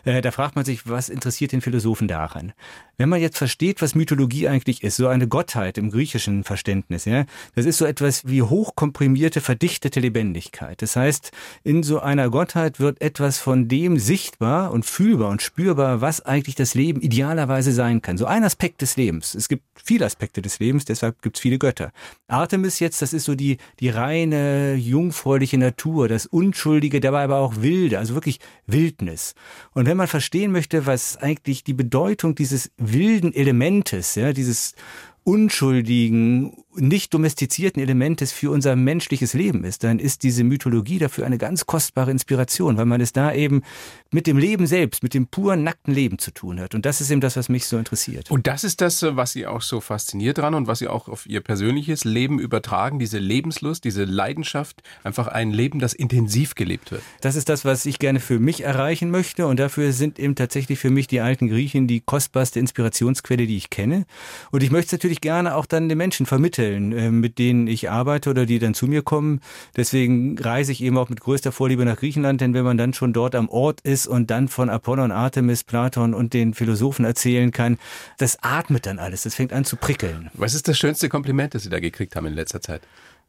Äh, 0.03 0.21
da 0.21 0.31
fragt 0.31 0.55
man 0.55 0.65
sich, 0.65 0.89
was 0.89 1.09
interessiert 1.09 1.51
den 1.51 1.61
Philosophen 1.61 2.07
daran? 2.07 2.53
Wenn 2.97 3.09
man 3.09 3.19
jetzt 3.19 3.37
versteht, 3.37 3.81
was 3.81 3.95
Mythologie 3.95 4.47
eigentlich 4.47 4.83
ist, 4.83 4.97
so 4.97 5.07
eine 5.07 5.27
Gottheit 5.27 5.77
im 5.77 5.91
griechischen 5.91 6.43
Verständnis, 6.43 7.05
ja, 7.05 7.25
das 7.55 7.65
ist 7.65 7.77
so 7.77 7.85
etwas 7.85 8.27
wie 8.27 8.41
hochkomprimierte, 8.41 9.41
verdichtete 9.41 9.99
Lebendigkeit. 9.99 10.81
Das 10.81 10.95
heißt, 10.95 11.31
in 11.63 11.83
so 11.83 11.99
einer 11.99 12.29
Gottheit 12.29 12.79
wird 12.79 13.01
etwas 13.01 13.37
von 13.37 13.67
dem 13.67 13.99
sichtbar 13.99 14.71
und 14.71 14.85
fühlbar 14.85 15.29
und 15.29 15.41
spürbar, 15.41 16.01
was 16.01 16.21
eigentlich 16.21 16.55
das 16.55 16.73
Leben 16.73 17.01
idealerweise 17.01 17.71
sein 17.71 18.01
kann. 18.01 18.17
So 18.17 18.25
ein 18.25 18.43
Aspekt 18.43 18.81
des 18.81 18.95
Lebens. 18.95 19.35
Es 19.35 19.49
gibt 19.49 19.63
viele 19.83 20.05
Aspekte 20.05 20.41
des 20.41 20.59
Lebens, 20.59 20.85
deshalb 20.85 21.21
gibt 21.21 21.37
es 21.37 21.41
viele 21.41 21.59
Götter. 21.59 21.91
Artemis 22.27 22.79
jetzt, 22.79 23.01
das 23.01 23.13
ist 23.13 23.25
so 23.25 23.35
die, 23.35 23.57
die 23.79 23.89
reine, 23.89 24.75
jungfräuliche 24.75 25.57
Natur, 25.57 26.07
das 26.07 26.25
Unschuldige, 26.25 26.99
dabei 26.99 27.23
aber 27.23 27.37
auch 27.37 27.55
Wilde, 27.57 27.99
also 27.99 28.13
wirklich 28.13 28.39
Wildnis. 28.67 29.35
Und 29.73 29.85
wenn 29.85 29.97
man 29.97 30.07
verstehen 30.07 30.51
möchte, 30.51 30.85
was 30.85 31.17
eigentlich 31.17 31.63
die 31.63 31.73
Bedeutung 31.73 32.35
dieses 32.35 32.71
wilden 32.93 33.33
Elementes, 33.33 34.15
ja, 34.15 34.33
dieses 34.33 34.75
unschuldigen, 35.23 36.64
nicht 36.77 37.13
domestizierten 37.13 37.81
Elementes 37.81 38.31
für 38.31 38.51
unser 38.51 38.75
menschliches 38.75 39.33
Leben 39.33 39.63
ist, 39.63 39.83
dann 39.83 39.99
ist 39.99 40.23
diese 40.23 40.43
Mythologie 40.43 40.99
dafür 40.99 41.25
eine 41.25 41.37
ganz 41.37 41.65
kostbare 41.65 42.11
Inspiration, 42.11 42.77
weil 42.77 42.85
man 42.85 43.01
es 43.01 43.13
da 43.13 43.33
eben 43.33 43.63
mit 44.11 44.27
dem 44.27 44.37
Leben 44.37 44.67
selbst, 44.67 45.03
mit 45.03 45.13
dem 45.13 45.27
puren, 45.27 45.63
nackten 45.63 45.93
Leben 45.93 46.19
zu 46.19 46.31
tun 46.31 46.59
hat. 46.59 46.75
Und 46.75 46.85
das 46.85 47.01
ist 47.01 47.11
eben 47.11 47.21
das, 47.21 47.35
was 47.35 47.49
mich 47.49 47.67
so 47.67 47.77
interessiert. 47.77 48.31
Und 48.31 48.47
das 48.47 48.63
ist 48.63 48.81
das, 48.81 49.03
was 49.03 49.33
Sie 49.33 49.45
auch 49.45 49.61
so 49.61 49.81
fasziniert 49.81 50.37
dran 50.37 50.53
und 50.53 50.67
was 50.67 50.79
Sie 50.79 50.87
auch 50.87 51.07
auf 51.07 51.25
Ihr 51.25 51.41
persönliches 51.41 52.03
Leben 52.03 52.39
übertragen, 52.39 52.99
diese 52.99 53.19
Lebenslust, 53.19 53.83
diese 53.83 54.05
Leidenschaft, 54.05 54.81
einfach 55.03 55.27
ein 55.27 55.51
Leben, 55.51 55.79
das 55.79 55.93
intensiv 55.93 56.55
gelebt 56.55 56.91
wird. 56.91 57.01
Das 57.21 57.35
ist 57.35 57.49
das, 57.49 57.65
was 57.65 57.85
ich 57.85 57.99
gerne 57.99 58.19
für 58.19 58.39
mich 58.39 58.63
erreichen 58.63 59.11
möchte. 59.11 59.47
Und 59.47 59.59
dafür 59.59 59.91
sind 59.91 60.19
eben 60.19 60.35
tatsächlich 60.35 60.79
für 60.79 60.89
mich 60.89 61.07
die 61.07 61.21
alten 61.21 61.47
Griechen 61.47 61.87
die 61.87 62.01
kostbarste 62.01 62.59
Inspirationsquelle, 62.59 63.47
die 63.47 63.57
ich 63.57 63.69
kenne. 63.69 64.05
Und 64.51 64.63
ich 64.63 64.71
möchte 64.71 64.87
es 64.87 64.91
natürlich 64.93 65.21
gerne 65.21 65.55
auch 65.55 65.65
dann 65.65 65.89
den 65.89 65.97
Menschen 65.97 66.25
vermitteln, 66.25 66.64
äh, 66.73 67.11
mit 67.11 67.39
denen 67.39 67.67
ich 67.67 67.89
arbeite 67.89 68.29
oder 68.29 68.45
die 68.45 68.59
dann 68.59 68.73
zu 68.73 68.87
mir 68.87 69.01
kommen. 69.01 69.41
Deswegen 69.75 70.37
reise 70.37 70.71
ich 70.71 70.83
eben 70.83 70.97
auch 70.97 71.09
mit 71.09 71.21
größter 71.21 71.51
Vorliebe 71.51 71.85
nach 71.85 71.97
Griechenland, 71.97 72.41
denn 72.41 72.53
wenn 72.53 72.65
man 72.65 72.77
dann 72.77 72.93
schon 72.93 73.13
dort 73.13 73.35
am 73.35 73.49
Ort 73.49 73.81
ist 73.81 74.07
und 74.07 74.31
dann 74.31 74.47
von 74.47 74.69
Apollon, 74.69 75.11
Artemis, 75.11 75.63
Platon 75.63 76.13
und 76.13 76.33
den 76.33 76.53
Philosophen 76.53 77.05
erzählen 77.05 77.51
kann, 77.51 77.77
das 78.17 78.37
atmet 78.41 78.85
dann 78.85 78.99
alles. 78.99 79.23
Das 79.23 79.35
fängt 79.35 79.53
an 79.53 79.65
zu 79.65 79.75
prickeln. 79.75 80.29
Was 80.33 80.53
ist 80.53 80.67
das 80.67 80.77
schönste 80.77 81.09
Kompliment, 81.09 81.53
das 81.55 81.63
Sie 81.63 81.69
da 81.69 81.79
gekriegt 81.79 82.15
haben 82.15 82.25
in 82.25 82.33
letzter 82.33 82.61
Zeit? 82.61 82.81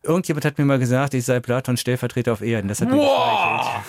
Irgendjemand 0.03 0.45
hat 0.45 0.59
mir 0.59 0.65
mal 0.65 0.79
gesagt, 0.79 1.15
ich 1.15 1.25
sei 1.25 1.41
Platons 1.41 1.81
Stellvertreter 1.81 2.33
auf 2.33 2.41
Erden. 2.41 2.69
Das 2.69 2.81
hat 2.81 2.91
mich 2.91 3.01
Wow! 3.01 3.83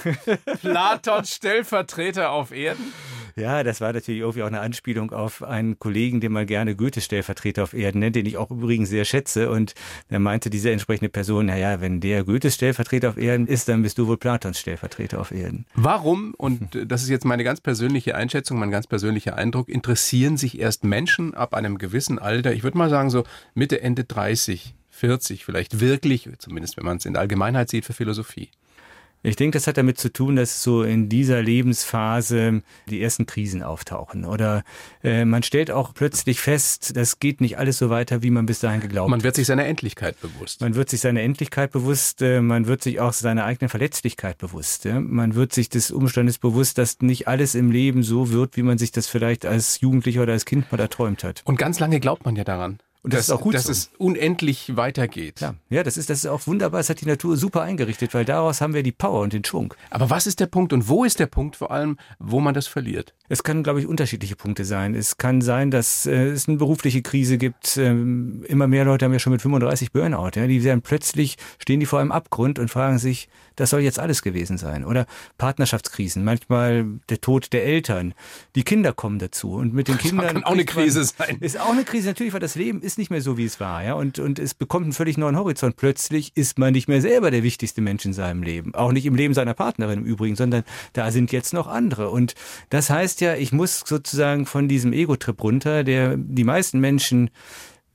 Platon 0.61 1.25
Stellvertreter 1.25 2.31
auf 2.31 2.51
Erden? 2.51 2.91
Ja, 3.37 3.63
das 3.63 3.81
war 3.81 3.93
natürlich 3.93 4.21
irgendwie 4.21 4.41
auch 4.41 4.47
eine 4.47 4.61
Anspielung 4.61 5.11
auf 5.11 5.43
einen 5.43 5.77
Kollegen, 5.77 6.21
den 6.21 6.31
man 6.31 6.47
gerne 6.47 6.75
Goethe-Stellvertreter 6.75 7.63
auf 7.63 7.73
Erden 7.73 7.99
nennt, 7.99 8.15
den 8.15 8.25
ich 8.25 8.37
auch 8.37 8.49
übrigens 8.49 8.89
sehr 8.89 9.05
schätze. 9.05 9.51
Und 9.51 9.75
er 10.09 10.19
meinte 10.19 10.49
diese 10.49 10.71
entsprechende 10.71 11.09
Person, 11.09 11.45
naja, 11.45 11.79
wenn 11.79 12.01
der 12.01 12.23
Goethes 12.23 12.55
Stellvertreter 12.55 13.09
auf 13.09 13.17
Erden 13.17 13.45
ist, 13.45 13.69
dann 13.69 13.83
bist 13.83 13.99
du 13.99 14.07
wohl 14.07 14.17
Platons 14.17 14.59
Stellvertreter 14.59 15.21
auf 15.21 15.31
Erden. 15.31 15.65
Warum, 15.75 16.33
und 16.35 16.77
das 16.87 17.03
ist 17.03 17.09
jetzt 17.09 17.25
meine 17.25 17.43
ganz 17.43 17.61
persönliche 17.61 18.15
Einschätzung, 18.15 18.57
mein 18.57 18.71
ganz 18.71 18.87
persönlicher 18.87 19.37
Eindruck, 19.37 19.69
interessieren 19.69 20.37
sich 20.37 20.59
erst 20.59 20.83
Menschen 20.83 21.35
ab 21.35 21.53
einem 21.53 21.77
gewissen 21.77 22.17
Alter, 22.17 22.53
ich 22.53 22.63
würde 22.63 22.77
mal 22.77 22.89
sagen 22.89 23.11
so 23.11 23.23
Mitte, 23.53 23.81
Ende 23.81 24.03
30, 24.03 24.73
40 24.89 25.45
vielleicht 25.45 25.79
wirklich, 25.79 26.29
zumindest 26.39 26.77
wenn 26.77 26.85
man 26.85 26.97
es 26.97 27.05
in 27.05 27.13
der 27.13 27.21
Allgemeinheit 27.21 27.69
sieht, 27.69 27.85
für 27.85 27.93
Philosophie? 27.93 28.49
Ich 29.27 29.35
denke, 29.35 29.57
das 29.57 29.67
hat 29.67 29.77
damit 29.77 29.97
zu 29.97 30.11
tun, 30.11 30.37
dass 30.37 30.63
so 30.63 30.83
in 30.83 31.09
dieser 31.09 31.41
Lebensphase 31.41 32.61
die 32.89 33.01
ersten 33.01 33.25
Krisen 33.25 33.61
auftauchen. 33.61 34.23
Oder 34.23 34.63
äh, 35.03 35.25
man 35.25 35.43
stellt 35.43 35.69
auch 35.69 35.93
plötzlich 35.93 36.39
fest, 36.39 36.95
das 36.95 37.19
geht 37.19 37.41
nicht 37.41 37.57
alles 37.57 37.77
so 37.77 37.89
weiter, 37.89 38.23
wie 38.23 38.29
man 38.29 38.45
bis 38.45 38.61
dahin 38.61 38.79
geglaubt 38.79 39.07
hat. 39.07 39.11
Man 39.11 39.23
wird 39.23 39.35
sich 39.35 39.47
seiner 39.47 39.65
Endlichkeit 39.65 40.19
bewusst. 40.21 40.61
Man 40.61 40.75
wird 40.75 40.89
sich 40.89 41.01
seiner 41.01 41.21
Endlichkeit 41.21 41.73
bewusst, 41.73 42.21
äh, 42.21 42.39
man 42.39 42.67
wird 42.67 42.81
sich 42.81 43.01
auch 43.01 43.11
seiner 43.11 43.43
eigenen 43.43 43.67
Verletzlichkeit 43.67 44.37
bewusst. 44.37 44.85
Ja? 44.85 45.01
Man 45.01 45.35
wird 45.35 45.51
sich 45.51 45.67
des 45.67 45.91
Umstandes 45.91 46.37
bewusst, 46.37 46.77
dass 46.77 47.01
nicht 47.01 47.27
alles 47.27 47.53
im 47.53 47.69
Leben 47.69 48.03
so 48.03 48.31
wird, 48.31 48.55
wie 48.55 48.63
man 48.63 48.77
sich 48.77 48.93
das 48.93 49.07
vielleicht 49.07 49.45
als 49.45 49.81
Jugendlicher 49.81 50.23
oder 50.23 50.31
als 50.31 50.45
Kind 50.45 50.71
mal 50.71 50.79
erträumt 50.79 51.25
hat. 51.25 51.41
Und 51.43 51.57
ganz 51.57 51.81
lange 51.81 51.99
glaubt 51.99 52.23
man 52.23 52.37
ja 52.37 52.45
daran. 52.45 52.79
Und 53.07 53.13
das, 53.13 53.27
das, 53.27 53.29
ist 53.29 53.31
auch 53.35 53.41
gut 53.41 53.53
dass 53.53 53.63
so. 53.63 53.71
es 53.71 53.89
unendlich 53.97 54.75
weitergeht. 54.75 55.39
Ja, 55.39 55.55
ja 55.69 55.81
das, 55.81 55.95
ist, 55.95 56.09
das 56.09 56.19
ist 56.19 56.25
auch 56.25 56.45
wunderbar. 56.45 56.81
Das 56.81 56.89
hat 56.89 56.99
die 56.99 57.05
Natur 57.05 57.37
super 57.37 57.61
eingerichtet, 57.61 58.13
weil 58.13 58.25
daraus 58.25 58.59
haben 58.59 58.73
wir 58.73 58.83
die 58.83 58.91
Power 58.91 59.21
und 59.21 59.31
den 59.31 59.45
Schwung. 59.45 59.73
Aber 59.91 60.09
was 60.09 60.27
ist 60.27 60.41
der 60.41 60.47
Punkt 60.47 60.73
und 60.73 60.89
wo 60.89 61.05
ist 61.05 61.17
der 61.17 61.27
Punkt 61.27 61.55
vor 61.55 61.71
allem, 61.71 61.97
wo 62.19 62.41
man 62.41 62.53
das 62.53 62.67
verliert? 62.67 63.13
Es 63.29 63.43
kann, 63.43 63.63
glaube 63.63 63.79
ich, 63.79 63.87
unterschiedliche 63.87 64.35
Punkte 64.35 64.65
sein. 64.65 64.93
Es 64.93 65.15
kann 65.15 65.39
sein, 65.39 65.71
dass 65.71 66.05
äh, 66.05 66.27
es 66.27 66.49
eine 66.49 66.57
berufliche 66.57 67.01
Krise 67.01 67.37
gibt. 67.37 67.77
Ähm, 67.77 68.43
immer 68.49 68.67
mehr 68.67 68.83
Leute 68.83 69.05
haben 69.05 69.13
ja 69.13 69.19
schon 69.19 69.31
mit 69.31 69.41
35 69.41 69.93
Burnout. 69.93 70.31
Ja? 70.35 70.45
Die 70.45 70.65
werden 70.65 70.81
plötzlich, 70.81 71.37
stehen 71.59 71.79
die 71.79 71.85
vor 71.85 72.01
einem 72.01 72.11
Abgrund 72.11 72.59
und 72.59 72.69
fragen 72.69 72.97
sich, 72.97 73.29
das 73.55 73.71
soll 73.71 73.81
jetzt 73.81 73.99
alles 73.99 74.21
gewesen 74.21 74.57
sein. 74.57 74.85
Oder 74.85 75.07
Partnerschaftskrisen, 75.37 76.23
manchmal 76.23 76.85
der 77.09 77.21
Tod 77.21 77.53
der 77.53 77.65
Eltern. 77.65 78.13
Die 78.55 78.63
Kinder 78.63 78.93
kommen 78.93 79.17
dazu. 79.17 79.53
Und 79.53 79.73
mit 79.73 79.87
den 79.87 79.97
Kindern. 79.97 80.25
Das 80.25 80.33
kann 80.33 80.43
auch 80.43 80.51
eine 80.51 80.65
Krise 80.65 81.03
sein. 81.03 81.37
Ist 81.39 81.59
auch 81.59 81.71
eine 81.71 81.83
Krise, 81.83 82.07
natürlich, 82.07 82.33
weil 82.33 82.39
das 82.39 82.55
Leben 82.55 82.81
ist 82.81 82.96
nicht 82.97 83.11
mehr 83.11 83.21
so, 83.21 83.37
wie 83.37 83.45
es 83.45 83.59
war. 83.59 83.83
Ja? 83.83 83.93
Und, 83.93 84.19
und 84.19 84.39
es 84.39 84.53
bekommt 84.53 84.85
einen 84.85 84.93
völlig 84.93 85.17
neuen 85.17 85.37
Horizont. 85.37 85.75
Plötzlich 85.75 86.31
ist 86.35 86.59
man 86.59 86.73
nicht 86.73 86.87
mehr 86.87 87.01
selber 87.01 87.31
der 87.31 87.43
wichtigste 87.43 87.81
Mensch 87.81 88.05
in 88.05 88.13
seinem 88.13 88.43
Leben. 88.43 88.73
Auch 88.75 88.91
nicht 88.91 89.05
im 89.05 89.15
Leben 89.15 89.33
seiner 89.33 89.53
Partnerin 89.53 89.99
im 89.99 90.05
Übrigen, 90.05 90.35
sondern 90.35 90.63
da 90.93 91.11
sind 91.11 91.31
jetzt 91.31 91.53
noch 91.53 91.67
andere. 91.67 92.09
Und 92.09 92.35
das 92.69 92.89
heißt 92.89 93.21
ja, 93.21 93.35
ich 93.35 93.51
muss 93.51 93.83
sozusagen 93.85 94.45
von 94.45 94.67
diesem 94.67 94.93
Ego-Trip 94.93 95.41
runter, 95.41 95.83
der 95.83 96.17
die 96.17 96.43
meisten 96.43 96.79
Menschen 96.79 97.29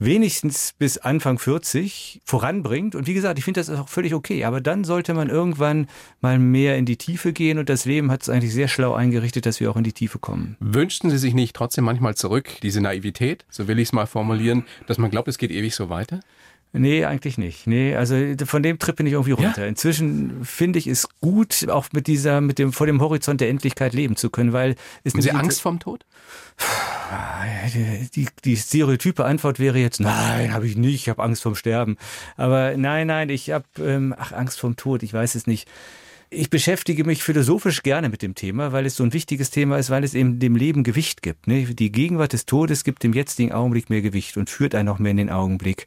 wenigstens 0.04 0.74
bis 0.78 0.98
Anfang 0.98 1.38
40 1.38 2.20
voranbringt. 2.24 2.94
Und 2.94 3.06
wie 3.06 3.14
gesagt, 3.14 3.38
ich 3.38 3.44
finde 3.44 3.60
das 3.60 3.70
auch 3.70 3.88
völlig 3.88 4.14
okay. 4.14 4.44
Aber 4.44 4.60
dann 4.60 4.84
sollte 4.84 5.14
man 5.14 5.28
irgendwann 5.28 5.86
mal 6.20 6.38
mehr 6.38 6.76
in 6.76 6.86
die 6.86 6.96
Tiefe 6.96 7.32
gehen. 7.32 7.58
Und 7.58 7.68
das 7.68 7.84
Leben 7.84 8.10
hat 8.10 8.22
es 8.22 8.28
eigentlich 8.28 8.52
sehr 8.52 8.68
schlau 8.68 8.94
eingerichtet, 8.94 9.46
dass 9.46 9.60
wir 9.60 9.70
auch 9.70 9.76
in 9.76 9.84
die 9.84 9.92
Tiefe 9.92 10.18
kommen. 10.18 10.56
Wünschten 10.60 11.10
Sie 11.10 11.18
sich 11.18 11.34
nicht 11.34 11.54
trotzdem 11.54 11.84
manchmal 11.84 12.14
zurück, 12.14 12.48
diese 12.62 12.80
Naivität, 12.80 13.44
so 13.48 13.68
will 13.68 13.78
ich 13.78 13.88
es 13.88 13.92
mal 13.92 14.06
formulieren, 14.06 14.64
dass 14.86 14.98
man 14.98 15.10
glaubt, 15.10 15.28
es 15.28 15.38
geht 15.38 15.50
ewig 15.50 15.74
so 15.74 15.88
weiter? 15.88 16.20
Nee, 16.74 17.04
eigentlich 17.04 17.36
nicht. 17.36 17.66
Nee, 17.66 17.94
also 17.94 18.16
von 18.46 18.62
dem 18.62 18.78
Trip 18.78 18.96
bin 18.96 19.06
ich 19.06 19.12
irgendwie 19.12 19.32
runter. 19.32 19.62
Ja? 19.62 19.68
Inzwischen 19.68 20.42
finde 20.42 20.78
ich 20.78 20.86
es 20.86 21.06
gut, 21.20 21.68
auch 21.68 21.86
mit 21.92 22.06
dieser, 22.06 22.40
mit 22.40 22.58
dem, 22.58 22.72
vor 22.72 22.86
dem 22.86 23.00
Horizont 23.02 23.42
der 23.42 23.50
Endlichkeit 23.50 23.92
leben 23.92 24.16
zu 24.16 24.30
können, 24.30 24.54
weil 24.54 24.76
ist 25.04 25.14
Haben 25.14 25.22
Sie 25.22 25.30
Angst 25.32 25.60
vorm 25.60 25.78
Tod? 25.78 26.06
Die, 28.14 28.26
die 28.44 28.56
stereotype 28.56 29.24
Antwort 29.24 29.58
wäre 29.58 29.78
jetzt, 29.78 30.00
nein, 30.00 30.54
habe 30.54 30.66
ich 30.66 30.76
nicht, 30.76 30.94
ich 30.94 31.08
habe 31.08 31.22
Angst 31.22 31.42
vorm 31.42 31.54
Sterben. 31.54 31.96
Aber 32.36 32.76
nein, 32.76 33.06
nein, 33.06 33.28
ich 33.28 33.50
habe, 33.50 33.64
ähm, 33.78 34.14
ach, 34.18 34.32
Angst 34.32 34.60
vorm 34.60 34.76
Tod, 34.76 35.02
ich 35.02 35.12
weiß 35.12 35.34
es 35.34 35.46
nicht. 35.46 35.68
Ich 36.34 36.48
beschäftige 36.48 37.04
mich 37.04 37.22
philosophisch 37.22 37.82
gerne 37.82 38.08
mit 38.08 38.22
dem 38.22 38.34
Thema, 38.34 38.72
weil 38.72 38.86
es 38.86 38.96
so 38.96 39.04
ein 39.04 39.12
wichtiges 39.12 39.50
Thema 39.50 39.76
ist, 39.76 39.90
weil 39.90 40.02
es 40.02 40.14
eben 40.14 40.38
dem 40.38 40.56
Leben 40.56 40.82
Gewicht 40.82 41.20
gibt. 41.20 41.46
Ne? 41.46 41.66
Die 41.66 41.92
Gegenwart 41.92 42.32
des 42.32 42.46
Todes 42.46 42.84
gibt 42.84 43.02
dem 43.02 43.12
jetzigen 43.12 43.52
Augenblick 43.52 43.90
mehr 43.90 44.00
Gewicht 44.00 44.38
und 44.38 44.48
führt 44.48 44.74
einen 44.74 44.86
noch 44.86 44.98
mehr 44.98 45.10
in 45.10 45.18
den 45.18 45.28
Augenblick. 45.28 45.84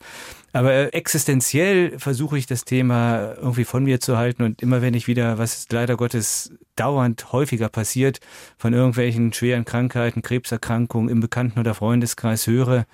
Aber 0.54 0.72
äh, 0.72 0.90
existenziell 0.90 1.98
versuche 1.98 2.38
ich 2.38 2.46
das 2.46 2.64
Thema 2.64 3.34
irgendwie 3.38 3.66
von 3.66 3.86
mir 3.86 4.00
zu 4.00 4.18
halten 4.18 4.44
und 4.44 4.62
immer 4.62 4.84
wenn 4.84 4.94
ich 4.94 5.08
wieder, 5.08 5.40
was 5.40 5.66
leider 5.72 5.98
Gottes 5.98 6.54
dauernd 6.76 7.32
häufiger 7.32 7.70
passiert, 7.70 8.20
von 8.56 8.74
irgendwelchen 8.74 9.34
schweren 9.34 9.66
Krankheiten, 9.66 10.22
Krebserkrankungen 10.22 11.10
im 11.10 11.22
Bekannten- 11.22 11.60
oder 11.60 11.74
Freundeskreis 11.74 12.46
höre, 12.46 12.86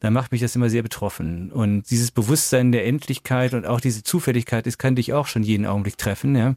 dann 0.00 0.12
macht 0.12 0.32
mich 0.32 0.40
das 0.40 0.54
immer 0.56 0.68
sehr 0.68 0.82
betroffen. 0.82 1.50
Und 1.50 1.90
dieses 1.90 2.10
Bewusstsein 2.10 2.72
der 2.72 2.86
Endlichkeit 2.86 3.54
und 3.54 3.66
auch 3.66 3.80
diese 3.80 4.02
Zufälligkeit, 4.02 4.66
das 4.66 4.78
kann 4.78 4.96
dich 4.96 5.12
auch 5.12 5.26
schon 5.26 5.42
jeden 5.42 5.66
Augenblick 5.66 5.98
treffen. 5.98 6.36
Ja. 6.36 6.54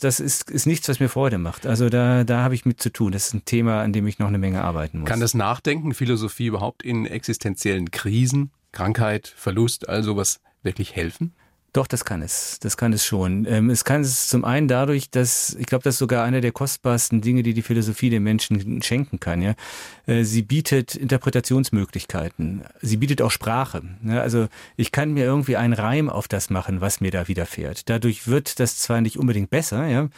Das 0.00 0.20
ist, 0.20 0.50
ist 0.50 0.66
nichts, 0.66 0.88
was 0.88 1.00
mir 1.00 1.08
Freude 1.08 1.38
macht. 1.38 1.66
Also 1.66 1.88
da, 1.88 2.24
da 2.24 2.42
habe 2.42 2.54
ich 2.54 2.64
mit 2.64 2.82
zu 2.82 2.92
tun. 2.92 3.12
Das 3.12 3.28
ist 3.28 3.34
ein 3.34 3.44
Thema, 3.44 3.82
an 3.82 3.92
dem 3.92 4.06
ich 4.06 4.18
noch 4.18 4.28
eine 4.28 4.38
Menge 4.38 4.62
arbeiten 4.62 5.00
muss. 5.00 5.08
Kann 5.08 5.20
das 5.20 5.34
Nachdenken, 5.34 5.94
Philosophie 5.94 6.46
überhaupt 6.46 6.82
in 6.82 7.06
existenziellen 7.06 7.90
Krisen 7.90 8.50
Krankheit, 8.72 9.32
Verlust, 9.36 9.88
all 9.88 10.02
sowas 10.02 10.40
wirklich 10.62 10.96
helfen? 10.96 11.34
Doch, 11.72 11.86
das 11.86 12.04
kann 12.04 12.20
es. 12.20 12.58
Das 12.60 12.76
kann 12.76 12.92
es 12.92 13.06
schon. 13.06 13.46
Ähm, 13.46 13.70
es 13.70 13.84
kann 13.84 14.02
es 14.02 14.28
zum 14.28 14.44
einen 14.44 14.68
dadurch, 14.68 15.08
dass, 15.08 15.56
ich 15.58 15.64
glaube, 15.64 15.84
das 15.84 15.94
ist 15.94 16.00
sogar 16.00 16.22
einer 16.22 16.42
der 16.42 16.52
kostbarsten 16.52 17.22
Dinge, 17.22 17.42
die 17.42 17.54
die 17.54 17.62
Philosophie 17.62 18.10
den 18.10 18.22
Menschen 18.22 18.82
schenken 18.82 19.20
kann. 19.20 19.40
Ja? 19.40 19.54
Äh, 20.06 20.24
sie 20.24 20.42
bietet 20.42 20.94
Interpretationsmöglichkeiten. 20.94 22.62
Sie 22.82 22.98
bietet 22.98 23.22
auch 23.22 23.30
Sprache. 23.30 23.82
Also 24.06 24.48
ich 24.76 24.92
kann 24.92 25.14
mir 25.14 25.24
irgendwie 25.24 25.56
einen 25.56 25.72
Reim 25.72 26.10
auf 26.10 26.28
das 26.28 26.50
machen, 26.50 26.82
was 26.82 27.00
mir 27.00 27.10
da 27.10 27.26
widerfährt. 27.26 27.88
Dadurch 27.88 28.28
wird 28.28 28.60
das 28.60 28.76
zwar 28.76 29.00
nicht 29.00 29.18
unbedingt 29.18 29.48
besser, 29.48 29.86
ja, 29.86 30.08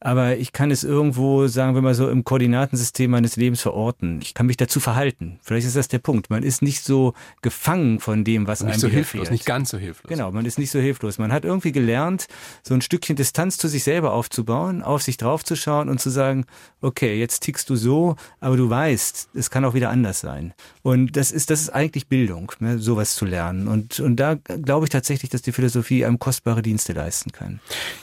aber 0.00 0.36
ich 0.36 0.52
kann 0.52 0.70
es 0.70 0.84
irgendwo, 0.84 1.46
sagen 1.48 1.74
wir 1.74 1.82
mal 1.82 1.94
so, 1.94 2.08
im 2.08 2.24
Koordinatensystem 2.24 3.10
meines 3.10 3.36
Lebens 3.36 3.60
verorten. 3.60 4.20
Ich 4.22 4.34
kann 4.34 4.46
mich 4.46 4.56
dazu 4.56 4.80
verhalten. 4.80 5.38
Vielleicht 5.42 5.66
ist 5.66 5.76
das 5.76 5.88
der 5.88 5.98
Punkt. 5.98 6.30
Man 6.30 6.42
ist 6.42 6.62
nicht 6.62 6.84
so 6.84 7.14
gefangen 7.42 7.98
von 7.98 8.24
dem, 8.24 8.46
was 8.46 8.60
nicht 8.60 8.72
einem 8.72 8.80
so 8.80 8.88
hilflos, 8.88 9.30
nicht 9.30 9.46
ganz 9.46 9.70
so 9.70 9.78
hilflos. 9.78 10.08
Genau, 10.08 10.30
man 10.30 10.46
ist 10.46 10.58
nicht 10.58 10.70
so 10.70 10.78
hilflos. 10.78 11.18
Man 11.18 11.32
hat 11.32 11.44
irgendwie 11.44 11.72
gelernt, 11.72 12.26
so 12.62 12.74
ein 12.74 12.80
Stückchen 12.80 13.16
Distanz 13.16 13.58
zu 13.58 13.68
sich 13.68 13.82
selber 13.82 14.12
aufzubauen, 14.12 14.82
auf 14.82 15.02
sich 15.02 15.16
draufzuschauen 15.16 15.88
und 15.88 16.00
zu 16.00 16.10
sagen, 16.10 16.44
okay, 16.80 17.18
jetzt 17.18 17.40
tickst 17.40 17.68
du 17.68 17.76
so, 17.76 18.16
aber 18.40 18.56
du 18.56 18.70
weißt, 18.70 19.30
es 19.34 19.50
kann 19.50 19.64
auch 19.64 19.74
wieder 19.74 19.90
anders 19.90 20.20
sein. 20.20 20.54
Und 20.82 21.16
das 21.16 21.32
ist, 21.32 21.50
das 21.50 21.60
ist 21.60 21.70
eigentlich 21.70 22.06
Bildung, 22.06 22.52
ne, 22.60 22.78
sowas 22.78 23.16
zu 23.16 23.24
lernen. 23.24 23.68
Und, 23.68 23.98
und 24.00 24.16
da 24.16 24.34
glaube 24.34 24.86
ich 24.86 24.90
tatsächlich, 24.90 25.30
dass 25.30 25.42
die 25.42 25.52
Philosophie 25.52 26.04
einem 26.04 26.18
kostbare 26.18 26.62
Dienste 26.62 26.92
leisten 26.92 27.32
kann. 27.32 27.60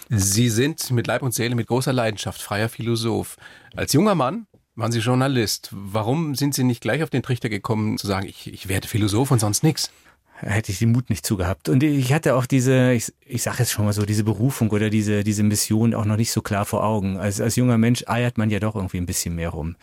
Sie 0.09 0.49
sind 0.49 0.91
mit 0.91 1.07
Leib 1.07 1.21
und 1.21 1.33
Seele, 1.33 1.55
mit 1.55 1.67
großer 1.85 1.93
Leidenschaft 1.93 2.41
freier 2.41 2.67
Philosoph. 2.67 3.37
Als 3.75 3.93
junger 3.93 4.15
Mann 4.15 4.47
waren 4.75 4.91
Sie 4.91 4.99
Journalist. 4.99 5.69
Warum 5.71 6.33
sind 6.33 6.55
Sie 6.55 6.63
nicht 6.63 6.81
gleich 6.81 7.03
auf 7.03 7.11
den 7.11 7.21
Trichter 7.21 7.47
gekommen, 7.47 7.99
zu 7.99 8.07
sagen, 8.07 8.25
ich, 8.27 8.51
ich 8.51 8.67
werde 8.67 8.87
Philosoph 8.87 9.29
und 9.31 9.39
sonst 9.39 9.63
nichts? 9.63 9.91
hätte 10.37 10.69
ich 10.69 10.79
den 10.79 10.91
Mut 10.91 11.09
nicht 11.09 11.25
zugehabt. 11.25 11.69
Und 11.69 11.81
ich 11.81 12.11
hatte 12.11 12.35
auch 12.35 12.45
diese, 12.45 12.91
ich, 12.91 13.13
ich 13.25 13.41
sage 13.41 13.59
jetzt 13.59 13.71
schon 13.71 13.85
mal 13.85 13.93
so, 13.93 14.05
diese 14.05 14.25
Berufung 14.25 14.69
oder 14.69 14.89
diese, 14.89 15.23
diese 15.23 15.43
Mission 15.43 15.93
auch 15.93 16.03
noch 16.03 16.17
nicht 16.17 16.31
so 16.31 16.41
klar 16.41 16.65
vor 16.65 16.83
Augen. 16.83 17.17
Als, 17.17 17.39
als 17.39 17.55
junger 17.55 17.77
Mensch 17.77 18.03
eiert 18.07 18.37
man 18.37 18.49
ja 18.49 18.59
doch 18.59 18.75
irgendwie 18.75 18.97
ein 18.97 19.05
bisschen 19.05 19.35
mehr 19.35 19.51
rum. 19.51 19.77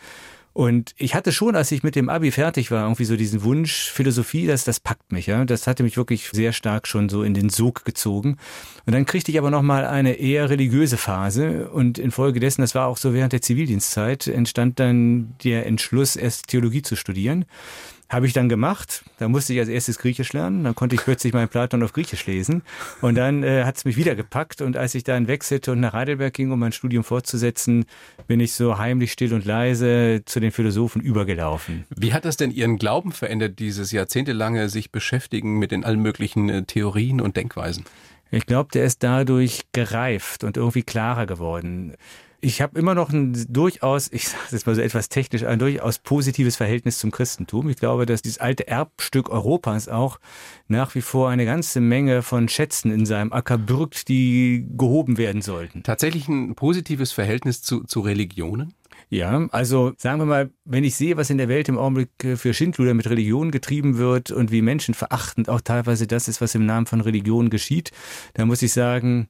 Und 0.53 0.93
ich 0.97 1.15
hatte 1.15 1.31
schon, 1.31 1.55
als 1.55 1.71
ich 1.71 1.81
mit 1.81 1.95
dem 1.95 2.09
Abi 2.09 2.29
fertig 2.29 2.69
war, 2.69 2.83
irgendwie 2.83 3.05
so 3.05 3.15
diesen 3.17 3.43
Wunsch, 3.43 3.89
Philosophie, 3.91 4.45
das, 4.45 4.63
das 4.63 4.79
packt 4.79 5.11
mich, 5.11 5.25
ja. 5.25 5.45
Das 5.45 5.65
hatte 5.65 5.81
mich 5.81 5.97
wirklich 5.97 6.29
sehr 6.31 6.53
stark 6.53 6.87
schon 6.87 7.09
so 7.09 7.23
in 7.23 7.33
den 7.33 7.49
Sog 7.49 7.85
gezogen. 7.85 8.37
Und 8.85 8.93
dann 8.93 9.05
kriegte 9.05 9.31
ich 9.31 9.39
aber 9.39 9.49
nochmal 9.49 9.85
eine 9.85 10.13
eher 10.13 10.51
religiöse 10.51 10.97
Phase. 10.97 11.69
Und 11.69 11.97
infolgedessen, 11.97 12.61
das 12.61 12.75
war 12.75 12.87
auch 12.87 12.97
so 12.97 13.15
während 13.15 13.33
der 13.33 13.41
Zivildienstzeit, 13.41 14.27
entstand 14.27 14.79
dann 14.79 15.33
der 15.43 15.65
Entschluss, 15.65 16.15
erst 16.15 16.47
Theologie 16.47 16.83
zu 16.83 16.95
studieren. 16.95 17.45
Habe 18.13 18.27
ich 18.27 18.33
dann 18.33 18.47
gemacht. 18.47 19.03
Da 19.17 19.27
musste 19.27 19.53
ich 19.53 19.59
als 19.59 19.69
erstes 19.69 19.97
Griechisch 19.97 20.33
lernen. 20.33 20.63
Dann 20.63 20.75
konnte 20.75 20.95
ich 20.95 21.01
plötzlich 21.01 21.33
meinen 21.33 21.49
Platon 21.49 21.81
auf 21.81 21.93
Griechisch 21.93 22.27
lesen. 22.27 22.61
Und 23.01 23.15
dann 23.15 23.41
äh, 23.41 23.63
hat 23.63 23.77
es 23.77 23.85
mich 23.85 23.97
wieder 23.97 24.13
gepackt. 24.13 24.61
Und 24.61 24.77
als 24.77 24.93
ich 24.93 25.03
dann 25.03 25.27
wechselte 25.27 25.71
und 25.71 25.79
nach 25.79 25.93
Heidelberg 25.93 26.31
ging, 26.31 26.51
um 26.51 26.59
mein 26.59 26.73
Studium 26.73 27.03
fortzusetzen, 27.03 27.85
bin 28.27 28.39
ich 28.39 28.53
so 28.53 28.77
heimlich 28.77 29.11
still 29.11 29.33
und 29.33 29.45
leise 29.45 30.21
zu 30.25 30.39
den 30.39 30.51
Philosophen 30.51 31.01
übergelaufen. 31.01 31.85
Wie 31.89 32.13
hat 32.13 32.23
das 32.23 32.37
denn 32.37 32.51
Ihren 32.51 32.77
Glauben 32.77 33.11
verändert, 33.11 33.57
dieses 33.57 33.91
jahrzehntelange 33.91 34.69
sich 34.69 34.91
beschäftigen 34.91 35.57
mit 35.57 35.71
den 35.71 35.83
allen 35.83 35.99
möglichen 35.99 36.49
äh, 36.49 36.63
Theorien 36.65 37.19
und 37.19 37.35
Denkweisen? 37.35 37.83
Ich 38.29 38.45
glaube, 38.45 38.69
der 38.73 38.83
ist 38.83 39.01
dadurch 39.01 39.61
gereift 39.71 40.43
und 40.43 40.57
irgendwie 40.57 40.83
klarer 40.83 41.25
geworden 41.25 41.95
ich 42.43 42.61
habe 42.61 42.77
immer 42.77 42.93
noch 42.93 43.11
ein 43.11 43.33
durchaus, 43.47 44.11
ich 44.11 44.27
sage 44.27 44.43
jetzt 44.51 44.67
mal 44.67 44.75
so 44.75 44.81
etwas 44.81 45.07
technisch, 45.07 45.43
ein 45.43 45.59
durchaus 45.59 45.99
positives 45.99 46.57
Verhältnis 46.57 46.99
zum 46.99 47.09
Christentum. 47.09 47.69
Ich 47.69 47.77
glaube, 47.77 48.05
dass 48.05 48.21
dieses 48.21 48.37
alte 48.37 48.67
Erbstück 48.67 49.29
Europas 49.29 49.87
auch 49.87 50.19
nach 50.67 50.93
wie 50.93 51.01
vor 51.01 51.29
eine 51.29 51.45
ganze 51.45 51.79
Menge 51.79 52.21
von 52.21 52.49
Schätzen 52.49 52.91
in 52.91 53.05
seinem 53.05 53.31
Acker 53.31 53.57
birgt, 53.57 54.09
die 54.09 54.67
gehoben 54.77 55.17
werden 55.17 55.41
sollten. 55.41 55.83
Tatsächlich 55.83 56.27
ein 56.27 56.55
positives 56.55 57.13
Verhältnis 57.13 57.61
zu, 57.61 57.85
zu 57.85 58.01
Religionen? 58.01 58.73
Ja, 59.09 59.47
also 59.51 59.93
sagen 59.97 60.19
wir 60.19 60.25
mal, 60.25 60.51
wenn 60.65 60.83
ich 60.83 60.95
sehe, 60.95 61.15
was 61.15 61.29
in 61.29 61.37
der 61.37 61.47
Welt 61.47 61.69
im 61.69 61.77
Augenblick 61.77 62.09
äh, 62.23 62.35
für 62.35 62.53
Schindluder 62.53 62.93
mit 62.93 63.09
Religion 63.09 63.51
getrieben 63.51 63.97
wird 63.97 64.31
und 64.31 64.51
wie 64.51 64.61
menschenverachtend 64.61 65.49
auch 65.49 65.61
teilweise 65.61 66.07
das 66.07 66.27
ist, 66.27 66.41
was 66.41 66.55
im 66.55 66.65
Namen 66.65 66.87
von 66.87 66.99
Religion 66.99 67.49
geschieht, 67.49 67.91
dann 68.33 68.47
muss 68.47 68.61
ich 68.61 68.73
sagen, 68.73 69.29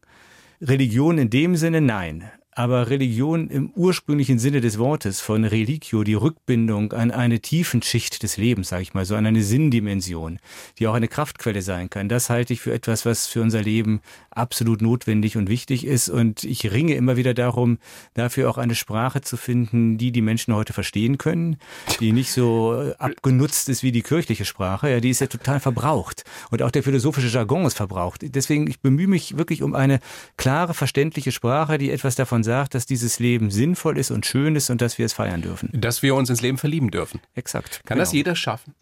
Religion 0.61 1.17
in 1.17 1.29
dem 1.29 1.55
Sinne 1.57 1.81
nein. 1.81 2.31
Aber 2.55 2.89
Religion 2.89 3.49
im 3.49 3.71
ursprünglichen 3.71 4.37
Sinne 4.37 4.61
des 4.61 4.77
Wortes 4.77 5.21
von 5.21 5.43
Religio, 5.43 6.03
die 6.03 6.13
Rückbindung 6.13 6.93
an 6.93 7.09
eine 7.09 7.39
tiefen 7.39 7.81
Schicht 7.81 8.21
des 8.21 8.37
Lebens, 8.37 8.69
sage 8.69 8.83
ich 8.83 8.93
mal 8.93 9.05
so, 9.05 9.15
an 9.15 9.25
eine 9.25 9.41
Sinndimension, 9.41 10.39
die 10.77 10.87
auch 10.87 10.93
eine 10.93 11.07
Kraftquelle 11.07 11.63
sein 11.63 11.89
kann, 11.89 12.09
das 12.09 12.29
halte 12.29 12.53
ich 12.53 12.61
für 12.61 12.73
etwas, 12.73 13.05
was 13.05 13.25
für 13.25 13.41
unser 13.41 13.61
Leben 13.61 14.01
absolut 14.29 14.81
notwendig 14.81 15.35
und 15.35 15.49
wichtig 15.49 15.85
ist. 15.85 16.09
Und 16.09 16.43
ich 16.43 16.71
ringe 16.71 16.93
immer 16.95 17.17
wieder 17.17 17.33
darum, 17.33 17.79
dafür 18.13 18.49
auch 18.49 18.57
eine 18.57 18.75
Sprache 18.75 19.21
zu 19.21 19.35
finden, 19.37 19.97
die 19.97 20.11
die 20.11 20.21
Menschen 20.21 20.53
heute 20.53 20.73
verstehen 20.73 21.17
können, 21.17 21.57
die 21.99 22.11
nicht 22.11 22.31
so 22.31 22.93
abgenutzt 22.99 23.69
ist 23.69 23.81
wie 23.81 23.91
die 23.91 24.03
kirchliche 24.03 24.45
Sprache. 24.45 24.89
Ja, 24.89 24.99
die 24.99 25.09
ist 25.09 25.21
ja 25.21 25.27
total 25.27 25.59
verbraucht. 25.59 26.23
Und 26.51 26.61
auch 26.61 26.71
der 26.71 26.83
philosophische 26.83 27.27
Jargon 27.27 27.65
ist 27.65 27.77
verbraucht. 27.77 28.21
Deswegen, 28.23 28.67
ich 28.67 28.79
bemühe 28.79 29.07
mich 29.07 29.37
wirklich 29.37 29.63
um 29.63 29.73
eine 29.73 29.99
klare, 30.37 30.73
verständliche 30.73 31.31
Sprache, 31.31 31.77
die 31.77 31.91
etwas 31.91 32.15
davon 32.15 32.42
sagt, 32.43 32.75
dass 32.75 32.85
dieses 32.85 33.19
Leben 33.19 33.51
sinnvoll 33.51 33.97
ist 33.97 34.11
und 34.11 34.25
schön 34.25 34.55
ist 34.55 34.69
und 34.69 34.81
dass 34.81 34.97
wir 34.97 35.05
es 35.05 35.13
feiern 35.13 35.41
dürfen. 35.41 35.69
Dass 35.73 36.01
wir 36.01 36.15
uns 36.15 36.29
ins 36.29 36.41
Leben 36.41 36.57
verlieben 36.57 36.91
dürfen. 36.91 37.19
Exakt. 37.35 37.81
Kann 37.85 37.95
genau. 37.95 38.01
das 38.01 38.13
jeder 38.13 38.35
schaffen? 38.35 38.75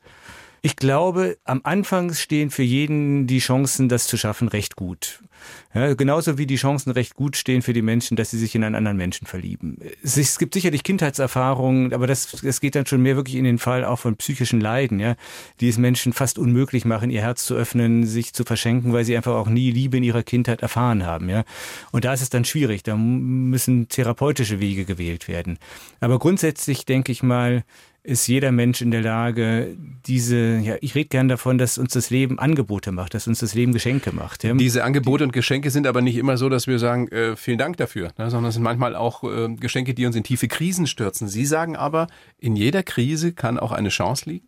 Ich 0.63 0.75
glaube, 0.75 1.39
am 1.43 1.61
Anfang 1.63 2.13
stehen 2.13 2.51
für 2.51 2.61
jeden 2.61 3.25
die 3.25 3.39
Chancen, 3.39 3.89
das 3.89 4.05
zu 4.05 4.15
schaffen, 4.15 4.47
recht 4.47 4.75
gut. 4.75 5.19
Ja, 5.73 5.95
genauso 5.95 6.37
wie 6.37 6.45
die 6.45 6.57
Chancen 6.57 6.91
recht 6.91 7.15
gut 7.15 7.35
stehen 7.35 7.63
für 7.63 7.73
die 7.73 7.81
Menschen, 7.81 8.15
dass 8.15 8.29
sie 8.29 8.37
sich 8.37 8.53
in 8.53 8.63
einen 8.63 8.75
anderen 8.75 8.97
Menschen 8.97 9.25
verlieben. 9.25 9.79
Es, 10.03 10.37
gibt 10.37 10.53
sicherlich 10.53 10.83
Kindheitserfahrungen, 10.83 11.95
aber 11.95 12.05
das, 12.05 12.31
das 12.43 12.61
geht 12.61 12.75
dann 12.75 12.85
schon 12.85 13.01
mehr 13.01 13.15
wirklich 13.15 13.37
in 13.37 13.43
den 13.43 13.57
Fall 13.57 13.83
auch 13.85 13.97
von 13.97 14.17
psychischen 14.17 14.61
Leiden, 14.61 14.99
ja, 14.99 15.15
die 15.61 15.69
es 15.69 15.79
Menschen 15.79 16.13
fast 16.13 16.37
unmöglich 16.37 16.85
machen, 16.85 17.09
ihr 17.09 17.21
Herz 17.21 17.45
zu 17.45 17.55
öffnen, 17.55 18.05
sich 18.05 18.33
zu 18.33 18.43
verschenken, 18.43 18.93
weil 18.93 19.03
sie 19.03 19.17
einfach 19.17 19.33
auch 19.33 19.47
nie 19.47 19.71
Liebe 19.71 19.97
in 19.97 20.03
ihrer 20.03 20.21
Kindheit 20.21 20.61
erfahren 20.61 21.07
haben, 21.07 21.27
ja. 21.27 21.43
Und 21.91 22.05
da 22.05 22.13
ist 22.13 22.21
es 22.21 22.29
dann 22.29 22.45
schwierig. 22.45 22.83
Da 22.83 22.95
müssen 22.95 23.87
therapeutische 23.89 24.59
Wege 24.59 24.85
gewählt 24.85 25.27
werden. 25.27 25.57
Aber 26.01 26.19
grundsätzlich 26.19 26.85
denke 26.85 27.11
ich 27.11 27.23
mal, 27.23 27.63
ist 28.03 28.27
jeder 28.27 28.51
Mensch 28.51 28.81
in 28.81 28.89
der 28.89 29.01
Lage, 29.01 29.77
diese, 30.07 30.57
ja, 30.57 30.75
ich 30.81 30.95
rede 30.95 31.09
gern 31.09 31.27
davon, 31.27 31.57
dass 31.57 31.77
uns 31.77 31.93
das 31.93 32.09
Leben 32.09 32.39
Angebote 32.39 32.91
macht, 32.91 33.13
dass 33.13 33.27
uns 33.27 33.39
das 33.39 33.53
Leben 33.53 33.73
Geschenke 33.73 34.11
macht. 34.11 34.43
Ja. 34.43 34.53
Diese 34.53 34.83
Angebote 34.83 35.23
und 35.23 35.33
Geschenke 35.33 35.69
sind 35.69 35.85
aber 35.85 36.01
nicht 36.01 36.17
immer 36.17 36.37
so, 36.37 36.49
dass 36.49 36.65
wir 36.65 36.79
sagen, 36.79 37.07
äh, 37.09 37.35
vielen 37.35 37.59
Dank 37.59 37.77
dafür, 37.77 38.11
ne, 38.17 38.31
sondern 38.31 38.49
es 38.49 38.55
sind 38.55 38.63
manchmal 38.63 38.95
auch 38.95 39.23
äh, 39.23 39.53
Geschenke, 39.55 39.93
die 39.93 40.07
uns 40.07 40.15
in 40.15 40.23
tiefe 40.23 40.47
Krisen 40.47 40.87
stürzen. 40.87 41.27
Sie 41.27 41.45
sagen 41.45 41.75
aber, 41.75 42.07
in 42.39 42.55
jeder 42.55 42.81
Krise 42.81 43.33
kann 43.33 43.59
auch 43.59 43.71
eine 43.71 43.89
Chance 43.89 44.29
liegen? 44.29 44.47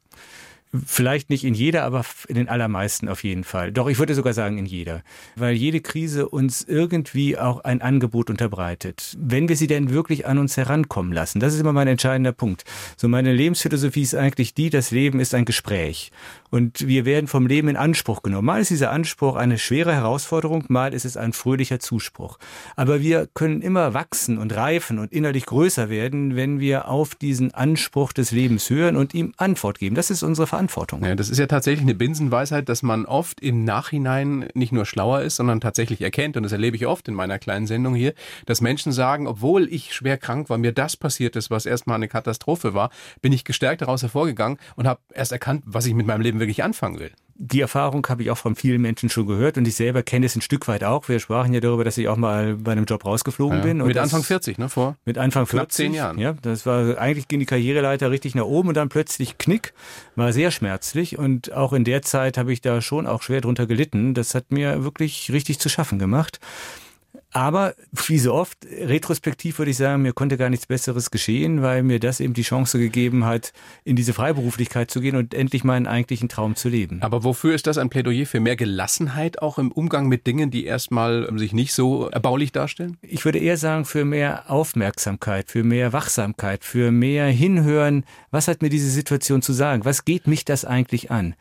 Vielleicht 0.86 1.30
nicht 1.30 1.44
in 1.44 1.54
jeder, 1.54 1.84
aber 1.84 2.04
in 2.28 2.36
den 2.36 2.50
allermeisten 2.50 3.08
auf 3.08 3.24
jeden 3.24 3.44
Fall. 3.44 3.72
Doch, 3.72 3.88
ich 3.88 4.00
würde 4.00 4.16
sogar 4.16 4.34
sagen 4.34 4.58
in 4.58 4.66
jeder. 4.66 5.04
Weil 5.36 5.54
jede 5.54 5.82
Krise 5.82 6.28
uns 6.28 6.64
irgendwie 6.64 7.38
auch 7.38 7.64
ein 7.64 7.82
Angebot 7.82 8.32
unterbreitet. 8.32 9.16
Wenn 9.20 9.48
wir 9.48 9.56
sie 9.56 9.68
denn 9.68 9.92
wirklich 9.92 10.26
an 10.26 10.40
uns 10.40 10.58
herankommen 10.58 11.14
lassen. 11.14 11.40
Das 11.40 11.54
ist 11.54 11.60
immer 11.60 11.74
mein 11.74 11.88
entscheidender 11.88 12.32
Punkt. 12.32 12.64
So 12.98 13.08
meine 13.08 13.34
Lebensphilosophie 13.34 14.02
ist 14.02 14.16
eigentlich 14.16 14.56
die, 14.56 14.72
das 14.72 14.90
Leben 14.90 15.20
ist 15.20 15.36
ein 15.36 15.46
Gespräch. 15.46 16.12
Und 16.54 16.88
wir 16.88 17.04
werden 17.06 17.26
vom 17.26 17.48
Leben 17.48 17.68
in 17.68 17.76
Anspruch 17.76 18.22
genommen. 18.22 18.46
Mal 18.46 18.62
ist 18.62 18.70
dieser 18.70 18.92
Anspruch 18.92 19.38
eine 19.38 19.58
schwere 19.58 19.92
Herausforderung, 19.92 20.66
mal 20.68 20.94
ist 20.94 21.04
es 21.04 21.18
ein 21.18 21.34
fröhlicher 21.34 21.80
Zuspruch. 21.80 22.38
Aber 22.76 23.02
wir 23.02 23.28
können 23.34 23.64
immer 23.64 23.96
wachsen 23.96 24.38
und 24.38 24.56
reifen 24.56 25.00
und 25.00 25.12
innerlich 25.12 25.48
größer 25.48 25.90
werden, 25.90 26.36
wenn 26.36 26.60
wir 26.60 26.90
auf 26.90 27.16
diesen 27.16 27.56
Anspruch 27.56 28.14
des 28.14 28.30
Lebens 28.30 28.70
hören 28.70 28.98
und 28.98 29.16
ihm 29.16 29.34
Antwort 29.38 29.80
geben. 29.80 29.96
Das 29.96 30.12
ist 30.12 30.22
unsere 30.22 30.46
Verantwortung. 30.46 31.04
Ja, 31.04 31.16
das 31.16 31.32
ist 31.32 31.40
ja 31.40 31.48
tatsächlich 31.48 31.82
eine 31.82 31.96
Binsenweisheit, 31.96 32.70
dass 32.70 32.84
man 32.84 33.08
oft 33.08 33.40
im 33.40 33.64
Nachhinein 33.64 34.48
nicht 34.54 34.72
nur 34.72 34.86
schlauer 34.86 35.22
ist, 35.22 35.38
sondern 35.38 35.60
tatsächlich 35.60 36.02
erkennt, 36.02 36.38
und 36.38 36.44
das 36.44 36.52
erlebe 36.52 36.78
ich 36.78 36.86
oft 36.86 37.08
in 37.08 37.16
meiner 37.16 37.40
kleinen 37.40 37.66
Sendung 37.66 37.96
hier, 37.96 38.14
dass 38.46 38.62
Menschen 38.62 38.92
sagen, 38.92 39.26
obwohl 39.26 39.68
ich 39.74 39.96
schwer 39.96 40.20
krank 40.20 40.52
war, 40.52 40.60
mir 40.60 40.72
das 40.72 40.98
passiert 40.98 41.36
ist, 41.36 41.50
was 41.50 41.66
erstmal 41.66 41.96
eine 41.96 42.10
Katastrophe 42.10 42.76
war, 42.76 42.92
bin 43.24 43.34
ich 43.34 43.44
gestärkt 43.44 43.82
daraus 43.82 44.04
hervorgegangen 44.04 44.60
und 44.76 44.86
habe 44.86 45.00
erst 45.16 45.32
erkannt, 45.32 45.64
was 45.66 45.88
ich 45.88 45.96
mit 45.96 46.06
meinem 46.06 46.22
Leben 46.22 46.43
wirklich 46.44 46.64
anfangen 46.64 47.00
will. 47.00 47.12
Die 47.36 47.62
Erfahrung 47.62 48.06
habe 48.08 48.22
ich 48.22 48.30
auch 48.30 48.38
von 48.38 48.56
vielen 48.56 48.80
Menschen 48.80 49.10
schon 49.10 49.26
gehört 49.26 49.58
und 49.58 49.68
ich 49.68 49.76
selber 49.76 50.04
kenne 50.04 50.28
es 50.28 50.36
ein 50.36 50.42
Stück 50.42 50.68
weit 50.68 50.84
auch. 50.84 51.10
Wir 51.10 51.20
sprachen 51.20 51.52
ja 51.52 51.60
darüber, 51.60 51.84
dass 51.84 51.98
ich 51.98 52.08
auch 52.08 52.16
mal 52.16 52.56
bei 52.56 52.74
einem 52.74 52.86
Job 52.86 53.06
rausgeflogen 53.06 53.58
ja, 53.58 53.64
bin. 53.64 53.78
mit 53.78 53.98
Anfang 53.98 54.22
40, 54.22 54.60
ne? 54.60 54.70
Vor 54.70 54.96
mit 55.04 55.18
Anfang 55.18 55.48
40. 55.48 55.58
Knapp 55.58 55.72
zehn 55.72 55.94
Jahren. 55.96 56.20
Ja, 56.20 56.34
das 56.34 56.68
war 56.68 57.00
eigentlich 57.00 57.28
ging 57.28 57.40
die 57.40 57.48
Karriereleiter 57.48 58.12
richtig 58.12 58.36
nach 58.36 58.46
oben 58.46 58.70
und 58.70 58.78
dann 58.78 58.90
plötzlich 58.90 59.40
Knick. 59.40 59.74
War 60.16 60.32
sehr 60.32 60.52
schmerzlich 60.52 61.18
und 61.18 61.52
auch 61.54 61.74
in 61.74 61.84
der 61.84 62.04
Zeit 62.04 62.38
habe 62.38 62.54
ich 62.54 62.62
da 62.62 62.82
schon 62.82 63.08
auch 63.08 63.24
schwer 63.24 63.42
drunter 63.42 63.66
gelitten. 63.66 64.14
Das 64.14 64.36
hat 64.36 64.52
mir 64.52 64.84
wirklich 64.84 65.32
richtig 65.32 65.60
zu 65.60 65.70
schaffen 65.70 65.98
gemacht. 65.98 66.40
Aber 67.34 67.74
wie 67.92 68.20
so 68.20 68.34
oft, 68.34 68.60
retrospektiv 68.64 69.58
würde 69.58 69.72
ich 69.72 69.78
sagen, 69.78 70.04
mir 70.04 70.14
konnte 70.14 70.38
gar 70.38 70.52
nichts 70.52 70.68
Besseres 70.68 71.10
geschehen, 71.10 71.64
weil 71.64 71.82
mir 71.82 72.00
das 72.00 72.20
eben 72.20 72.36
die 72.36 72.44
Chance 72.44 72.78
gegeben 72.78 73.26
hat, 73.26 73.54
in 73.84 73.96
diese 73.96 74.14
Freiberuflichkeit 74.14 74.92
zu 74.92 75.02
gehen 75.02 75.16
und 75.16 75.34
endlich 75.34 75.64
meinen 75.64 75.88
eigentlichen 75.88 76.30
Traum 76.30 76.56
zu 76.56 76.70
leben. 76.70 77.02
Aber 77.02 77.24
wofür 77.24 77.56
ist 77.56 77.66
das 77.66 77.80
ein 77.80 77.90
Plädoyer 77.90 78.28
für 78.28 78.40
mehr 78.40 78.56
Gelassenheit 78.56 79.42
auch 79.42 79.58
im 79.58 79.72
Umgang 79.72 80.08
mit 80.08 80.28
Dingen, 80.28 80.52
die 80.52 80.66
erstmal 80.66 81.28
sich 81.40 81.54
nicht 81.54 81.74
so 81.74 82.08
erbaulich 82.10 82.52
darstellen? 82.52 82.98
Ich 83.02 83.26
würde 83.26 83.40
eher 83.40 83.58
sagen, 83.58 83.86
für 83.86 84.06
mehr 84.06 84.52
Aufmerksamkeit, 84.52 85.50
für 85.50 85.64
mehr 85.64 85.92
Wachsamkeit, 85.92 86.64
für 86.64 86.92
mehr 86.92 87.26
Hinhören. 87.26 88.06
Was 88.30 88.48
hat 88.48 88.62
mir 88.62 88.70
diese 88.70 88.92
Situation 88.92 89.42
zu 89.42 89.54
sagen? 89.54 89.86
Was 89.86 90.06
geht 90.06 90.28
mich 90.28 90.46
das 90.46 90.66
eigentlich 90.66 91.10
an? 91.10 91.34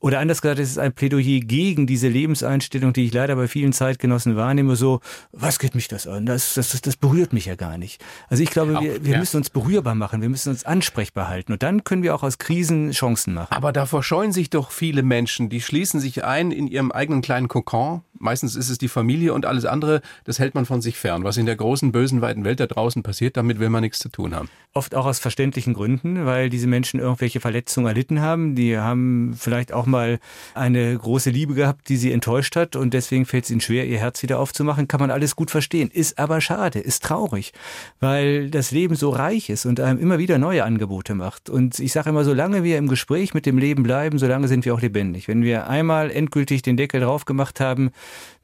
Oder 0.00 0.20
anders 0.20 0.40
gesagt, 0.42 0.60
es 0.60 0.70
ist 0.70 0.78
ein 0.78 0.92
Plädoyer 0.92 1.40
gegen 1.40 1.86
diese 1.86 2.08
Lebenseinstellung, 2.08 2.92
die 2.92 3.06
ich 3.06 3.12
leider 3.12 3.34
bei 3.34 3.48
vielen 3.48 3.72
Zeitgenossen 3.72 4.36
wahrnehme, 4.36 4.76
so, 4.76 5.00
was 5.32 5.58
geht 5.58 5.74
mich 5.74 5.88
das 5.88 6.06
an? 6.06 6.24
Das, 6.24 6.54
das, 6.54 6.70
das, 6.70 6.82
das 6.82 6.96
berührt 6.96 7.32
mich 7.32 7.46
ja 7.46 7.56
gar 7.56 7.78
nicht. 7.78 8.04
Also 8.28 8.42
ich 8.42 8.50
glaube, 8.50 8.80
wir, 8.80 9.04
wir 9.04 9.12
ja. 9.14 9.18
müssen 9.18 9.38
uns 9.38 9.50
berührbar 9.50 9.96
machen, 9.96 10.22
wir 10.22 10.28
müssen 10.28 10.50
uns 10.50 10.64
ansprechbar 10.64 11.28
halten 11.28 11.52
und 11.52 11.62
dann 11.64 11.82
können 11.82 12.04
wir 12.04 12.14
auch 12.14 12.22
aus 12.22 12.38
Krisen 12.38 12.92
Chancen 12.92 13.34
machen. 13.34 13.52
Aber 13.52 13.72
davor 13.72 14.04
scheuen 14.04 14.32
sich 14.32 14.50
doch 14.50 14.70
viele 14.70 15.02
Menschen, 15.02 15.48
die 15.48 15.60
schließen 15.60 15.98
sich 15.98 16.24
ein 16.24 16.52
in 16.52 16.68
ihrem 16.68 16.92
eigenen 16.92 17.20
kleinen 17.20 17.48
Kokon. 17.48 18.02
Meistens 18.20 18.56
ist 18.56 18.68
es 18.68 18.78
die 18.78 18.88
Familie 18.88 19.32
und 19.34 19.46
alles 19.46 19.64
andere, 19.64 20.00
das 20.24 20.38
hält 20.38 20.54
man 20.54 20.66
von 20.66 20.80
sich 20.80 20.96
fern. 20.96 21.24
Was 21.24 21.36
in 21.36 21.46
der 21.46 21.56
großen, 21.56 21.92
bösen, 21.92 22.20
weiten 22.20 22.44
Welt 22.44 22.60
da 22.60 22.66
draußen 22.66 23.02
passiert, 23.02 23.36
damit 23.36 23.58
will 23.58 23.68
man 23.68 23.82
nichts 23.82 23.98
zu 23.98 24.08
tun 24.08 24.34
haben. 24.34 24.48
Oft 24.74 24.94
auch 24.94 25.06
aus 25.06 25.18
verständlichen 25.18 25.74
Gründen, 25.74 26.26
weil 26.26 26.50
diese 26.50 26.66
Menschen 26.66 27.00
irgendwelche 27.00 27.40
Verletzungen 27.40 27.86
erlitten 27.86 28.20
haben. 28.20 28.54
Die 28.54 28.78
haben 28.78 29.34
vielleicht 29.38 29.72
auch 29.72 29.86
mal 29.86 30.18
eine 30.54 30.96
große 30.96 31.30
Liebe 31.30 31.54
gehabt, 31.54 31.88
die 31.88 31.96
sie 31.96 32.12
enttäuscht 32.12 32.56
hat 32.56 32.76
und 32.76 32.94
deswegen 32.94 33.26
fällt 33.26 33.44
es 33.44 33.50
ihnen 33.50 33.60
schwer, 33.60 33.86
ihr 33.86 33.98
Herz 33.98 34.22
wieder 34.22 34.38
aufzumachen. 34.38 34.88
Kann 34.88 35.00
man 35.00 35.10
alles 35.10 35.36
gut 35.36 35.50
verstehen. 35.50 35.90
Ist 35.92 36.18
aber 36.18 36.40
schade, 36.40 36.78
ist 36.78 37.04
traurig, 37.04 37.52
weil 38.00 38.50
das 38.50 38.70
Leben 38.70 38.94
so 38.94 39.10
reich 39.10 39.50
ist 39.50 39.66
und 39.66 39.80
einem 39.80 39.98
immer 39.98 40.18
wieder 40.18 40.38
neue 40.38 40.64
Angebote 40.64 41.14
macht. 41.14 41.50
Und 41.50 41.78
ich 41.78 41.92
sage 41.92 42.10
immer, 42.10 42.24
solange 42.24 42.62
wir 42.64 42.78
im 42.78 42.88
Gespräch 42.88 43.34
mit 43.34 43.46
dem 43.46 43.58
Leben 43.58 43.82
bleiben, 43.82 44.18
solange 44.18 44.48
sind 44.48 44.64
wir 44.64 44.74
auch 44.74 44.80
lebendig. 44.80 45.28
Wenn 45.28 45.42
wir 45.42 45.68
einmal 45.68 46.10
endgültig 46.10 46.62
den 46.62 46.76
Deckel 46.76 47.00
drauf 47.00 47.24
gemacht 47.24 47.60
haben, 47.60 47.90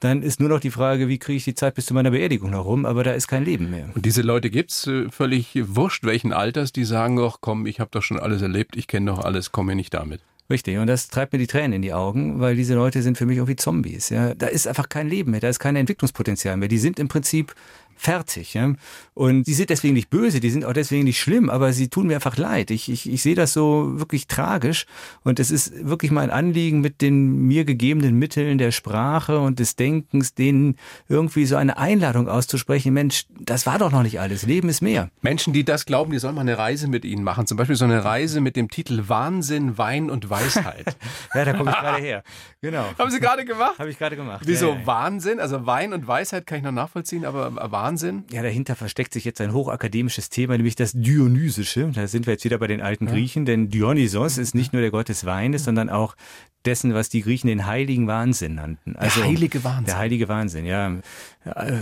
dann 0.00 0.22
ist 0.22 0.40
nur 0.40 0.48
noch 0.48 0.60
die 0.60 0.70
Frage, 0.70 1.08
wie 1.08 1.18
kriege 1.18 1.36
ich 1.36 1.44
die 1.44 1.54
Zeit 1.54 1.74
bis 1.74 1.86
zu 1.86 1.94
meiner 1.94 2.10
Beerdigung 2.10 2.50
noch 2.50 2.64
rum, 2.64 2.84
aber 2.84 3.04
da 3.04 3.12
ist 3.12 3.28
kein 3.28 3.44
Leben 3.44 3.70
mehr. 3.70 3.88
Und 3.94 4.04
diese 4.04 4.22
Leute 4.22 4.50
gibt's 4.50 4.86
äh, 4.86 5.10
völlig 5.10 5.52
wurscht 5.54 6.04
welchen 6.04 6.32
Alters, 6.32 6.72
die 6.72 6.84
sagen 6.84 7.16
doch, 7.16 7.40
komm, 7.40 7.66
ich 7.66 7.80
habe 7.80 7.90
doch 7.92 8.02
schon 8.02 8.18
alles 8.18 8.42
erlebt, 8.42 8.76
ich 8.76 8.86
kenne 8.86 9.10
doch 9.10 9.24
alles, 9.24 9.52
komm 9.52 9.66
mir 9.66 9.74
nicht 9.74 9.94
damit. 9.94 10.20
Richtig, 10.50 10.76
und 10.76 10.88
das 10.88 11.08
treibt 11.08 11.32
mir 11.32 11.38
die 11.38 11.46
Tränen 11.46 11.72
in 11.72 11.82
die 11.82 11.94
Augen, 11.94 12.38
weil 12.38 12.54
diese 12.54 12.74
Leute 12.74 13.00
sind 13.00 13.16
für 13.16 13.24
mich 13.24 13.38
irgendwie 13.38 13.56
Zombies. 13.56 14.10
Ja. 14.10 14.34
Da 14.34 14.46
ist 14.46 14.68
einfach 14.68 14.90
kein 14.90 15.08
Leben 15.08 15.30
mehr, 15.30 15.40
da 15.40 15.48
ist 15.48 15.58
kein 15.58 15.74
Entwicklungspotenzial 15.74 16.58
mehr. 16.58 16.68
Die 16.68 16.76
sind 16.76 16.98
im 16.98 17.08
Prinzip 17.08 17.54
fertig. 17.96 18.54
Ja? 18.54 18.72
Und 19.14 19.44
die 19.44 19.54
sind 19.54 19.70
deswegen 19.70 19.94
nicht 19.94 20.10
böse, 20.10 20.40
die 20.40 20.50
sind 20.50 20.64
auch 20.64 20.72
deswegen 20.72 21.04
nicht 21.04 21.20
schlimm, 21.20 21.50
aber 21.50 21.72
sie 21.72 21.88
tun 21.88 22.06
mir 22.06 22.16
einfach 22.16 22.36
leid. 22.36 22.70
Ich, 22.70 22.90
ich, 22.90 23.10
ich 23.10 23.22
sehe 23.22 23.34
das 23.34 23.52
so 23.52 23.92
wirklich 23.98 24.26
tragisch 24.26 24.86
und 25.22 25.38
es 25.40 25.50
ist 25.50 25.86
wirklich 25.86 26.10
mein 26.10 26.30
Anliegen, 26.30 26.80
mit 26.80 27.00
den 27.00 27.46
mir 27.46 27.64
gegebenen 27.64 28.18
Mitteln 28.18 28.58
der 28.58 28.72
Sprache 28.72 29.38
und 29.38 29.58
des 29.58 29.76
Denkens, 29.76 30.34
denen 30.34 30.76
irgendwie 31.08 31.46
so 31.46 31.56
eine 31.56 31.78
Einladung 31.78 32.28
auszusprechen, 32.28 32.92
Mensch, 32.92 33.26
das 33.38 33.66
war 33.66 33.78
doch 33.78 33.92
noch 33.92 34.02
nicht 34.02 34.20
alles, 34.20 34.44
Leben 34.44 34.68
ist 34.68 34.80
mehr. 34.80 35.10
Menschen, 35.20 35.52
die 35.52 35.64
das 35.64 35.86
glauben, 35.86 36.12
die 36.12 36.18
sollen 36.18 36.34
mal 36.34 36.40
eine 36.40 36.58
Reise 36.58 36.88
mit 36.88 37.04
ihnen 37.04 37.24
machen. 37.24 37.46
Zum 37.46 37.56
Beispiel 37.56 37.76
so 37.76 37.84
eine 37.84 38.04
Reise 38.04 38.40
mit 38.40 38.56
dem 38.56 38.68
Titel 38.68 39.04
Wahnsinn, 39.06 39.78
Wein 39.78 40.10
und 40.10 40.28
Weisheit. 40.28 40.96
ja, 41.34 41.44
da 41.44 41.52
komme 41.52 41.70
ich 41.70 41.76
gerade 41.76 42.02
her. 42.02 42.22
Genau. 42.60 42.86
Haben 42.98 43.10
Sie 43.10 43.20
gerade 43.20 43.44
gemacht? 43.44 43.78
Habe 43.78 43.90
ich 43.90 43.98
gerade 43.98 44.16
gemacht. 44.16 44.42
Wieso 44.44 44.70
ja, 44.70 44.74
ja. 44.76 44.86
Wahnsinn? 44.86 45.38
Also 45.38 45.66
Wein 45.66 45.92
und 45.92 46.06
Weisheit 46.06 46.46
kann 46.46 46.58
ich 46.58 46.64
noch 46.64 46.72
nachvollziehen, 46.72 47.24
aber 47.24 47.54
Wahnsinn 47.70 47.83
Wahnsinn? 47.84 48.24
Ja, 48.30 48.42
dahinter 48.42 48.76
versteckt 48.76 49.12
sich 49.12 49.26
jetzt 49.26 49.42
ein 49.42 49.52
hochakademisches 49.52 50.30
Thema, 50.30 50.56
nämlich 50.56 50.74
das 50.74 50.92
Dionysische. 50.94 51.90
Da 51.94 52.06
sind 52.06 52.26
wir 52.26 52.32
jetzt 52.32 52.44
wieder 52.44 52.56
bei 52.56 52.66
den 52.66 52.80
alten 52.80 53.04
Griechen, 53.04 53.44
denn 53.44 53.68
Dionysos 53.68 54.38
ist 54.38 54.54
nicht 54.54 54.72
nur 54.72 54.80
der 54.80 54.90
Gott 54.90 55.10
des 55.10 55.26
Weines, 55.26 55.64
sondern 55.64 55.90
auch 55.90 56.16
dessen, 56.64 56.94
was 56.94 57.10
die 57.10 57.20
Griechen 57.20 57.48
den 57.48 57.66
heiligen 57.66 58.06
Wahnsinn 58.06 58.54
nannten. 58.54 58.96
Also, 58.96 59.20
der 59.20 59.28
heilige 59.28 59.64
Wahnsinn. 59.64 59.84
Der 59.84 59.98
heilige 59.98 60.28
Wahnsinn, 60.28 60.64
ja. 60.64 60.96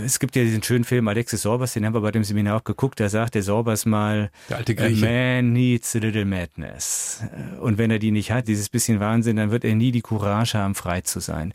Es 0.03 0.19
gibt 0.19 0.35
ja 0.35 0.43
diesen 0.43 0.61
schönen 0.61 0.83
Film 0.83 1.07
Alexis 1.07 1.43
Sorbas, 1.43 1.71
den 1.71 1.85
haben 1.85 1.93
wir 1.93 2.01
bei 2.01 2.11
dem 2.11 2.25
Seminar 2.25 2.57
auch 2.57 2.63
geguckt, 2.65 2.99
da 2.99 3.07
sagt 3.07 3.35
der 3.35 3.43
Sorbas 3.43 3.85
mal, 3.85 4.29
der 4.49 4.57
alte 4.57 4.75
Grieche. 4.75 5.07
A 5.07 5.09
man 5.09 5.53
needs 5.53 5.95
a 5.95 5.99
little 5.99 6.25
madness. 6.25 7.23
Und 7.61 7.77
wenn 7.77 7.91
er 7.91 7.99
die 7.99 8.11
nicht 8.11 8.29
hat, 8.29 8.49
dieses 8.49 8.67
bisschen 8.67 8.99
Wahnsinn, 8.99 9.37
dann 9.37 9.51
wird 9.51 9.63
er 9.63 9.73
nie 9.73 9.93
die 9.93 10.01
Courage 10.01 10.57
haben, 10.57 10.75
frei 10.75 10.99
zu 10.99 11.21
sein. 11.21 11.53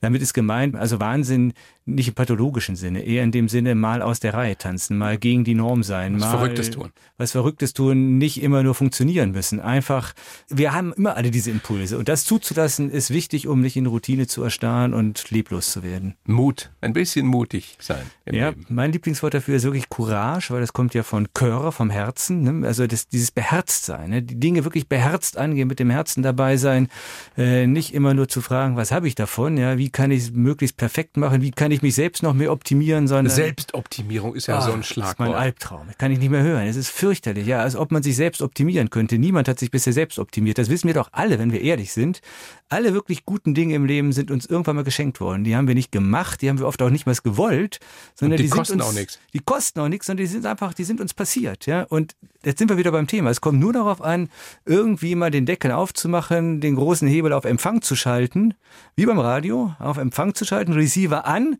Damit 0.00 0.20
ist 0.20 0.34
gemeint, 0.34 0.76
also 0.76 1.00
Wahnsinn 1.00 1.54
nicht 1.86 2.08
im 2.08 2.14
pathologischen 2.14 2.74
Sinne, 2.74 3.02
eher 3.02 3.22
in 3.22 3.30
dem 3.30 3.48
Sinne 3.48 3.76
mal 3.76 4.02
aus 4.02 4.18
der 4.18 4.34
Reihe 4.34 4.56
tanzen, 4.58 4.98
mal 4.98 5.16
gegen 5.16 5.44
die 5.44 5.54
Norm 5.54 5.84
sein, 5.84 6.14
was 6.14 6.20
mal 6.20 6.30
Verrücktes 6.30 6.70
tun. 6.70 6.90
Was 7.16 7.32
Verrücktes 7.32 7.72
tun, 7.72 8.18
nicht 8.18 8.42
immer 8.42 8.64
nur 8.64 8.74
funktionieren 8.74 9.30
müssen. 9.30 9.60
Einfach, 9.60 10.12
wir 10.48 10.74
haben 10.74 10.92
immer 10.92 11.16
alle 11.16 11.30
diese 11.30 11.50
Impulse 11.50 11.96
und 11.96 12.08
das 12.08 12.24
zuzulassen 12.24 12.90
ist 12.90 13.10
wichtig, 13.10 13.46
um 13.46 13.60
nicht 13.60 13.76
in 13.76 13.86
Routine 13.86 14.26
zu 14.26 14.42
erstarren 14.42 14.94
und 14.94 15.30
leblos 15.30 15.70
zu 15.70 15.84
werden. 15.84 16.16
Mut, 16.24 16.70
ein 16.80 16.92
bisschen 16.92 17.26
mutig 17.26 17.76
sein. 17.80 18.02
Ja, 18.26 18.48
Leben. 18.48 18.66
mein 18.68 18.90
Lieblingswort 18.90 19.34
dafür 19.34 19.56
ist 19.56 19.62
wirklich 19.62 19.88
Courage, 19.88 20.52
weil 20.52 20.60
das 20.60 20.72
kommt 20.72 20.92
ja 20.94 21.04
von 21.04 21.28
Cœur, 21.28 21.70
vom 21.70 21.90
Herzen, 21.90 22.42
ne? 22.42 22.66
also 22.66 22.88
das, 22.88 23.06
dieses 23.06 23.30
Beherztsein, 23.30 24.10
ne? 24.10 24.22
die 24.22 24.40
Dinge 24.40 24.64
wirklich 24.64 24.88
beherzt 24.88 25.36
angehen, 25.36 25.68
mit 25.68 25.78
dem 25.78 25.90
Herzen 25.90 26.24
dabei 26.24 26.56
sein, 26.56 26.88
äh, 27.36 27.68
nicht 27.68 27.94
immer 27.94 28.12
nur 28.12 28.28
zu 28.28 28.40
fragen, 28.40 28.76
was 28.76 28.90
habe 28.90 29.06
ich 29.06 29.14
davon, 29.14 29.56
ja, 29.56 29.78
wie 29.78 29.90
kann 29.90 30.10
ich 30.10 30.24
es 30.24 30.32
möglichst 30.32 30.76
perfekt 30.76 31.16
machen, 31.16 31.42
wie 31.42 31.52
kann 31.52 31.70
ich 31.70 31.75
mich 31.82 31.94
selbst 31.94 32.22
noch 32.22 32.34
mehr 32.34 32.52
optimieren, 32.52 33.08
sondern 33.08 33.34
Selbstoptimierung 33.34 34.34
ist 34.34 34.46
ja 34.46 34.58
ah, 34.58 34.60
so 34.60 34.72
ein 34.72 34.82
Schlagwort. 34.82 35.18
Das 35.20 35.26
ist 35.26 35.32
mein 35.32 35.42
Albtraum. 35.42 35.86
Das 35.86 35.98
kann 35.98 36.12
ich 36.12 36.18
nicht 36.18 36.30
mehr 36.30 36.42
hören. 36.42 36.66
Es 36.66 36.76
ist 36.76 36.88
fürchterlich. 36.88 37.46
Ja, 37.46 37.60
als 37.62 37.76
ob 37.76 37.92
man 37.92 38.02
sich 38.02 38.16
selbst 38.16 38.42
optimieren 38.42 38.90
könnte. 38.90 39.18
Niemand 39.18 39.48
hat 39.48 39.58
sich 39.58 39.70
bisher 39.70 39.92
selbst 39.92 40.18
optimiert. 40.18 40.58
Das 40.58 40.68
wissen 40.68 40.86
wir 40.86 40.94
doch 40.94 41.08
alle, 41.12 41.38
wenn 41.38 41.52
wir 41.52 41.60
ehrlich 41.60 41.92
sind. 41.92 42.20
Alle 42.68 42.94
wirklich 42.94 43.24
guten 43.24 43.54
Dinge 43.54 43.74
im 43.74 43.84
Leben 43.84 44.12
sind 44.12 44.30
uns 44.30 44.46
irgendwann 44.46 44.76
mal 44.76 44.84
geschenkt 44.84 45.20
worden. 45.20 45.44
Die 45.44 45.56
haben 45.56 45.68
wir 45.68 45.74
nicht 45.74 45.92
gemacht, 45.92 46.42
die 46.42 46.48
haben 46.48 46.58
wir 46.58 46.66
oft 46.66 46.82
auch 46.82 46.90
nicht 46.90 47.06
mal 47.06 47.14
gewollt, 47.22 47.78
sondern 48.14 48.38
die, 48.38 48.44
die 48.44 48.50
kosten 48.50 48.80
uns, 48.80 48.84
auch 48.84 48.92
nichts. 48.92 49.18
Die 49.32 49.38
kosten 49.38 49.80
auch 49.80 49.88
nichts, 49.88 50.06
sondern 50.06 50.24
die 50.24 50.30
sind 50.30 50.46
einfach, 50.46 50.74
die 50.74 50.84
sind 50.84 51.00
uns 51.00 51.14
passiert, 51.14 51.66
ja. 51.66 51.82
Und 51.84 52.16
jetzt 52.44 52.58
sind 52.58 52.68
wir 52.68 52.76
wieder 52.76 52.92
beim 52.92 53.06
Thema. 53.06 53.30
Es 53.30 53.40
kommt 53.40 53.60
nur 53.60 53.72
darauf 53.72 54.02
an, 54.02 54.28
irgendwie 54.64 55.14
mal 55.14 55.30
den 55.30 55.46
Deckel 55.46 55.72
aufzumachen, 55.72 56.60
den 56.60 56.76
großen 56.76 57.06
Hebel 57.08 57.32
auf 57.32 57.44
Empfang 57.44 57.82
zu 57.82 57.96
schalten, 57.96 58.54
wie 58.94 59.06
beim 59.06 59.18
Radio, 59.18 59.74
auf 59.78 59.96
Empfang 59.96 60.34
zu 60.34 60.44
schalten, 60.44 60.72
Receiver 60.72 61.26
an 61.26 61.58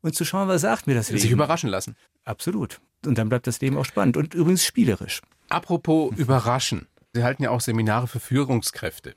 und 0.00 0.14
zu 0.14 0.24
schauen, 0.24 0.48
was 0.48 0.62
sagt 0.62 0.86
mir 0.86 0.94
das 0.94 1.08
Leben. 1.10 1.20
Sich 1.20 1.30
überraschen 1.30 1.70
lassen. 1.70 1.96
Absolut. 2.24 2.80
Und 3.04 3.18
dann 3.18 3.28
bleibt 3.28 3.46
das 3.46 3.60
Leben 3.60 3.76
auch 3.76 3.84
spannend 3.84 4.16
und 4.16 4.34
übrigens 4.34 4.64
spielerisch. 4.64 5.20
Apropos 5.48 6.12
überraschen. 6.16 6.86
Sie 7.14 7.24
halten 7.24 7.42
ja 7.42 7.50
auch 7.50 7.60
Seminare 7.60 8.06
für 8.06 8.20
Führungskräfte. 8.20 9.14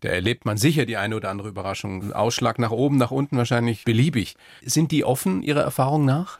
Da 0.00 0.08
erlebt 0.08 0.44
man 0.44 0.56
sicher 0.56 0.86
die 0.86 0.96
eine 0.96 1.16
oder 1.16 1.30
andere 1.30 1.48
Überraschung. 1.48 2.12
Ausschlag 2.12 2.58
nach 2.58 2.70
oben, 2.70 2.98
nach 2.98 3.10
unten 3.10 3.36
wahrscheinlich 3.36 3.84
beliebig. 3.84 4.36
Sind 4.62 4.92
die 4.92 5.04
offen 5.04 5.42
Ihrer 5.42 5.62
Erfahrung 5.62 6.04
nach? 6.04 6.38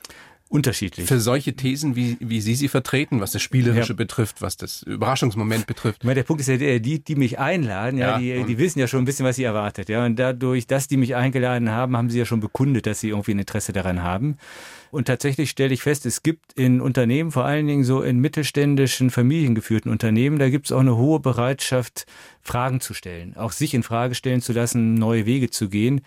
Unterschiedlich. 0.49 1.07
Für 1.07 1.21
solche 1.21 1.55
Thesen, 1.55 1.95
wie, 1.97 2.17
wie 2.21 2.41
Sie 2.41 2.55
sie 2.55 2.69
vertreten, 2.69 3.21
was 3.21 3.33
das 3.33 3.43
Spielerische 3.43 3.93
ja. 3.93 3.97
betrifft, 3.97 4.41
was 4.41 4.57
das 4.57 4.83
Überraschungsmoment 4.83 5.67
betrifft. 5.67 6.05
Meine, 6.05 6.17
der 6.17 6.23
Punkt 6.23 6.41
ist 6.41 6.49
ja 6.49 6.57
der, 6.57 6.81
die, 6.81 7.03
die 7.03 7.17
mich 7.17 7.39
einladen, 7.39 7.99
ja, 7.99 8.19
ja 8.19 8.39
die, 8.39 8.45
die 8.45 8.59
wissen 8.59 8.79
ja 8.79 8.87
schon 8.87 9.03
ein 9.03 9.05
bisschen, 9.05 9.27
was 9.27 9.37
sie 9.37 9.45
erwartet. 9.45 9.89
Ja, 9.89 10.05
und 10.05 10.17
dadurch, 10.19 10.67
dass 10.67 10.89
die 10.89 10.97
mich 10.97 11.15
eingeladen 11.15 11.71
haben, 11.71 11.97
haben 11.97 12.11
sie 12.11 12.19
ja 12.19 12.25
schon 12.25 12.41
bekundet, 12.41 12.87
dass 12.87 13.01
sie 13.01 13.11
irgendwie 13.11 13.33
ein 13.33 13.39
Interesse 13.39 13.73
daran 13.73 14.03
haben. 14.03 14.39
Und 14.91 15.07
tatsächlich 15.07 15.51
stelle 15.51 15.75
ich 15.75 15.83
fest, 15.83 16.07
es 16.07 16.23
gibt 16.23 16.55
in 16.55 16.81
Unternehmen, 16.81 17.31
vor 17.31 17.45
allen 17.45 17.67
Dingen 17.67 17.85
so 17.85 18.03
in 18.03 18.19
mittelständischen, 18.19 19.11
familiengeführten 19.11 19.91
Unternehmen, 19.91 20.39
da 20.39 20.49
gibt 20.49 20.67
es 20.67 20.73
auch 20.73 20.81
eine 20.81 20.97
hohe 20.97 21.21
Bereitschaft, 21.21 22.07
Fragen 22.41 22.81
zu 22.81 22.95
stellen, 22.95 23.37
auch 23.37 23.53
sich 23.53 23.75
in 23.75 23.83
Frage 23.83 24.15
stellen 24.15 24.41
zu 24.41 24.55
lassen, 24.55 24.95
neue 24.95 25.27
Wege 25.27 25.51
zu 25.51 25.69
gehen. 25.69 26.01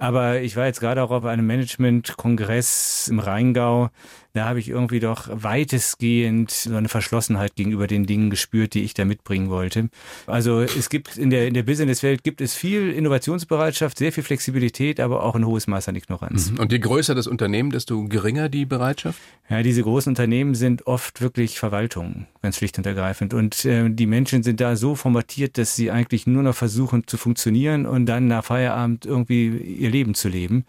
Aber 0.00 0.40
ich 0.40 0.56
war 0.56 0.64
jetzt 0.64 0.80
gerade 0.80 1.02
auch 1.02 1.10
auf 1.10 1.26
einem 1.26 1.46
Management-Kongress 1.46 3.08
im 3.08 3.18
Rheingau. 3.18 3.90
Da 4.32 4.44
habe 4.46 4.60
ich 4.60 4.68
irgendwie 4.68 5.00
doch 5.00 5.28
weitestgehend 5.30 6.50
so 6.50 6.76
eine 6.76 6.88
Verschlossenheit 6.88 7.56
gegenüber 7.56 7.86
den 7.86 8.06
Dingen 8.06 8.30
gespürt, 8.30 8.74
die 8.74 8.82
ich 8.82 8.94
da 8.94 9.04
mitbringen 9.04 9.50
wollte. 9.50 9.88
Also 10.26 10.60
es 10.60 10.88
gibt 10.88 11.16
in 11.16 11.30
der, 11.30 11.48
in 11.48 11.54
der 11.54 11.64
Businesswelt 11.64 12.22
gibt 12.22 12.40
es 12.40 12.54
viel 12.54 12.90
Innovationsbereitschaft, 12.90 13.98
sehr 13.98 14.12
viel 14.12 14.22
Flexibilität, 14.22 15.00
aber 15.00 15.24
auch 15.24 15.34
ein 15.34 15.46
hohes 15.46 15.66
Maß 15.66 15.88
an 15.88 15.96
Ignoranz. 15.96 16.52
Mhm. 16.52 16.58
Und 16.60 16.72
je 16.72 16.78
größer 16.78 17.14
das 17.14 17.26
Unternehmen, 17.26 17.70
desto 17.70 18.04
geringer 18.04 18.48
die 18.48 18.66
Bereitschaft? 18.66 19.18
Ja, 19.48 19.62
diese 19.62 19.82
großen 19.82 20.10
Unternehmen 20.10 20.54
sind 20.54 20.86
oft 20.86 21.20
wirklich 21.20 21.58
Verwaltungen, 21.58 22.28
ganz 22.40 22.56
schlicht 22.56 22.78
und 22.78 22.86
ergreifend. 22.86 23.34
Und 23.34 23.64
äh, 23.64 23.90
die 23.90 24.06
Menschen 24.06 24.44
sind 24.44 24.60
da 24.60 24.76
so 24.76 24.94
formatiert, 24.94 25.58
dass 25.58 25.74
sie 25.74 25.90
eigentlich 25.90 26.26
nur 26.26 26.44
noch 26.44 26.54
versuchen 26.54 27.06
zu 27.06 27.16
funktionieren 27.16 27.84
und 27.86 28.06
dann 28.06 28.28
nach 28.28 28.44
Feierabend 28.44 29.06
irgendwie 29.06 29.48
ihr 29.48 29.90
Leben 29.90 30.14
zu 30.14 30.28
leben. 30.28 30.64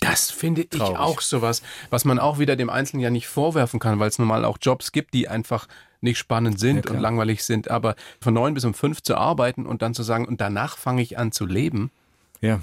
Das 0.00 0.30
finde 0.30 0.62
ich 0.62 0.68
Traurig. 0.68 0.98
auch 0.98 1.20
sowas, 1.20 1.62
was 1.90 2.04
man 2.04 2.18
auch 2.18 2.38
wieder 2.38 2.56
dem 2.56 2.70
Einzelnen 2.70 3.02
ja 3.02 3.10
nicht 3.10 3.28
vorwerfen 3.28 3.80
kann, 3.80 3.98
weil 3.98 4.08
es 4.08 4.18
normal 4.18 4.44
auch 4.44 4.58
Jobs 4.60 4.92
gibt, 4.92 5.14
die 5.14 5.28
einfach 5.28 5.66
nicht 6.00 6.18
spannend 6.18 6.60
sind 6.60 6.86
ja, 6.86 6.92
und 6.92 7.00
langweilig 7.00 7.44
sind. 7.44 7.70
Aber 7.70 7.96
von 8.20 8.34
neun 8.34 8.54
bis 8.54 8.64
um 8.64 8.74
fünf 8.74 9.02
zu 9.02 9.16
arbeiten 9.16 9.66
und 9.66 9.82
dann 9.82 9.94
zu 9.94 10.02
sagen, 10.02 10.26
und 10.26 10.40
danach 10.40 10.76
fange 10.76 11.02
ich 11.02 11.18
an 11.18 11.32
zu 11.32 11.46
leben. 11.46 11.90
Ja. 12.40 12.60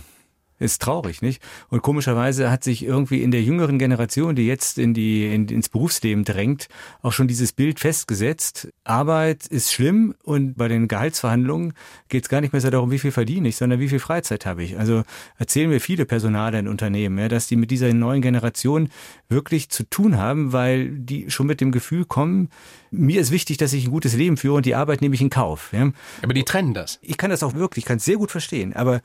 Ist 0.59 0.81
traurig, 0.81 1.21
nicht? 1.21 1.41
Und 1.69 1.81
komischerweise 1.81 2.51
hat 2.51 2.63
sich 2.63 2.85
irgendwie 2.85 3.21
in 3.21 3.31
der 3.31 3.41
jüngeren 3.41 3.79
Generation, 3.79 4.35
die 4.35 4.45
jetzt 4.45 4.77
in 4.77 4.93
die, 4.93 5.33
in, 5.33 5.47
ins 5.47 5.67
Berufsleben 5.67 6.23
drängt, 6.23 6.67
auch 7.01 7.11
schon 7.11 7.27
dieses 7.27 7.51
Bild 7.51 7.79
festgesetzt. 7.79 8.69
Arbeit 8.83 9.47
ist 9.47 9.73
schlimm 9.73 10.15
und 10.23 10.55
bei 10.55 10.67
den 10.67 10.87
Gehaltsverhandlungen 10.87 11.73
geht 12.07 12.23
es 12.23 12.29
gar 12.29 12.41
nicht 12.41 12.53
mehr 12.53 12.61
so 12.61 12.69
darum, 12.69 12.91
wie 12.91 12.99
viel 12.99 13.11
verdiene 13.11 13.49
ich, 13.49 13.55
sondern 13.55 13.79
wie 13.79 13.89
viel 13.89 13.99
Freizeit 13.99 14.45
habe 14.45 14.63
ich. 14.63 14.77
Also 14.77 15.03
erzählen 15.37 15.69
mir 15.69 15.79
viele 15.79 16.05
Personale 16.05 16.59
in 16.59 16.67
Unternehmen, 16.67 17.17
ja, 17.17 17.27
dass 17.27 17.47
die 17.47 17.55
mit 17.55 17.71
dieser 17.71 17.93
neuen 17.93 18.21
Generation 18.21 18.89
wirklich 19.29 19.69
zu 19.69 19.83
tun 19.89 20.17
haben, 20.17 20.53
weil 20.53 20.89
die 20.89 21.31
schon 21.31 21.47
mit 21.47 21.61
dem 21.61 21.71
Gefühl 21.71 22.05
kommen, 22.05 22.49
mir 22.91 23.19
ist 23.19 23.31
wichtig, 23.31 23.57
dass 23.57 23.73
ich 23.73 23.85
ein 23.85 23.91
gutes 23.91 24.15
Leben 24.15 24.37
führe 24.37 24.55
und 24.55 24.65
die 24.65 24.75
Arbeit 24.75 25.01
nehme 25.01 25.15
ich 25.15 25.21
in 25.21 25.31
Kauf. 25.31 25.73
Ja. 25.73 25.91
Aber 26.21 26.33
die 26.33 26.43
trennen 26.43 26.73
das. 26.73 26.99
Ich 27.01 27.17
kann 27.17 27.31
das 27.31 27.41
auch 27.41 27.55
wirklich, 27.55 27.83
ich 27.83 27.87
kann 27.87 27.97
es 27.97 28.05
sehr 28.05 28.17
gut 28.17 28.29
verstehen, 28.29 28.73
aber 28.73 29.01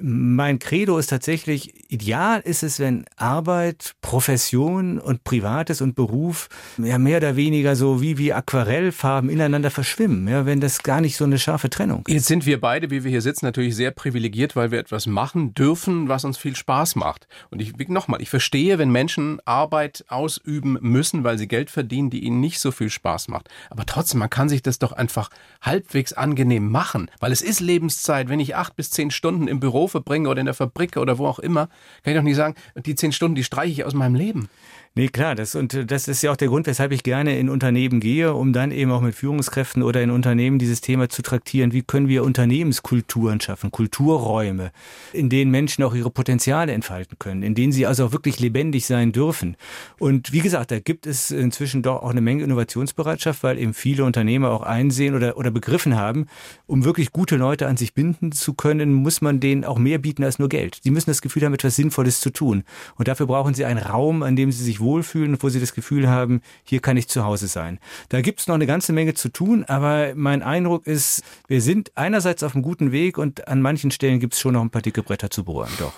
mein 0.00 0.58
Credo 0.58 0.98
ist 0.98 1.08
tatsächlich, 1.08 1.90
ideal 1.90 2.40
ist 2.40 2.62
es, 2.62 2.78
wenn 2.78 3.04
Arbeit, 3.16 3.94
Profession 4.00 4.98
und 4.98 5.24
Privates 5.24 5.80
und 5.80 5.94
Beruf 5.94 6.48
ja 6.78 6.98
mehr 6.98 7.18
oder 7.18 7.36
weniger 7.36 7.76
so 7.76 8.00
wie, 8.00 8.18
wie 8.18 8.32
Aquarellfarben 8.32 9.30
ineinander 9.30 9.70
verschwimmen, 9.70 10.28
ja, 10.28 10.46
wenn 10.46 10.60
das 10.60 10.82
gar 10.82 11.00
nicht 11.00 11.16
so 11.16 11.24
eine 11.24 11.38
scharfe 11.38 11.70
Trennung 11.70 12.04
ist. 12.06 12.14
Jetzt 12.14 12.26
sind 12.26 12.46
wir 12.46 12.60
beide, 12.60 12.90
wie 12.90 13.04
wir 13.04 13.10
hier 13.10 13.22
sitzen, 13.22 13.46
natürlich 13.46 13.76
sehr 13.76 13.90
privilegiert, 13.90 14.56
weil 14.56 14.70
wir 14.70 14.78
etwas 14.78 15.06
machen 15.06 15.54
dürfen, 15.54 16.08
was 16.08 16.24
uns 16.24 16.38
viel 16.38 16.56
Spaß 16.56 16.96
macht. 16.96 17.26
Und 17.50 17.60
ich, 17.60 17.76
nochmal, 17.88 18.22
ich 18.22 18.30
verstehe, 18.30 18.78
wenn 18.78 18.90
Menschen 18.90 19.40
Arbeit 19.44 20.04
ausüben 20.08 20.78
müssen, 20.80 21.24
weil 21.24 21.38
sie 21.38 21.48
Geld 21.48 21.70
verdienen, 21.70 22.10
die 22.10 22.24
ihnen 22.24 22.40
nicht 22.40 22.60
so 22.60 22.70
viel 22.70 22.90
Spaß 22.90 23.28
macht. 23.28 23.48
Aber 23.70 23.86
trotzdem, 23.86 24.20
man 24.20 24.30
kann 24.30 24.48
sich 24.48 24.62
das 24.62 24.78
doch 24.78 24.92
einfach 24.92 25.30
halbwegs 25.60 26.12
angenehm 26.12 26.70
machen, 26.70 27.10
weil 27.20 27.32
es 27.32 27.42
ist 27.42 27.60
Lebenszeit, 27.60 28.28
wenn 28.28 28.40
ich 28.40 28.56
acht 28.56 28.76
bis 28.76 28.90
zehn 28.90 29.10
Stunden 29.10 29.48
im 29.48 29.60
Büro 29.60 29.79
Büro 29.80 29.88
verbringe 29.88 30.28
oder 30.28 30.40
in 30.40 30.46
der 30.46 30.54
Fabrik 30.54 30.96
oder 30.96 31.18
wo 31.18 31.26
auch 31.26 31.38
immer, 31.38 31.68
kann 32.02 32.12
ich 32.12 32.16
doch 32.16 32.22
nicht 32.22 32.36
sagen, 32.36 32.54
die 32.76 32.94
zehn 32.94 33.12
Stunden, 33.12 33.34
die 33.34 33.44
streiche 33.44 33.72
ich 33.72 33.84
aus 33.84 33.94
meinem 33.94 34.14
Leben. 34.14 34.50
Nee, 34.96 35.06
klar, 35.06 35.36
das, 35.36 35.54
und 35.54 35.88
das 35.88 36.08
ist 36.08 36.20
ja 36.20 36.32
auch 36.32 36.36
der 36.36 36.48
Grund, 36.48 36.66
weshalb 36.66 36.90
ich 36.90 37.04
gerne 37.04 37.38
in 37.38 37.48
Unternehmen 37.48 38.00
gehe, 38.00 38.34
um 38.34 38.52
dann 38.52 38.72
eben 38.72 38.90
auch 38.90 39.00
mit 39.00 39.14
Führungskräften 39.14 39.84
oder 39.84 40.02
in 40.02 40.10
Unternehmen 40.10 40.58
dieses 40.58 40.80
Thema 40.80 41.08
zu 41.08 41.22
traktieren. 41.22 41.72
Wie 41.72 41.82
können 41.82 42.08
wir 42.08 42.24
Unternehmenskulturen 42.24 43.40
schaffen, 43.40 43.70
Kulturräume, 43.70 44.72
in 45.12 45.28
denen 45.28 45.52
Menschen 45.52 45.84
auch 45.84 45.94
ihre 45.94 46.10
Potenziale 46.10 46.72
entfalten 46.72 47.20
können, 47.20 47.44
in 47.44 47.54
denen 47.54 47.70
sie 47.70 47.86
also 47.86 48.06
auch 48.06 48.12
wirklich 48.12 48.40
lebendig 48.40 48.84
sein 48.84 49.12
dürfen. 49.12 49.56
Und 50.00 50.32
wie 50.32 50.40
gesagt, 50.40 50.72
da 50.72 50.80
gibt 50.80 51.06
es 51.06 51.30
inzwischen 51.30 51.82
doch 51.82 52.02
auch 52.02 52.10
eine 52.10 52.20
Menge 52.20 52.42
Innovationsbereitschaft, 52.42 53.44
weil 53.44 53.58
eben 53.58 53.74
viele 53.74 54.04
Unternehmer 54.04 54.50
auch 54.50 54.62
einsehen 54.62 55.14
oder, 55.14 55.36
oder 55.36 55.52
begriffen 55.52 55.94
haben, 55.94 56.26
um 56.66 56.84
wirklich 56.84 57.12
gute 57.12 57.36
Leute 57.36 57.68
an 57.68 57.76
sich 57.76 57.94
binden 57.94 58.32
zu 58.32 58.54
können, 58.54 58.92
muss 58.92 59.20
man 59.20 59.38
denen 59.38 59.64
auch 59.64 59.78
mehr 59.78 59.98
bieten 59.98 60.24
als 60.24 60.40
nur 60.40 60.48
Geld. 60.48 60.80
Sie 60.82 60.90
müssen 60.90 61.10
das 61.10 61.22
Gefühl 61.22 61.44
haben, 61.44 61.54
etwas 61.54 61.76
Sinnvolles 61.76 62.18
zu 62.18 62.30
tun. 62.30 62.64
Und 62.96 63.06
dafür 63.06 63.26
brauchen 63.26 63.54
sie 63.54 63.64
einen 63.64 63.78
Raum, 63.78 64.24
an 64.24 64.34
dem 64.34 64.50
sie 64.50 64.64
sich 64.64 64.79
wohlfühlen 64.80 65.40
wo 65.42 65.48
sie 65.48 65.60
das 65.60 65.74
Gefühl 65.74 66.08
haben, 66.08 66.40
hier 66.64 66.80
kann 66.80 66.96
ich 66.96 67.08
zu 67.08 67.24
Hause 67.24 67.46
sein. 67.46 67.78
Da 68.08 68.20
gibt 68.20 68.40
es 68.40 68.46
noch 68.46 68.54
eine 68.54 68.66
ganze 68.66 68.92
Menge 68.92 69.14
zu 69.14 69.28
tun, 69.28 69.64
aber 69.64 70.12
mein 70.14 70.42
Eindruck 70.42 70.86
ist, 70.86 71.22
wir 71.48 71.60
sind 71.60 71.92
einerseits 71.94 72.42
auf 72.42 72.54
einem 72.54 72.62
guten 72.62 72.92
Weg 72.92 73.18
und 73.18 73.48
an 73.48 73.62
manchen 73.62 73.90
Stellen 73.90 74.20
gibt 74.20 74.34
es 74.34 74.40
schon 74.40 74.54
noch 74.54 74.62
ein 74.62 74.70
paar 74.70 74.82
dicke 74.82 75.02
Bretter 75.02 75.30
zu 75.30 75.44
bohren. 75.44 75.70
Doch. 75.78 75.92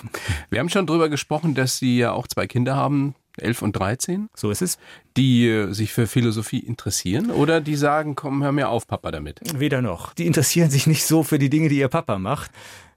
Wir 0.50 0.60
haben 0.60 0.68
schon 0.68 0.86
darüber 0.86 1.08
gesprochen, 1.08 1.54
dass 1.54 1.78
Sie 1.78 1.98
ja 1.98 2.12
auch 2.12 2.26
zwei 2.26 2.46
Kinder 2.46 2.76
haben, 2.76 3.14
11 3.38 3.62
und 3.62 3.76
13. 3.76 4.28
So 4.34 4.50
ist 4.50 4.62
es. 4.62 4.78
Die 5.16 5.48
äh, 5.48 5.72
sich 5.72 5.92
für 5.92 6.06
Philosophie 6.06 6.58
interessieren 6.58 7.30
oder 7.30 7.60
die 7.60 7.76
sagen, 7.76 8.14
komm, 8.14 8.42
hör 8.42 8.52
mir 8.52 8.68
auf, 8.68 8.86
Papa, 8.86 9.10
damit? 9.10 9.40
Weder 9.58 9.82
noch. 9.82 10.14
Die 10.14 10.26
interessieren 10.26 10.70
sich 10.70 10.86
nicht 10.86 11.04
so 11.04 11.22
für 11.22 11.38
die 11.38 11.50
Dinge, 11.50 11.68
die 11.68 11.78
ihr 11.78 11.88
Papa 11.88 12.18
macht. 12.18 12.50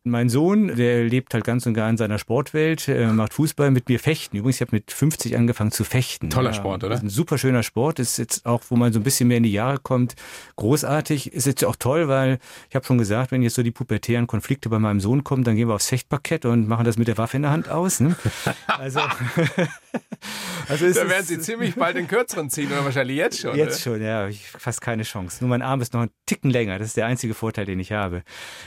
Mein 0.08 0.30
Sohn, 0.30 0.76
der 0.76 1.03
lebt 1.06 1.34
halt 1.34 1.43
ganz 1.43 1.66
und 1.66 1.74
gar 1.74 1.89
in 1.89 1.97
seiner 1.97 2.20
Sportwelt, 2.20 2.88
äh, 2.88 3.08
macht 3.08 3.34
Fußball 3.34 3.72
mit 3.72 3.89
mir 3.89 3.99
fechten. 3.99 4.38
Übrigens, 4.38 4.58
ich 4.58 4.62
habe 4.62 4.76
mit 4.76 4.91
50 4.91 5.36
angefangen 5.36 5.72
zu 5.72 5.84
fechten. 5.84 6.30
Toller 6.30 6.53
Sport, 6.53 6.84
oder? 6.84 6.99
Ein 6.99 7.10
super 7.10 7.39
schöner 7.39 7.64
Sport. 7.64 7.97
Ist 7.97 8.18
jetzt 8.18 8.45
auch, 8.45 8.62
wo 8.70 8.76
man 8.76 8.93
so 8.93 8.99
ein 8.99 9.03
bisschen 9.03 9.28
mehr 9.28 9.38
in 9.38 9.43
die 9.43 9.51
Jahre 9.51 9.80
kommt, 9.80 10.14
großartig. 10.58 11.34
Ist 11.34 11.47
jetzt 11.47 11.66
auch 11.66 11.76
toll, 11.76 12.08
weil 12.08 12.38
ich 12.70 12.76
habe 12.76 12.86
schon 12.86 12.99
gesagt, 12.99 13.32
wenn 13.32 13.41
jetzt 13.41 13.56
so 13.56 13.64
die 13.64 13.72
pubertären 13.72 14.28
Konflikte 14.28 14.70
bei 14.70 14.78
meinem 14.78 14.99
Sohn 14.99 15.24
kommen, 15.24 15.43
dann 15.43 15.56
gehen 15.56 15.68
wir 15.68 15.74
aufs 15.74 15.89
Fechtparkett 15.89 16.45
und 16.45 16.68
machen 16.68 16.86
das 16.86 16.97
mit 16.97 17.08
der 17.08 17.18
Waffe 17.18 17.38
in 17.38 17.41
der 17.41 17.51
Hand 17.51 17.70
aus. 17.70 17.99
Ne? 17.99 18.16
Also, 18.68 18.99
also 20.68 20.91
da 20.91 21.09
werden 21.09 21.26
Sie 21.26 21.39
ziemlich 21.39 21.76
bald 21.76 21.97
den 21.97 22.07
kürzeren 22.07 22.49
ziehen 22.49 22.72
oder 22.72 22.86
wahrscheinlich 22.86 23.18
jetzt 23.18 23.39
schon. 23.39 23.55
Jetzt 23.55 23.86
oder? 23.88 23.97
schon, 23.97 24.05
ja. 24.05 24.28
Ich 24.28 24.47
fast 24.47 24.82
keine 24.82 25.03
Chance. 25.03 25.38
Nur 25.41 25.49
mein 25.49 25.61
Arm 25.61 25.82
ist 25.82 25.93
noch 25.93 26.01
ein 26.01 26.09
Ticken 26.26 26.51
länger. 26.51 26.80
Das 26.80 26.89
ist 26.89 26.97
der 26.97 27.05
einzige 27.05 27.34
Vorteil, 27.34 27.66
den 27.66 27.80
ich 27.80 27.91
habe. 27.91 28.24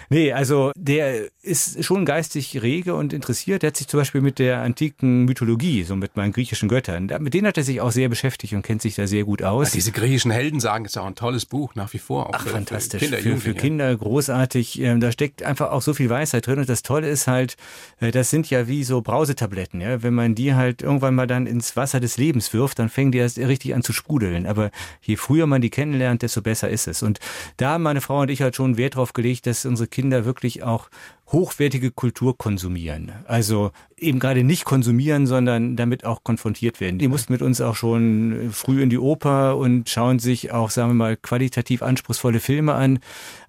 Nee, 0.09 0.33
also 0.33 0.73
der 0.77 1.29
ist 1.43 1.85
schon 1.85 2.05
geistig 2.05 2.63
rege 2.63 2.95
und 2.95 3.13
interessiert. 3.13 3.63
Er 3.63 3.69
hat 3.69 3.77
sich 3.77 3.89
zum 3.89 4.01
Beispiel 4.01 4.21
mit 4.21 4.39
der 4.39 4.63
antiken 4.63 5.25
Mythologie, 5.25 5.85
so 5.85 5.97
mit 5.97 6.17
meinen 6.17 6.33
griechischen 6.33 6.69
Göttern, 6.69 7.11
mit 7.21 7.35
denen 7.35 7.47
hat 7.47 7.57
er 7.57 7.65
sich 7.65 7.81
auch 7.81 7.91
sehr 7.91 8.09
beschäftigt 8.09 8.55
und 8.55 8.63
kennt 8.63 8.83
sich 8.83 8.95
da 8.95 9.07
sehr 9.07 9.25
gut 9.25 9.43
aus. 9.43 9.69
Ja, 9.69 9.75
diese 9.75 9.93
griechischen 9.93 10.31
Helden 10.31 10.61
sagen, 10.61 10.85
ist 10.85 10.99
auch 10.99 11.07
ein 11.07 11.15
tolles 11.15 11.47
Buch 11.47 11.75
nach 11.75 11.93
wie 11.93 11.99
vor. 11.99 12.31
Ach, 12.33 12.43
für, 12.43 12.51
fantastisch. 12.51 13.03
Für 13.03 13.17
Kinder, 13.17 13.23
für, 13.23 13.41
für 13.41 13.55
Kinder 13.55 13.97
großartig. 13.97 14.81
Ähm, 14.81 15.01
da 15.01 15.13
steckt 15.13 15.43
einfach 15.43 15.71
auch 15.71 15.83
so 15.83 15.95
viel 15.95 16.11
Weisheit 16.11 16.47
drin. 16.47 16.59
Und 16.59 16.69
das 16.69 16.83
Tolle 16.83 17.09
ist 17.09 17.27
halt, 17.27 17.57
äh, 18.01 18.11
das 18.11 18.31
sind 18.31 18.49
ja 18.51 18.69
wie 18.69 18.85
so 18.85 19.01
Brausetabletten. 19.01 19.81
Ja? 19.81 20.03
Wenn 20.03 20.15
man 20.15 20.35
die 20.35 20.55
halt 20.55 20.83
irgendwann 20.83 21.15
mal 21.15 21.27
dann 21.27 21.47
ins 21.47 21.77
Wasser 21.77 21.88
des 21.93 22.17
Lebens 22.17 22.53
wirft, 22.53 22.79
dann 22.79 22.89
fängt 22.89 23.15
die 23.15 23.19
erst 23.19 23.39
richtig 23.39 23.75
an 23.75 23.83
zu 23.83 23.93
sprudeln. 23.93 24.47
Aber 24.47 24.71
je 25.03 25.17
früher 25.17 25.47
man 25.47 25.63
die 25.63 25.71
kennenlernt, 25.71 26.23
desto 26.23 26.43
besser 26.43 26.69
ist 26.69 26.87
es. 26.87 27.03
Und 27.03 27.19
da 27.57 27.71
haben 27.71 27.83
meine 27.83 28.01
Frau 28.01 28.21
und 28.21 28.31
ich 28.31 28.43
halt 28.43 28.57
schon 28.57 28.77
Wert 28.77 28.97
drauf 28.97 29.13
gelegt, 29.13 29.47
dass 29.47 29.65
unsere 29.65 29.89
Kinder 29.89 30.25
wirklich 30.25 30.63
auch 30.63 30.91
hochwertige 31.31 31.91
Kultur 31.91 32.39
konsumieren. 32.39 33.13
Also 33.27 33.73
eben 33.99 34.19
gerade 34.19 34.45
nicht 34.45 34.65
konsumieren, 34.65 35.27
sondern 35.27 35.77
damit 35.77 36.05
auch 36.05 36.25
konfrontiert 36.25 36.81
werden. 36.81 36.99
Die 36.99 37.09
mussten 37.09 37.33
mit 37.33 37.43
uns 37.43 37.61
auch 37.61 37.77
schon 37.77 38.49
früh 38.53 38.83
in 38.83 38.91
die 38.91 38.99
Oper 38.99 39.57
und 39.57 39.91
schauen 39.91 40.19
sich 40.19 40.53
auch, 40.53 40.71
sagen 40.71 40.91
wir 40.91 40.95
mal, 40.95 41.17
qualitativ 41.17 41.83
anspruchsvolle 41.83 42.41
Filme 42.41 42.75
an. 42.75 43.01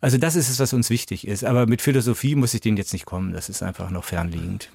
Also 0.01 0.17
das 0.17 0.35
ist 0.35 0.49
es, 0.49 0.59
was 0.59 0.73
uns 0.73 0.89
wichtig 0.89 1.27
ist. 1.27 1.45
Aber 1.45 1.67
mit 1.67 1.81
Philosophie 1.81 2.35
muss 2.35 2.53
ich 2.53 2.61
denen 2.61 2.77
jetzt 2.77 2.93
nicht 2.93 3.05
kommen. 3.05 3.31
Das 3.31 3.47
ist 3.49 3.63
einfach 3.63 3.89
noch 3.91 4.03
fernliegend. 4.03 4.69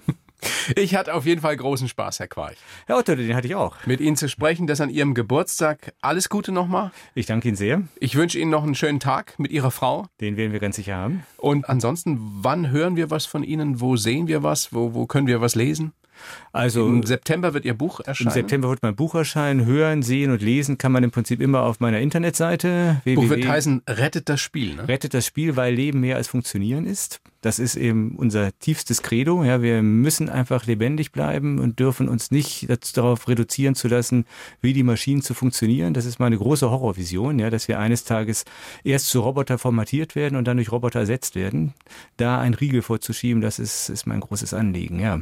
Ich 0.76 0.94
hatte 0.94 1.14
auf 1.14 1.26
jeden 1.26 1.40
Fall 1.40 1.56
großen 1.56 1.88
Spaß, 1.88 2.20
Herr 2.20 2.28
Quarch. 2.28 2.56
Herr 2.86 2.96
Otto, 2.96 3.14
den 3.14 3.34
hatte 3.34 3.46
ich 3.46 3.54
auch. 3.54 3.76
Mit 3.86 4.00
Ihnen 4.00 4.16
zu 4.16 4.28
sprechen, 4.28 4.66
das 4.66 4.80
an 4.80 4.90
Ihrem 4.90 5.14
Geburtstag. 5.14 5.92
Alles 6.00 6.28
Gute 6.28 6.52
nochmal. 6.52 6.90
Ich 7.14 7.26
danke 7.26 7.48
Ihnen 7.48 7.56
sehr. 7.56 7.82
Ich 8.00 8.14
wünsche 8.14 8.38
Ihnen 8.38 8.50
noch 8.50 8.62
einen 8.62 8.74
schönen 8.74 9.00
Tag 9.00 9.38
mit 9.38 9.50
Ihrer 9.50 9.70
Frau. 9.70 10.06
Den 10.20 10.36
werden 10.36 10.52
wir 10.52 10.60
ganz 10.60 10.76
sicher 10.76 10.96
haben. 10.96 11.24
Und 11.36 11.68
ansonsten, 11.68 12.18
wann 12.20 12.70
hören 12.70 12.96
wir 12.96 13.10
was 13.10 13.26
von 13.26 13.42
Ihnen? 13.42 13.80
Wo 13.80 13.96
sehen 13.96 14.28
wir 14.28 14.42
was? 14.42 14.72
Wo, 14.72 14.94
wo 14.94 15.06
können 15.06 15.26
wir 15.26 15.40
was 15.40 15.54
lesen? 15.54 15.92
Also 16.52 16.86
im 16.86 17.02
September 17.02 17.54
wird 17.54 17.64
Ihr 17.64 17.74
Buch 17.74 18.00
erscheinen. 18.00 18.28
Im 18.28 18.34
September 18.34 18.68
wird 18.68 18.82
mein 18.82 18.94
Buch 18.94 19.14
erscheinen. 19.14 19.64
Hören, 19.66 20.02
sehen 20.02 20.30
und 20.30 20.42
lesen 20.42 20.78
kann 20.78 20.92
man 20.92 21.02
im 21.02 21.10
Prinzip 21.10 21.40
immer 21.40 21.62
auf 21.62 21.80
meiner 21.80 22.00
Internetseite. 22.00 23.00
Das 23.04 23.14
Buch 23.14 23.28
wird 23.28 23.46
heißen 23.46 23.82
Rettet 23.88 24.28
das 24.28 24.40
Spiel. 24.40 24.76
Ne? 24.76 24.88
Rettet 24.88 25.14
das 25.14 25.26
Spiel, 25.26 25.56
weil 25.56 25.74
Leben 25.74 26.00
mehr 26.00 26.16
als 26.16 26.28
Funktionieren 26.28 26.86
ist. 26.86 27.20
Das 27.44 27.58
ist 27.58 27.76
eben 27.76 28.16
unser 28.16 28.58
tiefstes 28.58 29.02
Credo. 29.02 29.44
Ja, 29.44 29.60
wir 29.60 29.82
müssen 29.82 30.30
einfach 30.30 30.64
lebendig 30.64 31.12
bleiben 31.12 31.58
und 31.58 31.78
dürfen 31.78 32.08
uns 32.08 32.30
nicht 32.30 32.68
darauf 32.96 33.28
reduzieren 33.28 33.74
zu 33.74 33.86
lassen, 33.86 34.24
wie 34.62 34.72
die 34.72 34.82
Maschinen 34.82 35.20
zu 35.20 35.34
funktionieren. 35.34 35.92
Das 35.92 36.06
ist 36.06 36.18
meine 36.18 36.38
große 36.38 36.70
Horrorvision, 36.70 37.38
ja, 37.38 37.50
dass 37.50 37.68
wir 37.68 37.78
eines 37.78 38.04
Tages 38.04 38.46
erst 38.82 39.08
zu 39.08 39.20
Roboter 39.20 39.58
formatiert 39.58 40.14
werden 40.14 40.36
und 40.36 40.48
dann 40.48 40.56
durch 40.56 40.72
Roboter 40.72 41.00
ersetzt 41.00 41.34
werden. 41.34 41.74
Da 42.16 42.40
ein 42.40 42.54
Riegel 42.54 42.80
vorzuschieben, 42.80 43.42
das 43.42 43.58
ist, 43.58 43.90
ist 43.90 44.06
mein 44.06 44.20
großes 44.20 44.54
Anliegen, 44.54 44.98
ja. 44.98 45.20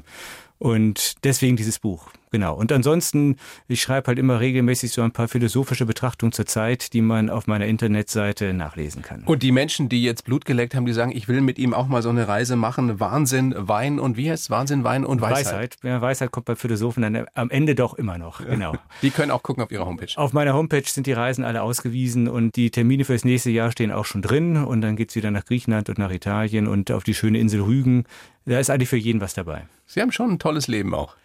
Und 0.62 1.24
deswegen 1.24 1.56
dieses 1.56 1.80
Buch. 1.80 2.12
Genau. 2.32 2.54
Und 2.54 2.72
ansonsten, 2.72 3.36
ich 3.68 3.82
schreibe 3.82 4.08
halt 4.08 4.18
immer 4.18 4.40
regelmäßig 4.40 4.90
so 4.90 5.02
ein 5.02 5.12
paar 5.12 5.28
philosophische 5.28 5.84
Betrachtungen 5.86 6.32
zur 6.32 6.46
Zeit, 6.46 6.94
die 6.94 7.02
man 7.02 7.30
auf 7.30 7.46
meiner 7.46 7.66
Internetseite 7.66 8.54
nachlesen 8.54 9.02
kann. 9.02 9.22
Und 9.24 9.42
die 9.42 9.52
Menschen, 9.52 9.90
die 9.90 10.02
jetzt 10.02 10.24
Blut 10.24 10.46
geleckt 10.46 10.74
haben, 10.74 10.86
die 10.86 10.94
sagen, 10.94 11.12
ich 11.14 11.28
will 11.28 11.42
mit 11.42 11.58
ihm 11.58 11.74
auch 11.74 11.88
mal 11.88 12.02
so 12.02 12.08
eine 12.08 12.26
Reise 12.26 12.56
machen. 12.56 12.98
Wahnsinn, 12.98 13.54
Wein 13.56 14.00
und 14.00 14.16
wie 14.16 14.30
heißt 14.30 14.44
es? 14.44 14.50
Wahnsinn, 14.50 14.82
Wein 14.82 15.04
und 15.04 15.20
Weisheit. 15.20 15.46
Weisheit. 15.46 15.76
Ja, 15.82 16.00
Weisheit 16.00 16.30
kommt 16.30 16.46
bei 16.46 16.56
Philosophen 16.56 17.02
dann 17.02 17.26
am 17.34 17.50
Ende 17.50 17.74
doch 17.74 17.94
immer 17.94 18.16
noch. 18.16 18.44
Genau. 18.44 18.74
Die 19.02 19.10
können 19.10 19.30
auch 19.30 19.42
gucken 19.42 19.62
auf 19.62 19.70
ihrer 19.70 19.84
Homepage. 19.84 20.08
Auf 20.16 20.32
meiner 20.32 20.54
Homepage 20.54 20.82
sind 20.86 21.06
die 21.06 21.12
Reisen 21.12 21.44
alle 21.44 21.62
ausgewiesen 21.62 22.28
und 22.28 22.56
die 22.56 22.70
Termine 22.70 23.04
für 23.04 23.12
das 23.12 23.24
nächste 23.24 23.50
Jahr 23.50 23.70
stehen 23.70 23.92
auch 23.92 24.06
schon 24.06 24.22
drin. 24.22 24.56
Und 24.56 24.80
dann 24.80 24.96
geht's 24.96 25.14
wieder 25.14 25.30
nach 25.30 25.44
Griechenland 25.44 25.90
und 25.90 25.98
nach 25.98 26.10
Italien 26.10 26.66
und 26.66 26.90
auf 26.90 27.04
die 27.04 27.14
schöne 27.14 27.38
Insel 27.38 27.60
Rügen. 27.60 28.04
Da 28.46 28.58
ist 28.58 28.70
eigentlich 28.70 28.88
für 28.88 28.96
jeden 28.96 29.20
was 29.20 29.34
dabei. 29.34 29.66
Sie 29.86 30.00
haben 30.00 30.12
schon 30.12 30.30
ein 30.30 30.38
tolles 30.38 30.66
Leben 30.66 30.94
auch. 30.94 31.16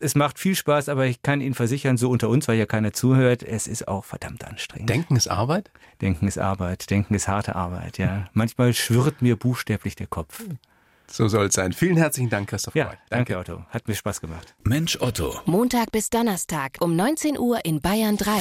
Es 0.00 0.14
macht 0.14 0.38
viel 0.38 0.54
Spaß, 0.54 0.88
aber 0.88 1.06
ich 1.06 1.22
kann 1.22 1.40
Ihnen 1.40 1.54
versichern, 1.54 1.96
so 1.96 2.10
unter 2.10 2.28
uns, 2.28 2.48
weil 2.48 2.58
ja 2.58 2.66
keiner 2.66 2.92
zuhört, 2.92 3.42
es 3.42 3.66
ist 3.66 3.88
auch 3.88 4.04
verdammt 4.04 4.44
anstrengend. 4.44 4.88
Denken 4.88 5.16
ist 5.16 5.28
Arbeit? 5.28 5.70
Denken 6.00 6.28
ist 6.28 6.38
Arbeit. 6.38 6.90
Denken 6.90 7.14
ist 7.14 7.28
harte 7.28 7.56
Arbeit, 7.56 7.98
ja. 7.98 8.26
Manchmal 8.32 8.74
schwirrt 8.74 9.22
mir 9.22 9.36
buchstäblich 9.36 9.96
der 9.96 10.06
Kopf. 10.06 10.42
So 11.08 11.28
soll 11.28 11.46
es 11.46 11.54
sein. 11.54 11.72
Vielen 11.72 11.96
herzlichen 11.96 12.30
Dank, 12.30 12.48
Christoph. 12.48 12.74
Ja, 12.74 12.86
danke. 13.10 13.34
danke, 13.34 13.38
Otto. 13.38 13.64
Hat 13.70 13.86
mir 13.86 13.94
Spaß 13.94 14.20
gemacht. 14.20 14.54
Mensch, 14.64 15.00
Otto. 15.00 15.40
Montag 15.44 15.92
bis 15.92 16.10
Donnerstag 16.10 16.78
um 16.80 16.96
19 16.96 17.38
Uhr 17.38 17.64
in 17.64 17.80
Bayern 17.80 18.16
3. 18.16 18.32